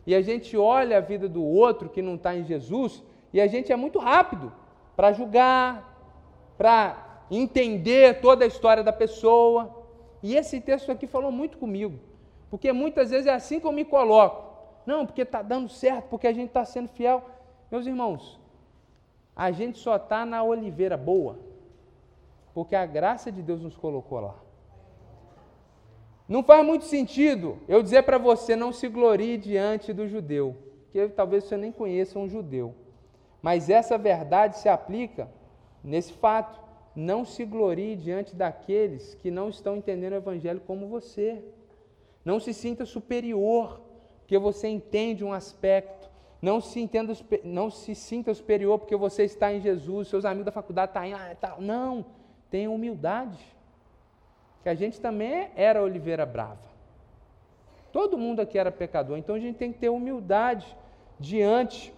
E 0.07 0.15
a 0.15 0.21
gente 0.21 0.57
olha 0.57 0.99
a 0.99 1.01
vida 1.01 1.29
do 1.29 1.43
outro 1.43 1.89
que 1.89 2.03
não 2.03 2.17
está 2.17 2.35
em 2.35 2.45
Jesus, 2.45 3.03
e 3.33 3.41
a 3.41 3.47
gente 3.47 3.73
é 3.73 3.77
muito 3.77 3.99
rápido 3.99 4.53
para 4.97 5.13
julgar, 5.13 5.95
para 6.59 7.14
entender 7.31 8.21
toda 8.21 8.45
a 8.45 8.49
história 8.49 8.83
da 8.83 8.93
pessoa. 8.93 9.85
E 10.23 10.37
esse 10.37 10.61
texto 10.61 10.91
aqui 10.91 11.07
falou 11.07 11.31
muito 11.31 11.59
comigo, 11.59 11.99
porque 12.51 12.73
muitas 12.73 13.11
vezes 13.11 13.27
é 13.27 13.33
assim 13.33 13.61
que 13.61 13.67
eu 13.67 13.73
me 13.73 13.85
coloco. 13.85 14.55
Não, 14.87 15.07
porque 15.07 15.23
está 15.23 15.43
dando 15.43 15.69
certo, 15.69 16.09
porque 16.09 16.27
a 16.27 16.33
gente 16.33 16.49
está 16.49 16.65
sendo 16.65 16.89
fiel. 16.89 17.23
Meus 17.71 17.87
irmãos, 17.87 18.39
a 19.35 19.51
gente 19.51 19.79
só 19.79 19.97
está 19.97 20.25
na 20.25 20.43
oliveira 20.43 20.97
boa, 20.97 21.39
porque 22.53 22.77
a 22.77 22.87
graça 22.87 23.33
de 23.33 23.43
Deus 23.43 23.61
nos 23.61 23.77
colocou 23.77 24.21
lá. 24.21 24.35
Não 26.27 26.43
faz 26.43 26.65
muito 26.65 26.87
sentido 26.87 27.59
eu 27.69 27.83
dizer 27.83 28.03
para 28.03 28.17
você 28.17 28.57
não 28.57 28.73
se 28.73 28.89
glorie 28.89 29.37
diante 29.37 29.93
do 29.93 30.09
judeu, 30.09 30.57
que 30.91 31.07
talvez 31.09 31.45
você 31.45 31.57
nem 31.57 31.71
conheça 31.71 32.19
um 32.19 32.29
judeu. 32.29 32.75
Mas 33.43 33.69
essa 33.69 33.99
verdade 33.99 34.59
se 34.59 34.71
aplica 34.71 35.29
nesse 35.83 36.15
fato. 36.15 36.64
Não 36.95 37.25
se 37.25 37.45
glorie 37.45 37.97
diante 37.97 38.35
daqueles 38.35 39.15
que 39.15 39.31
não 39.31 39.49
estão 39.49 39.77
entendendo 39.77 40.13
o 40.13 40.17
evangelho 40.17 40.61
como 40.61 40.87
você. 40.87 41.43
Não 42.25 42.39
se 42.39 42.55
sinta 42.55 42.87
superior, 42.87 43.81
porque 44.21 44.39
você 44.39 44.69
entende 44.69 45.25
um 45.25 45.33
aspecto. 45.33 46.09
Não 46.41 46.61
se, 46.61 46.79
entenda, 46.79 47.13
não 47.43 47.71
se 47.71 47.95
sinta 47.95 48.33
superior 48.35 48.79
porque 48.79 48.95
você 48.95 49.25
está 49.25 49.53
em 49.53 49.61
Jesus, 49.61 50.09
seus 50.09 50.25
amigos 50.25 50.45
da 50.45 50.53
faculdade 50.53 50.91
estão 50.91 51.05
em. 51.05 51.15
Ah, 51.15 51.35
tá. 51.41 51.57
Não, 51.59 52.05
tenha 52.51 52.71
humildade 52.71 53.43
que 54.63 54.69
a 54.69 54.75
gente 54.75 55.01
também 55.01 55.51
era 55.55 55.83
oliveira 55.83 56.25
brava. 56.25 56.75
Todo 57.93 58.19
mundo 58.19 58.41
aqui 58.41 58.59
era 58.59 58.73
pecador, 58.73 59.17
então 59.19 59.37
a 59.37 59.39
gente 59.39 59.57
tem 59.57 59.73
que 59.73 59.79
ter 59.79 59.89
humildade 59.89 60.67
diante 61.19 61.95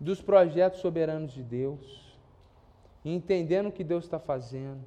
dos 0.00 0.20
projetos 0.22 0.80
soberanos 0.80 1.32
de 1.32 1.42
Deus, 1.42 2.16
entendendo 3.04 3.68
o 3.68 3.72
que 3.72 3.82
Deus 3.82 4.04
está 4.04 4.18
fazendo, 4.18 4.80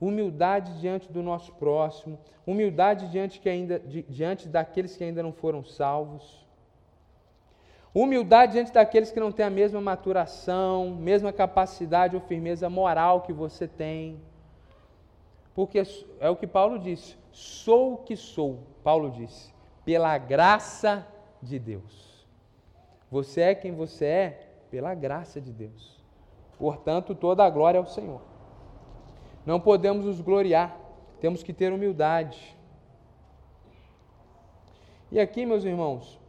humildade 0.00 0.78
diante 0.80 1.10
do 1.10 1.22
nosso 1.22 1.52
próximo, 1.54 2.18
humildade 2.46 3.10
diante, 3.10 3.40
que 3.40 3.48
ainda, 3.48 3.80
diante 4.08 4.48
daqueles 4.48 4.96
que 4.96 5.04
ainda 5.04 5.22
não 5.22 5.32
foram 5.32 5.64
salvos. 5.64 6.46
Humildade 7.94 8.52
diante 8.52 8.72
daqueles 8.72 9.10
que 9.10 9.18
não 9.18 9.32
têm 9.32 9.46
a 9.46 9.50
mesma 9.50 9.80
maturação, 9.80 10.90
mesma 10.90 11.32
capacidade 11.32 12.14
ou 12.14 12.22
firmeza 12.22 12.68
moral 12.68 13.22
que 13.22 13.32
você 13.32 13.66
tem. 13.66 14.20
Porque 15.54 15.82
é 16.20 16.30
o 16.30 16.36
que 16.36 16.46
Paulo 16.46 16.78
disse: 16.78 17.16
sou 17.32 17.94
o 17.94 17.96
que 17.98 18.14
sou, 18.14 18.60
Paulo 18.84 19.10
disse, 19.10 19.52
pela 19.84 20.16
graça 20.18 21.04
de 21.42 21.58
Deus. 21.58 22.26
Você 23.10 23.40
é 23.40 23.54
quem 23.54 23.72
você 23.72 24.04
é 24.04 24.47
pela 24.70 24.94
graça 24.94 25.40
de 25.40 25.52
Deus. 25.52 26.02
Portanto, 26.58 27.14
toda 27.14 27.44
a 27.44 27.50
glória 27.50 27.78
ao 27.78 27.86
Senhor. 27.86 28.20
Não 29.46 29.60
podemos 29.60 30.04
nos 30.04 30.20
gloriar, 30.20 30.78
temos 31.20 31.42
que 31.42 31.52
ter 31.52 31.72
humildade. 31.72 32.56
E 35.10 35.18
aqui, 35.18 35.46
meus 35.46 35.64
irmãos, 35.64 36.20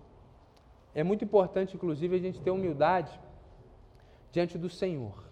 é 0.93 1.03
muito 1.03 1.23
importante, 1.23 1.75
inclusive, 1.75 2.15
a 2.15 2.19
gente 2.19 2.39
ter 2.39 2.51
humildade 2.51 3.19
diante 4.31 4.57
do 4.57 4.69
Senhor. 4.69 5.23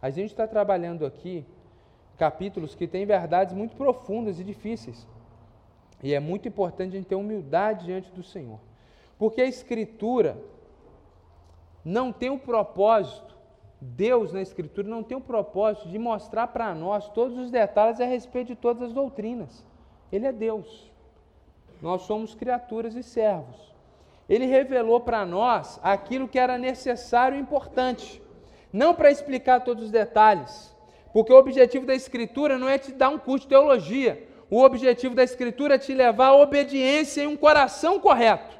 A 0.00 0.10
gente 0.10 0.30
está 0.30 0.46
trabalhando 0.46 1.06
aqui 1.06 1.44
capítulos 2.16 2.74
que 2.74 2.86
têm 2.86 3.06
verdades 3.06 3.54
muito 3.54 3.76
profundas 3.76 4.40
e 4.40 4.44
difíceis. 4.44 5.06
E 6.02 6.14
é 6.14 6.20
muito 6.20 6.48
importante 6.48 6.94
a 6.94 6.96
gente 6.96 7.08
ter 7.08 7.14
humildade 7.14 7.86
diante 7.86 8.10
do 8.10 8.22
Senhor. 8.22 8.58
Porque 9.18 9.40
a 9.40 9.46
Escritura 9.46 10.36
não 11.86 12.10
tem 12.10 12.30
o 12.30 12.38
propósito, 12.38 13.36
Deus 13.80 14.32
na 14.32 14.42
Escritura 14.42 14.88
não 14.88 15.04
tem 15.04 15.16
o 15.16 15.20
propósito 15.20 15.88
de 15.88 16.00
mostrar 16.00 16.48
para 16.48 16.74
nós 16.74 17.08
todos 17.10 17.38
os 17.38 17.48
detalhes 17.48 18.00
a 18.00 18.04
respeito 18.04 18.48
de 18.48 18.56
todas 18.56 18.82
as 18.82 18.92
doutrinas. 18.92 19.64
Ele 20.10 20.26
é 20.26 20.32
Deus. 20.32 20.90
Nós 21.80 22.02
somos 22.02 22.34
criaturas 22.34 22.96
e 22.96 23.04
servos. 23.04 23.72
Ele 24.28 24.46
revelou 24.46 24.98
para 24.98 25.24
nós 25.24 25.78
aquilo 25.80 26.26
que 26.26 26.40
era 26.40 26.58
necessário 26.58 27.38
e 27.38 27.40
importante, 27.40 28.20
não 28.72 28.92
para 28.92 29.12
explicar 29.12 29.60
todos 29.60 29.84
os 29.84 29.90
detalhes, 29.92 30.74
porque 31.12 31.32
o 31.32 31.38
objetivo 31.38 31.86
da 31.86 31.94
Escritura 31.94 32.58
não 32.58 32.68
é 32.68 32.78
te 32.78 32.90
dar 32.90 33.10
um 33.10 33.18
curso 33.18 33.44
de 33.44 33.50
teologia. 33.50 34.26
O 34.50 34.60
objetivo 34.60 35.14
da 35.14 35.22
Escritura 35.22 35.76
é 35.76 35.78
te 35.78 35.94
levar 35.94 36.30
à 36.30 36.34
obediência 36.34 37.22
e 37.22 37.28
um 37.28 37.36
coração 37.36 38.00
correto. 38.00 38.58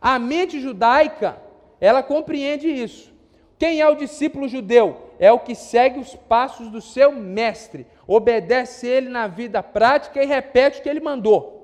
A 0.00 0.18
mente 0.18 0.58
judaica, 0.58 1.46
ela 1.80 2.02
compreende 2.02 2.68
isso. 2.68 3.12
Quem 3.58 3.80
é 3.80 3.88
o 3.88 3.96
discípulo 3.96 4.48
judeu? 4.48 5.08
É 5.18 5.32
o 5.32 5.40
que 5.40 5.54
segue 5.54 5.98
os 5.98 6.14
passos 6.14 6.68
do 6.70 6.80
seu 6.80 7.10
mestre, 7.10 7.86
obedece 8.06 8.86
ele 8.86 9.08
na 9.08 9.26
vida 9.26 9.62
prática 9.62 10.22
e 10.22 10.26
repete 10.26 10.78
o 10.78 10.82
que 10.82 10.88
ele 10.88 11.00
mandou. 11.00 11.58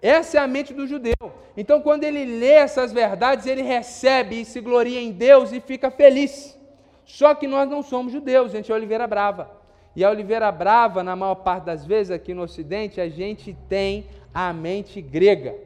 Essa 0.00 0.38
é 0.38 0.40
a 0.40 0.46
mente 0.46 0.72
do 0.72 0.86
judeu. 0.86 1.32
Então, 1.56 1.82
quando 1.82 2.04
ele 2.04 2.24
lê 2.38 2.52
essas 2.52 2.92
verdades, 2.92 3.46
ele 3.46 3.62
recebe 3.62 4.40
e 4.40 4.44
se 4.44 4.60
gloria 4.60 5.00
em 5.00 5.10
Deus 5.10 5.52
e 5.52 5.60
fica 5.60 5.90
feliz. 5.90 6.56
Só 7.04 7.34
que 7.34 7.48
nós 7.48 7.68
não 7.68 7.82
somos 7.82 8.12
judeus, 8.12 8.52
gente 8.52 8.70
é 8.70 8.74
Oliveira 8.74 9.06
Brava. 9.06 9.50
E 9.96 10.04
a 10.04 10.10
Oliveira 10.10 10.52
Brava, 10.52 11.02
na 11.02 11.16
maior 11.16 11.36
parte 11.36 11.64
das 11.64 11.84
vezes 11.84 12.12
aqui 12.12 12.32
no 12.32 12.42
Ocidente, 12.42 13.00
a 13.00 13.08
gente 13.08 13.56
tem 13.68 14.06
a 14.32 14.52
mente 14.52 15.00
grega. 15.00 15.56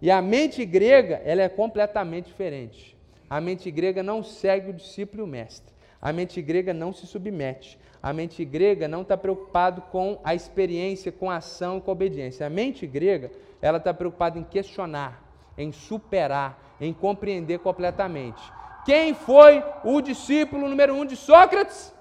E 0.00 0.10
a 0.10 0.20
mente 0.20 0.64
grega, 0.64 1.22
ela 1.24 1.42
é 1.42 1.48
completamente 1.48 2.26
diferente. 2.26 2.96
A 3.28 3.40
mente 3.40 3.70
grega 3.70 4.02
não 4.02 4.22
segue 4.22 4.70
o 4.70 4.74
discípulo 4.74 5.22
e 5.22 5.24
o 5.24 5.26
mestre. 5.26 5.74
A 6.00 6.12
mente 6.12 6.40
grega 6.40 6.72
não 6.72 6.92
se 6.92 7.06
submete. 7.06 7.78
A 8.02 8.12
mente 8.12 8.44
grega 8.44 8.86
não 8.86 9.02
está 9.02 9.16
preocupado 9.16 9.82
com 9.82 10.20
a 10.22 10.34
experiência, 10.34 11.10
com 11.10 11.30
a 11.30 11.36
ação 11.36 11.80
com 11.80 11.90
a 11.90 11.92
obediência. 11.92 12.46
A 12.46 12.50
mente 12.50 12.86
grega, 12.86 13.32
ela 13.60 13.78
está 13.78 13.92
preocupada 13.92 14.38
em 14.38 14.44
questionar, 14.44 15.22
em 15.58 15.72
superar, 15.72 16.76
em 16.80 16.92
compreender 16.92 17.58
completamente. 17.58 18.40
Quem 18.84 19.14
foi 19.14 19.64
o 19.82 20.00
discípulo 20.00 20.68
número 20.68 20.94
um 20.94 21.04
de 21.04 21.16
Sócrates? 21.16 21.92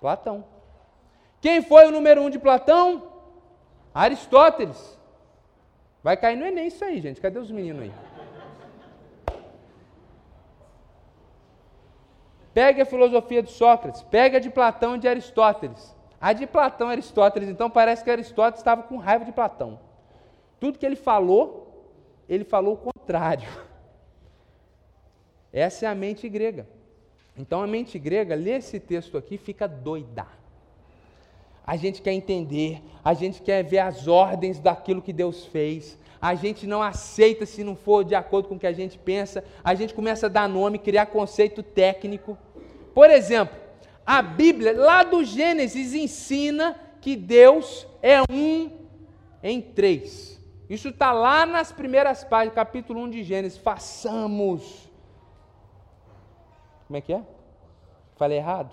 Platão. 0.00 0.44
Quem 1.40 1.62
foi 1.62 1.86
o 1.86 1.92
número 1.92 2.22
um 2.22 2.30
de 2.30 2.38
Platão? 2.38 3.12
Aristóteles. 3.94 4.95
Vai 6.06 6.16
cair 6.16 6.36
no 6.36 6.46
Enem 6.46 6.68
isso 6.68 6.84
aí, 6.84 7.00
gente. 7.00 7.20
Cadê 7.20 7.36
os 7.36 7.50
meninos 7.50 7.82
aí? 7.82 7.92
Pegue 12.54 12.80
a 12.80 12.86
filosofia 12.86 13.42
de 13.42 13.50
Sócrates, 13.50 14.04
pegue 14.04 14.36
a 14.36 14.38
de 14.38 14.48
Platão 14.48 14.94
e 14.94 15.00
de 15.00 15.08
Aristóteles. 15.08 15.96
A 16.20 16.32
de 16.32 16.46
Platão 16.46 16.90
e 16.90 16.92
Aristóteles, 16.92 17.48
então, 17.48 17.68
parece 17.68 18.04
que 18.04 18.10
Aristóteles 18.12 18.60
estava 18.60 18.84
com 18.84 18.98
raiva 18.98 19.24
de 19.24 19.32
Platão. 19.32 19.80
Tudo 20.60 20.78
que 20.78 20.86
ele 20.86 20.94
falou, 20.94 21.90
ele 22.28 22.44
falou 22.44 22.74
o 22.74 22.92
contrário. 22.92 23.48
Essa 25.52 25.86
é 25.86 25.88
a 25.88 25.94
mente 25.96 26.28
grega. 26.28 26.68
Então 27.36 27.60
a 27.60 27.66
mente 27.66 27.98
grega 27.98 28.36
lê 28.36 28.52
esse 28.52 28.78
texto 28.78 29.18
aqui 29.18 29.36
fica 29.36 29.66
doida. 29.66 30.28
A 31.66 31.76
gente 31.76 32.00
quer 32.00 32.12
entender, 32.12 32.80
a 33.04 33.12
gente 33.12 33.42
quer 33.42 33.64
ver 33.64 33.80
as 33.80 34.06
ordens 34.06 34.60
daquilo 34.60 35.02
que 35.02 35.12
Deus 35.12 35.44
fez. 35.46 35.98
A 36.20 36.34
gente 36.34 36.66
não 36.66 36.80
aceita 36.80 37.44
se 37.44 37.64
não 37.64 37.74
for 37.74 38.04
de 38.04 38.14
acordo 38.14 38.48
com 38.48 38.54
o 38.54 38.58
que 38.58 38.66
a 38.66 38.72
gente 38.72 38.96
pensa. 38.96 39.42
A 39.64 39.74
gente 39.74 39.92
começa 39.92 40.26
a 40.26 40.28
dar 40.28 40.48
nome, 40.48 40.78
criar 40.78 41.06
conceito 41.06 41.62
técnico. 41.62 42.38
Por 42.94 43.10
exemplo, 43.10 43.56
a 44.06 44.22
Bíblia, 44.22 44.78
lá 44.78 45.02
do 45.02 45.24
Gênesis, 45.24 45.92
ensina 45.92 46.78
que 47.00 47.16
Deus 47.16 47.86
é 48.00 48.22
um 48.30 48.70
em 49.42 49.60
três. 49.60 50.40
Isso 50.70 50.88
está 50.88 51.12
lá 51.12 51.44
nas 51.44 51.72
primeiras 51.72 52.22
páginas, 52.22 52.54
capítulo 52.54 53.00
1 53.00 53.10
de 53.10 53.24
Gênesis. 53.24 53.58
Façamos. 53.58 54.88
Como 56.86 56.96
é 56.96 57.00
que 57.00 57.12
é? 57.12 57.22
Falei 58.14 58.38
errado? 58.38 58.72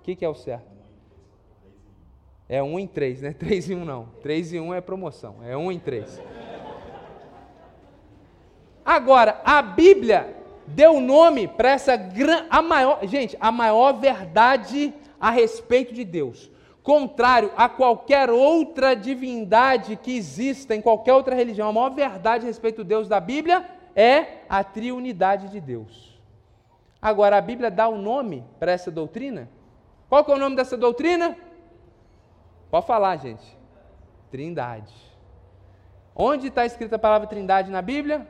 O 0.00 0.02
que, 0.02 0.16
que 0.16 0.24
é 0.24 0.28
o 0.28 0.34
certo? 0.34 0.71
É 2.48 2.62
um 2.62 2.78
em 2.78 2.86
três, 2.86 3.22
né? 3.22 3.32
Três 3.38 3.68
em 3.70 3.74
um 3.74 3.84
não. 3.84 4.08
Três 4.22 4.52
em 4.52 4.60
um 4.60 4.74
é 4.74 4.80
promoção. 4.80 5.36
É 5.44 5.56
um 5.56 5.70
em 5.70 5.78
três. 5.78 6.20
Agora, 8.84 9.40
a 9.44 9.62
Bíblia 9.62 10.36
deu 10.66 11.00
nome 11.00 11.46
para 11.46 11.70
essa 11.70 11.96
gran, 11.96 12.46
a 12.50 12.60
maior, 12.60 13.06
gente, 13.06 13.36
a 13.40 13.52
maior 13.52 13.92
verdade 13.92 14.92
a 15.20 15.30
respeito 15.30 15.94
de 15.94 16.04
Deus. 16.04 16.50
Contrário 16.82 17.52
a 17.56 17.68
qualquer 17.68 18.28
outra 18.28 18.94
divindade 18.94 19.94
que 19.94 20.16
exista 20.16 20.74
em 20.74 20.80
qualquer 20.80 21.12
outra 21.12 21.34
religião, 21.34 21.68
a 21.68 21.72
maior 21.72 21.90
verdade 21.90 22.44
a 22.44 22.48
respeito 22.48 22.82
de 22.82 22.88
Deus 22.88 23.06
da 23.06 23.20
Bíblia 23.20 23.64
é 23.94 24.38
a 24.48 24.64
triunidade 24.64 25.48
de 25.48 25.60
Deus. 25.60 26.20
Agora, 27.00 27.36
a 27.36 27.40
Bíblia 27.40 27.70
dá 27.70 27.88
o 27.88 27.94
um 27.94 28.02
nome 28.02 28.44
para 28.58 28.72
essa 28.72 28.90
doutrina? 28.90 29.48
Qual 30.08 30.24
que 30.24 30.32
é 30.32 30.34
o 30.34 30.38
nome 30.38 30.56
dessa 30.56 30.76
doutrina? 30.76 31.36
Pode 32.72 32.86
falar, 32.86 33.18
gente. 33.18 33.44
Trindade. 34.30 34.94
Onde 36.16 36.46
está 36.46 36.64
escrita 36.64 36.96
a 36.96 36.98
palavra 36.98 37.28
trindade 37.28 37.70
na 37.70 37.82
Bíblia? 37.82 38.26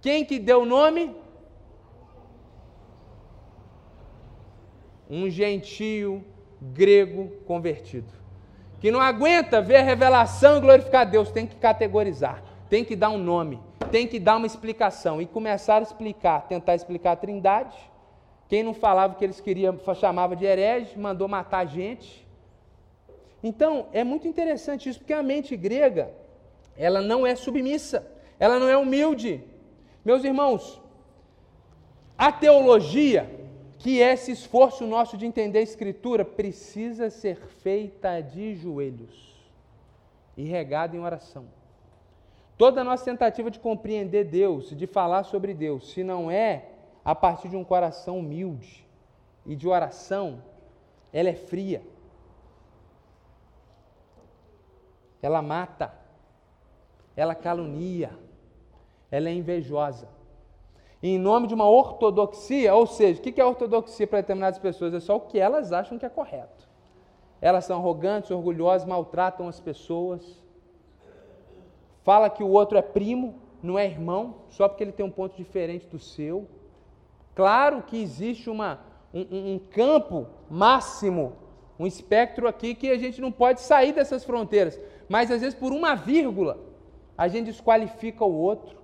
Quem 0.00 0.24
que 0.24 0.38
deu 0.38 0.62
o 0.62 0.64
nome? 0.64 1.16
Um 5.10 5.28
gentio 5.28 6.24
grego 6.62 7.28
convertido. 7.44 8.06
Que 8.78 8.92
não 8.92 9.00
aguenta 9.00 9.60
ver 9.60 9.78
a 9.78 9.82
revelação 9.82 10.58
e 10.58 10.60
glorificar 10.60 11.10
Deus, 11.10 11.32
tem 11.32 11.44
que 11.44 11.56
categorizar, 11.56 12.40
tem 12.70 12.84
que 12.84 12.94
dar 12.94 13.08
um 13.08 13.18
nome, 13.18 13.60
tem 13.90 14.06
que 14.06 14.20
dar 14.20 14.36
uma 14.36 14.46
explicação. 14.46 15.20
E 15.20 15.26
começar 15.26 15.78
a 15.78 15.82
explicar, 15.82 16.46
tentar 16.46 16.76
explicar 16.76 17.12
a 17.12 17.16
trindade. 17.16 17.76
Quem 18.46 18.62
não 18.62 18.72
falava 18.72 19.14
o 19.14 19.16
que 19.16 19.24
eles 19.24 19.40
queriam, 19.40 19.76
chamava 19.96 20.36
de 20.36 20.44
herege, 20.44 20.96
mandou 20.96 21.26
matar 21.26 21.66
gente. 21.66 22.27
Então, 23.42 23.86
é 23.92 24.02
muito 24.02 24.26
interessante 24.26 24.88
isso, 24.88 24.98
porque 24.98 25.12
a 25.12 25.22
mente 25.22 25.56
grega, 25.56 26.10
ela 26.76 27.00
não 27.00 27.26
é 27.26 27.36
submissa, 27.36 28.06
ela 28.38 28.58
não 28.58 28.68
é 28.68 28.76
humilde, 28.76 29.42
meus 30.04 30.24
irmãos, 30.24 30.80
a 32.16 32.32
teologia, 32.32 33.30
que 33.78 34.02
é 34.02 34.12
esse 34.12 34.32
esforço 34.32 34.86
nosso 34.86 35.16
de 35.16 35.26
entender 35.26 35.60
a 35.60 35.62
Escritura, 35.62 36.24
precisa 36.24 37.10
ser 37.10 37.36
feita 37.36 38.20
de 38.20 38.54
joelhos 38.56 39.36
e 40.36 40.44
regada 40.44 40.96
em 40.96 41.00
oração. 41.00 41.46
Toda 42.56 42.82
nossa 42.82 43.04
tentativa 43.04 43.50
de 43.52 43.60
compreender 43.60 44.24
Deus, 44.24 44.76
de 44.76 44.86
falar 44.86 45.22
sobre 45.22 45.54
Deus, 45.54 45.92
se 45.92 46.02
não 46.02 46.28
é 46.28 46.64
a 47.04 47.14
partir 47.14 47.48
de 47.48 47.56
um 47.56 47.62
coração 47.62 48.18
humilde 48.18 48.84
e 49.46 49.54
de 49.54 49.68
oração, 49.68 50.42
ela 51.12 51.28
é 51.28 51.34
fria. 51.34 51.82
Ela 55.22 55.42
mata, 55.42 55.92
ela 57.16 57.34
calunia 57.34 58.10
ela 59.10 59.28
é 59.28 59.32
invejosa. 59.32 60.08
E 61.02 61.10
em 61.10 61.18
nome 61.18 61.46
de 61.46 61.54
uma 61.54 61.68
ortodoxia, 61.68 62.74
ou 62.74 62.86
seja, 62.86 63.20
o 63.20 63.22
que 63.22 63.40
é 63.40 63.44
ortodoxia 63.44 64.06
para 64.06 64.20
determinadas 64.20 64.58
pessoas? 64.58 64.92
É 64.92 65.00
só 65.00 65.16
o 65.16 65.20
que 65.20 65.38
elas 65.38 65.72
acham 65.72 65.98
que 65.98 66.04
é 66.04 66.08
correto. 66.08 66.68
Elas 67.40 67.64
são 67.64 67.78
arrogantes, 67.78 68.30
orgulhosas, 68.30 68.86
maltratam 68.86 69.46
as 69.46 69.60
pessoas. 69.60 70.22
Fala 72.02 72.28
que 72.28 72.42
o 72.42 72.48
outro 72.48 72.76
é 72.76 72.82
primo, 72.82 73.36
não 73.62 73.78
é 73.78 73.86
irmão, 73.86 74.36
só 74.48 74.68
porque 74.68 74.82
ele 74.82 74.92
tem 74.92 75.06
um 75.06 75.10
ponto 75.10 75.36
diferente 75.36 75.86
do 75.86 75.98
seu. 75.98 76.48
Claro 77.34 77.82
que 77.82 78.02
existe 78.02 78.50
uma, 78.50 78.80
um, 79.14 79.54
um 79.54 79.60
campo 79.70 80.26
máximo, 80.50 81.34
um 81.78 81.86
espectro 81.86 82.48
aqui 82.48 82.74
que 82.74 82.90
a 82.90 82.98
gente 82.98 83.20
não 83.20 83.30
pode 83.30 83.60
sair 83.60 83.92
dessas 83.92 84.24
fronteiras. 84.24 84.80
Mas 85.08 85.30
às 85.30 85.40
vezes 85.40 85.58
por 85.58 85.72
uma 85.72 85.94
vírgula 85.94 86.58
a 87.16 87.26
gente 87.26 87.46
desqualifica 87.46 88.24
o 88.24 88.34
outro. 88.34 88.76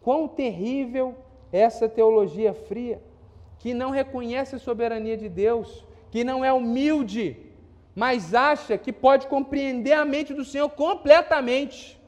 Quão 0.00 0.26
terrível 0.26 1.14
essa 1.52 1.88
teologia 1.88 2.52
fria, 2.54 3.00
que 3.58 3.72
não 3.74 3.90
reconhece 3.90 4.56
a 4.56 4.58
soberania 4.58 5.16
de 5.16 5.28
Deus, 5.28 5.84
que 6.10 6.24
não 6.24 6.44
é 6.44 6.52
humilde, 6.52 7.36
mas 7.94 8.34
acha 8.34 8.76
que 8.76 8.92
pode 8.92 9.26
compreender 9.26 9.92
a 9.92 10.04
mente 10.04 10.34
do 10.34 10.44
Senhor 10.44 10.68
completamente. 10.68 11.98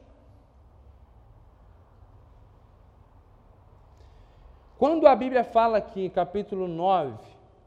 Quando 4.77 5.07
a 5.07 5.15
Bíblia 5.15 5.43
fala 5.43 5.77
aqui, 5.77 6.09
capítulo 6.09 6.67
9, 6.67 7.17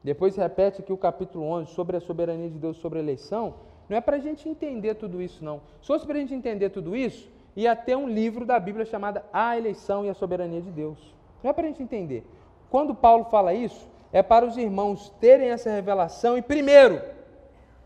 depois 0.02 0.36
repete 0.36 0.80
aqui 0.80 0.92
o 0.92 0.96
capítulo 0.96 1.44
11, 1.44 1.72
sobre 1.72 1.96
a 1.96 2.00
soberania 2.00 2.48
de 2.48 2.58
Deus 2.58 2.78
sobre 2.78 2.98
a 2.98 3.02
eleição, 3.02 3.54
não 3.92 3.98
é 3.98 4.00
para 4.00 4.16
a 4.16 4.20
gente 4.20 4.48
entender 4.48 4.94
tudo 4.94 5.20
isso, 5.20 5.44
não. 5.44 5.60
Se 5.82 5.86
fosse 5.86 6.06
para 6.06 6.16
a 6.16 6.18
gente 6.18 6.32
entender 6.32 6.70
tudo 6.70 6.96
isso, 6.96 7.30
e 7.54 7.66
até 7.66 7.94
um 7.94 8.08
livro 8.08 8.46
da 8.46 8.58
Bíblia 8.58 8.86
chamado 8.86 9.20
A 9.30 9.54
Eleição 9.54 10.02
e 10.02 10.08
a 10.08 10.14
Soberania 10.14 10.62
de 10.62 10.70
Deus. 10.70 11.14
Não 11.42 11.50
é 11.50 11.52
para 11.52 11.64
a 11.64 11.66
gente 11.68 11.82
entender. 11.82 12.26
Quando 12.70 12.94
Paulo 12.94 13.24
fala 13.24 13.52
isso, 13.52 13.86
é 14.10 14.22
para 14.22 14.46
os 14.46 14.56
irmãos 14.56 15.10
terem 15.20 15.50
essa 15.50 15.70
revelação 15.70 16.38
e, 16.38 16.40
primeiro, 16.40 17.02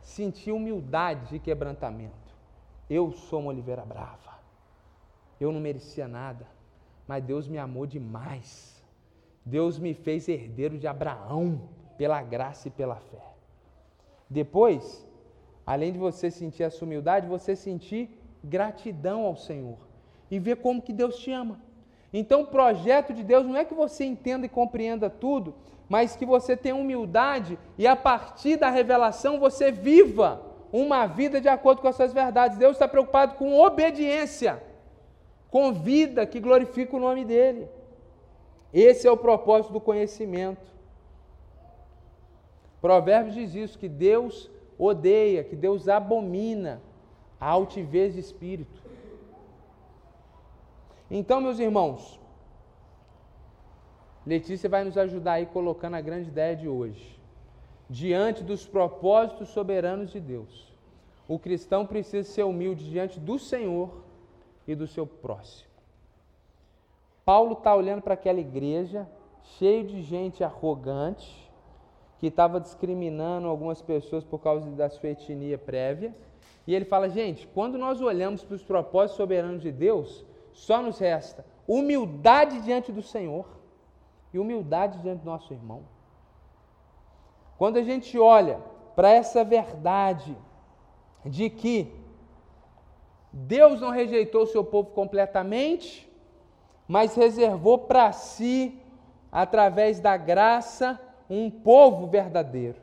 sentir 0.01 0.53
humildade 0.53 1.35
e 1.35 1.41
quebrantamento. 1.41 2.15
Eu 2.89 3.11
sou 3.11 3.41
uma 3.41 3.51
oliveira 3.51 3.85
brava. 3.85 4.39
Eu 5.41 5.51
não 5.51 5.59
merecia 5.59 6.07
nada, 6.07 6.47
mas 7.09 7.25
Deus 7.25 7.49
me 7.49 7.59
amou 7.59 7.85
demais. 7.85 8.81
Deus 9.45 9.77
me 9.77 9.93
fez 9.93 10.29
herdeiro 10.29 10.79
de 10.79 10.87
Abraão 10.87 11.63
pela 11.99 12.23
graça 12.23 12.69
e 12.69 12.71
pela 12.71 12.95
fé. 12.95 13.25
Depois, 14.31 15.06
além 15.67 15.93
de 15.93 15.99
você 15.99 16.31
sentir 16.31 16.63
essa 16.63 16.85
humildade, 16.85 17.27
você 17.27 17.57
sentir 17.57 18.09
gratidão 18.43 19.25
ao 19.25 19.37
Senhor 19.37 19.79
e 20.31 20.39
ver 20.39 20.57
como 20.57 20.81
que 20.81 20.93
Deus 20.93 21.19
te 21.19 21.33
ama. 21.33 21.61
Então, 22.13 22.43
o 22.43 22.47
projeto 22.47 23.13
de 23.13 23.25
Deus 23.25 23.45
não 23.45 23.57
é 23.57 23.65
que 23.65 23.75
você 23.75 24.05
entenda 24.05 24.47
e 24.47 24.49
compreenda 24.49 25.11
tudo, 25.11 25.55
mas 25.89 26.17
que 26.17 26.25
você 26.25 26.57
tenha 26.57 26.77
humildade 26.77 27.59
e 27.77 27.87
a 27.87 27.97
partir 27.97 28.57
da 28.57 28.71
revelação 28.71 29.41
você 29.41 29.73
viva 29.73 30.41
uma 30.73 31.07
vida 31.07 31.41
de 31.41 31.49
acordo 31.49 31.81
com 31.81 31.89
as 31.89 31.97
suas 31.97 32.13
verdades. 32.13 32.59
Deus 32.59 32.73
está 32.73 32.87
preocupado 32.87 33.35
com 33.35 33.59
obediência, 33.59 34.63
com 35.51 35.73
vida 35.73 36.27
que 36.27 36.41
glorifica 36.41 36.97
o 36.97 37.01
nome 37.01 37.25
dEle. 37.25 37.69
Esse 38.73 39.07
é 39.07 39.11
o 39.11 39.17
propósito 39.17 39.73
do 39.73 39.81
conhecimento. 39.81 40.67
Provérbios 42.81 43.35
diz 43.35 43.55
isso, 43.55 43.79
que 43.79 43.89
Deus 43.89 44.51
odeia, 44.79 45.45
que 45.45 45.57
Deus 45.57 45.89
abomina 45.89 46.81
a 47.41 47.49
altivez 47.49 48.15
de 48.15 48.21
espírito. 48.21 48.83
Então, 51.11 51.41
meus 51.41 51.59
irmãos, 51.59 52.19
Letícia 54.27 54.69
vai 54.69 54.83
nos 54.83 54.99
ajudar 54.99 55.35
aí 55.35 55.47
colocando 55.47 55.95
a 55.95 56.01
grande 56.01 56.29
ideia 56.29 56.57
de 56.57 56.69
hoje. 56.69 57.17
Diante 57.89 58.43
dos 58.43 58.67
propósitos 58.67 59.51
soberanos 59.51 60.11
de 60.11 60.19
Deus, 60.19 60.75
o 61.29 61.39
cristão 61.39 61.87
precisa 61.87 62.29
ser 62.29 62.43
humilde 62.43 62.91
diante 62.91 63.21
do 63.21 63.39
Senhor 63.39 64.03
e 64.67 64.75
do 64.75 64.89
seu 64.89 65.07
próximo. 65.07 65.71
Paulo 67.25 67.53
está 67.53 67.75
olhando 67.75 68.03
para 68.03 68.15
aquela 68.15 68.41
igreja, 68.41 69.09
cheio 69.59 69.87
de 69.87 70.03
gente 70.03 70.43
arrogante, 70.43 71.46
que 72.19 72.29
estava 72.29 72.61
discriminando 72.61 73.49
algumas 73.49 73.83
pessoas 73.83 74.25
por 74.25 74.39
causa 74.39 74.71
da 74.71 74.89
sua 74.89 75.11
etnia 75.11 75.59
prévia. 75.59 76.15
E 76.67 76.75
ele 76.75 76.85
fala: 76.85 77.09
gente, 77.09 77.47
quando 77.49 77.79
nós 77.79 78.01
olhamos 78.01 78.43
para 78.43 78.57
os 78.57 78.63
propósitos 78.63 79.17
soberanos 79.17 79.63
de 79.63 79.71
Deus, 79.71 80.25
só 80.53 80.81
nos 80.81 80.99
resta 80.99 81.45
humildade 81.67 82.61
diante 82.61 82.93
do 82.93 83.03
Senhor 83.03 83.47
e 84.33 84.39
humildade 84.39 84.99
diante 84.99 85.21
do 85.21 85.27
nosso 85.27 85.53
irmão. 85.53 85.83
Quando 87.59 87.79
a 87.79 87.83
gente 87.83 88.19
olha 88.19 88.61
para 88.95 89.11
essa 89.11 89.43
verdade 89.43 90.37
de 91.25 91.51
que 91.51 91.93
Deus 93.33 93.81
não 93.81 93.91
rejeitou 93.91 94.43
o 94.43 94.47
seu 94.47 94.65
povo 94.65 94.91
completamente, 94.91 96.11
mas 96.87 97.15
reservou 97.15 97.79
para 97.79 98.13
si, 98.13 98.81
através 99.31 100.01
da 100.01 100.17
graça, 100.17 101.01
um 101.29 101.51
povo 101.51 102.07
verdadeiro. 102.07 102.77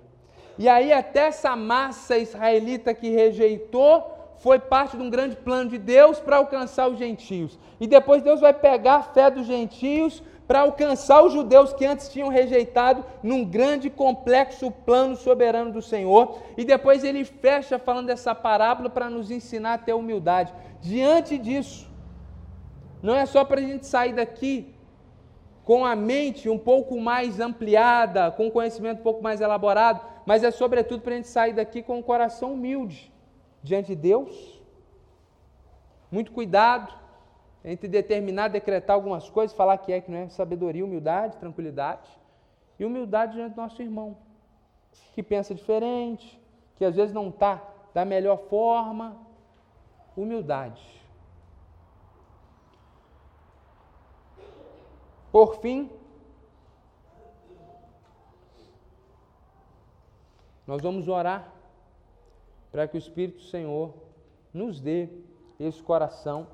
E 0.58 0.70
aí, 0.70 0.94
até 0.94 1.28
essa 1.28 1.56
massa 1.56 2.18
israelita 2.18 2.94
que 2.94 3.10
rejeitou, 3.10 4.14
foi 4.38 4.60
parte 4.60 4.98
de 4.98 5.04
um 5.04 5.10
grande 5.10 5.36
plano 5.36 5.70
de 5.70 5.78
Deus 5.78 6.20
para 6.20 6.38
alcançar 6.38 6.90
os 6.90 6.98
gentios. 6.98 7.58
E 7.80 7.88
depois 7.88 8.22
Deus 8.22 8.42
vai 8.42 8.54
pegar 8.54 8.96
a 8.96 9.02
fé 9.04 9.32
dos 9.32 9.48
gentios 9.48 10.22
para 10.46 10.60
alcançar 10.60 11.24
os 11.24 11.32
judeus 11.32 11.72
que 11.74 11.86
antes 11.86 12.10
tinham 12.10 12.28
rejeitado 12.28 13.06
num 13.24 13.46
grande 13.46 13.90
complexo 13.90 14.70
plano 14.70 15.16
soberano 15.16 15.72
do 15.72 15.82
Senhor. 15.82 16.40
E 16.58 16.66
depois 16.66 17.04
ele 17.04 17.24
fecha 17.24 17.80
falando 17.80 18.08
dessa 18.08 18.36
parábola 18.36 18.90
para 18.90 19.10
nos 19.10 19.32
ensinar 19.32 19.76
a 19.76 19.78
ter 19.78 19.94
humildade. 19.94 20.54
Diante 20.82 21.38
disso, 21.38 21.90
não 23.02 23.16
é 23.16 23.26
só 23.26 23.46
para 23.46 23.62
a 23.62 23.64
gente 23.64 23.88
sair 23.88 24.14
daqui 24.14 24.76
com 25.64 25.86
a 25.86 25.96
mente 25.96 26.50
um 26.50 26.58
pouco 26.58 27.00
mais 27.00 27.40
ampliada, 27.40 28.32
com 28.32 28.52
conhecimento 28.52 29.00
um 29.00 29.04
pouco 29.04 29.24
mais 29.24 29.40
elaborado, 29.40 30.02
mas 30.26 30.44
é 30.44 30.52
sobretudo 30.52 31.02
para 31.02 31.14
a 31.14 31.16
gente 31.18 31.28
sair 31.28 31.54
daqui 31.54 31.82
com 31.82 32.00
o 32.00 32.04
coração 32.04 32.54
humilde 32.54 33.12
diante 33.62 33.88
de 33.88 33.96
Deus. 33.96 34.62
Muito 36.12 36.32
cuidado 36.32 36.94
entre 37.64 37.88
determinar, 37.88 38.50
decretar 38.50 38.96
algumas 38.96 39.30
coisas, 39.30 39.56
falar 39.56 39.78
que 39.78 39.94
é, 39.94 40.02
que 40.02 40.12
não 40.12 40.20
é, 40.20 40.30
sabedoria, 40.30 40.84
humildade, 40.84 41.38
tranquilidade, 41.38 42.10
e 42.78 42.84
humildade 42.84 43.34
diante 43.34 43.54
do 43.54 43.62
nosso 43.62 43.82
irmão, 43.82 44.18
que 45.14 45.24
pensa 45.24 45.56
diferente, 45.56 46.40
que 46.76 46.84
às 46.84 46.96
vezes 46.96 47.14
não 47.14 47.30
está 47.30 47.62
da 47.94 48.04
melhor 48.04 48.38
forma. 48.50 49.16
Humildade. 50.16 51.03
Por 55.34 55.56
fim, 55.56 55.90
nós 60.68 60.80
vamos 60.80 61.08
orar 61.08 61.52
para 62.72 62.88
que 62.88 62.96
o 62.96 63.00
Espírito 63.00 63.40
do 63.40 63.46
Senhor 63.46 63.96
nos 64.54 64.80
dê 64.80 65.10
esse 65.60 65.82
coração 65.82 66.46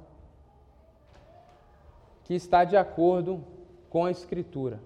que 2.24 2.34
está 2.34 2.64
de 2.64 2.78
acordo 2.78 3.44
com 3.90 4.06
a 4.06 4.12
Escritura. 4.12 4.80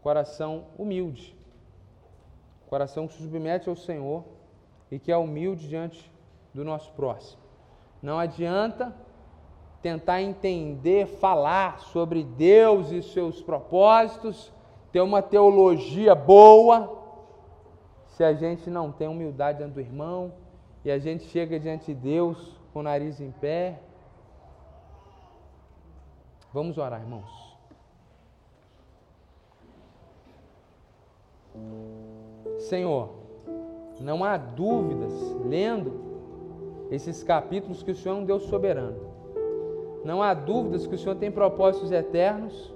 Coração 0.00 0.68
humilde, 0.78 1.36
coração 2.70 3.06
que 3.06 3.12
se 3.12 3.22
submete 3.22 3.68
ao 3.68 3.76
Senhor 3.76 4.24
e 4.90 4.98
que 4.98 5.12
é 5.12 5.16
humilde 5.18 5.68
diante 5.68 6.10
do 6.54 6.64
nosso 6.64 6.90
próximo. 6.92 7.42
Não 8.00 8.18
adianta 8.18 8.96
tentar 9.88 10.20
entender, 10.20 11.06
falar 11.06 11.80
sobre 11.80 12.22
Deus 12.22 12.90
e 12.90 13.02
seus 13.02 13.40
propósitos, 13.40 14.52
ter 14.92 15.00
uma 15.00 15.22
teologia 15.22 16.14
boa, 16.14 16.96
se 18.08 18.22
a 18.22 18.32
gente 18.34 18.68
não 18.68 18.92
tem 18.92 19.08
humildade 19.08 19.58
diante 19.58 19.74
do 19.74 19.80
irmão 19.80 20.32
e 20.84 20.90
a 20.90 20.98
gente 20.98 21.24
chega 21.24 21.58
diante 21.58 21.94
de 21.94 21.94
Deus 21.94 22.56
com 22.72 22.80
o 22.80 22.82
nariz 22.82 23.20
em 23.20 23.30
pé, 23.30 23.78
Vamos 26.52 26.78
orar, 26.78 27.00
irmãos. 27.00 27.56
Senhor, 32.58 33.10
não 34.00 34.24
há 34.24 34.36
dúvidas, 34.36 35.12
lendo 35.44 36.88
esses 36.90 37.22
capítulos, 37.22 37.82
que 37.82 37.90
o 37.90 37.94
Senhor 37.94 38.16
é 38.16 38.18
um 38.18 38.24
Deus 38.24 38.44
soberano. 38.44 39.07
Não 40.08 40.22
há 40.22 40.32
dúvidas 40.34 40.86
que 40.86 40.94
o 40.94 40.98
Senhor 40.98 41.16
tem 41.16 41.30
propósitos 41.30 41.92
eternos 41.92 42.74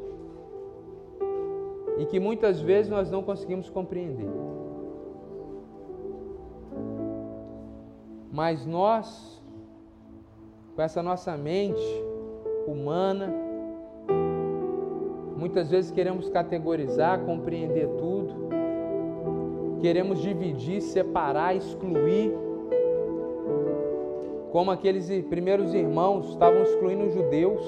e 1.98 2.06
que 2.06 2.18
muitas 2.20 2.60
vezes 2.60 2.90
nós 2.90 3.10
não 3.10 3.22
conseguimos 3.22 3.68
compreender. 3.70 4.30
Mas 8.30 8.66
nós, 8.66 9.06
com 10.74 10.82
essa 10.82 11.02
nossa 11.02 11.36
mente 11.36 11.86
humana, 12.66 13.42
Muitas 15.42 15.68
vezes 15.68 15.90
queremos 15.90 16.28
categorizar, 16.28 17.18
compreender 17.24 17.88
tudo, 17.98 18.32
queremos 19.80 20.22
dividir, 20.22 20.80
separar, 20.80 21.56
excluir, 21.56 22.32
como 24.52 24.70
aqueles 24.70 25.08
primeiros 25.28 25.72
irmãos 25.72 26.28
estavam 26.28 26.62
excluindo 26.62 27.06
os 27.06 27.14
judeus. 27.14 27.62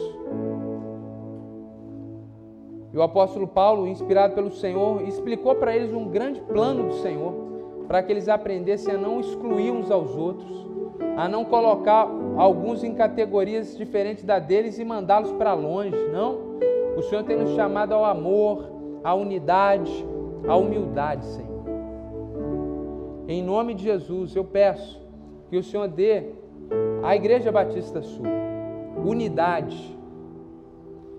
E 2.93 2.99
o 2.99 3.03
apóstolo 3.03 3.49
Paulo, 3.49 3.89
inspirado 3.89 4.35
pelo 4.35 4.51
Senhor, 4.51 5.03
explicou 5.09 5.55
para 5.55 5.74
eles 5.74 5.95
um 5.95 6.07
grande 6.11 6.43
plano 6.43 6.91
do 6.91 6.95
Senhor, 6.97 7.32
para 7.89 8.03
que 8.03 8.12
eles 8.12 8.28
aprendessem 8.28 8.95
a 8.95 8.99
não 8.99 9.18
excluir 9.18 9.70
uns 9.70 9.91
aos 9.91 10.14
outros, 10.14 10.66
a 11.16 11.26
não 11.26 11.43
colocar 11.47 12.07
alguns 12.37 12.85
em 12.85 12.95
categorias 12.95 13.76
diferentes 13.78 14.22
da 14.22 14.39
deles 14.39 14.78
e 14.78 14.85
mandá-los 14.85 15.32
para 15.32 15.55
longe, 15.55 15.97
não. 16.12 16.39
O 16.99 17.03
Senhor 17.03 17.24
tem 17.24 17.37
nos 17.37 17.55
chamado 17.55 17.95
ao 17.95 18.05
amor, 18.05 18.70
à 19.03 19.14
unidade, 19.14 20.07
à 20.47 20.55
humildade, 20.55 21.24
Senhor. 21.24 21.64
Em 23.26 23.43
nome 23.43 23.72
de 23.72 23.85
Jesus, 23.85 24.37
eu 24.37 24.45
peço 24.45 25.03
que 25.49 25.57
o 25.57 25.62
Senhor 25.62 25.89
dê 25.89 26.43
à 27.03 27.15
Igreja 27.15 27.53
Batista 27.53 28.03
Sul 28.03 28.45
unidade, 29.05 29.97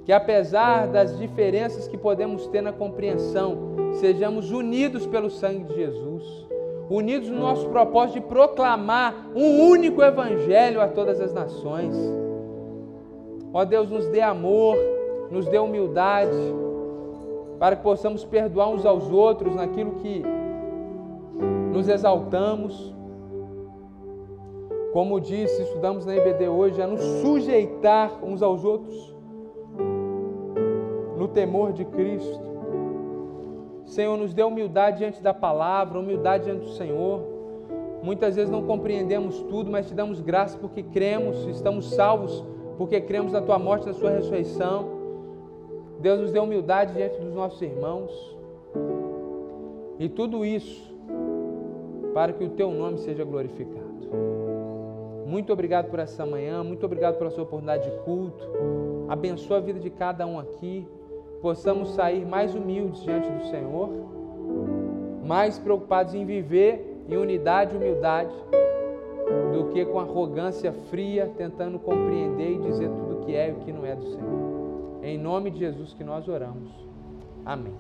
que 0.04 0.12
apesar 0.12 0.88
das 0.88 1.18
diferenças 1.18 1.88
que 1.88 1.98
podemos 1.98 2.48
ter 2.48 2.62
na 2.62 2.72
compreensão, 2.72 3.58
sejamos 3.94 4.52
unidos 4.52 5.06
pelo 5.08 5.30
sangue 5.30 5.64
de 5.66 5.76
Jesus, 5.76 6.48
unidos 6.90 7.30
no 7.30 7.40
nosso 7.40 7.68
propósito 7.70 8.20
de 8.20 8.28
proclamar 8.28 9.32
um 9.36 9.68
único 9.70 10.04
Evangelho 10.04 10.80
a 10.80 10.88
todas 10.88 11.20
as 11.20 11.34
nações. 11.34 11.96
Ó 13.52 13.66
Deus, 13.66 13.90
nos 13.90 14.08
dê 14.08 14.22
amor, 14.22 14.78
nos 15.32 15.48
dê 15.48 15.58
humildade, 15.58 16.38
para 17.58 17.76
que 17.76 17.84
possamos 17.84 18.24
perdoar 18.24 18.70
uns 18.70 18.86
aos 18.86 19.10
outros 19.10 19.56
naquilo 19.56 19.94
que 19.94 20.22
nos 21.72 21.88
exaltamos. 21.88 22.94
Como 24.96 25.20
disse, 25.20 25.62
estudamos 25.62 26.06
na 26.06 26.16
IBD 26.16 26.48
hoje, 26.48 26.82
a 26.82 26.88
nos 26.88 27.02
sujeitar 27.22 28.18
uns 28.24 28.42
aos 28.42 28.64
outros 28.64 29.14
no 31.18 31.28
temor 31.28 31.74
de 31.74 31.84
Cristo. 31.84 32.40
Senhor, 33.84 34.18
nos 34.18 34.34
dê 34.34 34.42
humildade 34.42 35.00
diante 35.00 35.22
da 35.22 35.34
palavra, 35.34 36.00
humildade 36.00 36.46
diante 36.46 36.62
do 36.62 36.70
Senhor. 36.76 37.20
Muitas 38.02 38.38
vezes 38.38 38.50
não 38.50 38.64
compreendemos 38.64 39.42
tudo, 39.50 39.70
mas 39.70 39.86
te 39.86 39.94
damos 39.94 40.22
graça 40.22 40.58
porque 40.58 40.82
cremos, 40.82 41.46
estamos 41.48 41.94
salvos 41.94 42.42
porque 42.78 43.02
cremos 43.02 43.34
na 43.34 43.42
tua 43.42 43.60
morte 43.60 43.88
na 43.88 43.94
sua 43.94 44.12
ressurreição. 44.12 44.88
Deus 46.00 46.22
nos 46.22 46.32
deu 46.32 46.44
humildade 46.44 46.94
diante 46.94 47.20
dos 47.20 47.34
nossos 47.34 47.62
irmãos. 47.62 48.38
E 50.00 50.08
tudo 50.08 50.46
isso 50.46 50.96
para 52.14 52.32
que 52.32 52.46
o 52.46 52.50
teu 52.52 52.72
nome 52.72 52.98
seja 53.00 53.26
glorificado. 53.26 54.45
Muito 55.26 55.52
obrigado 55.52 55.90
por 55.90 55.98
essa 55.98 56.26
manhã, 56.26 56.64
muito 56.64 56.86
obrigado 56.86 57.18
pela 57.18 57.32
sua 57.32 57.44
oportunidade 57.44 57.90
de 57.90 57.98
culto. 58.04 58.48
Abençoa 59.10 59.58
a 59.58 59.60
vida 59.60 59.80
de 59.80 59.90
cada 59.90 60.26
um 60.28 60.40
aqui. 60.40 60.88
Possamos 61.42 61.96
sair 61.96 62.26
mais 62.26 62.54
humildes 62.54 63.02
diante 63.02 63.30
do 63.30 63.44
Senhor, 63.50 63.90
mais 65.24 65.58
preocupados 65.58 66.14
em 66.14 66.26
viver 66.26 67.04
em 67.10 67.18
unidade 67.18 67.74
e 67.74 67.78
humildade, 67.78 68.34
do 69.54 69.72
que 69.74 69.84
com 69.86 70.00
arrogância 70.00 70.72
fria, 70.90 71.32
tentando 71.38 71.80
compreender 71.80 72.54
e 72.54 72.60
dizer 72.60 72.90
tudo 72.90 73.22
o 73.22 73.26
que 73.26 73.36
é 73.36 73.50
e 73.50 73.52
o 73.52 73.56
que 73.56 73.72
não 73.72 73.86
é 73.86 73.96
do 73.96 74.06
Senhor. 74.06 75.00
É 75.02 75.10
em 75.10 75.18
nome 75.18 75.50
de 75.52 75.60
Jesus 75.60 75.94
que 75.94 76.04
nós 76.04 76.28
oramos. 76.28 76.72
Amém. 77.46 77.74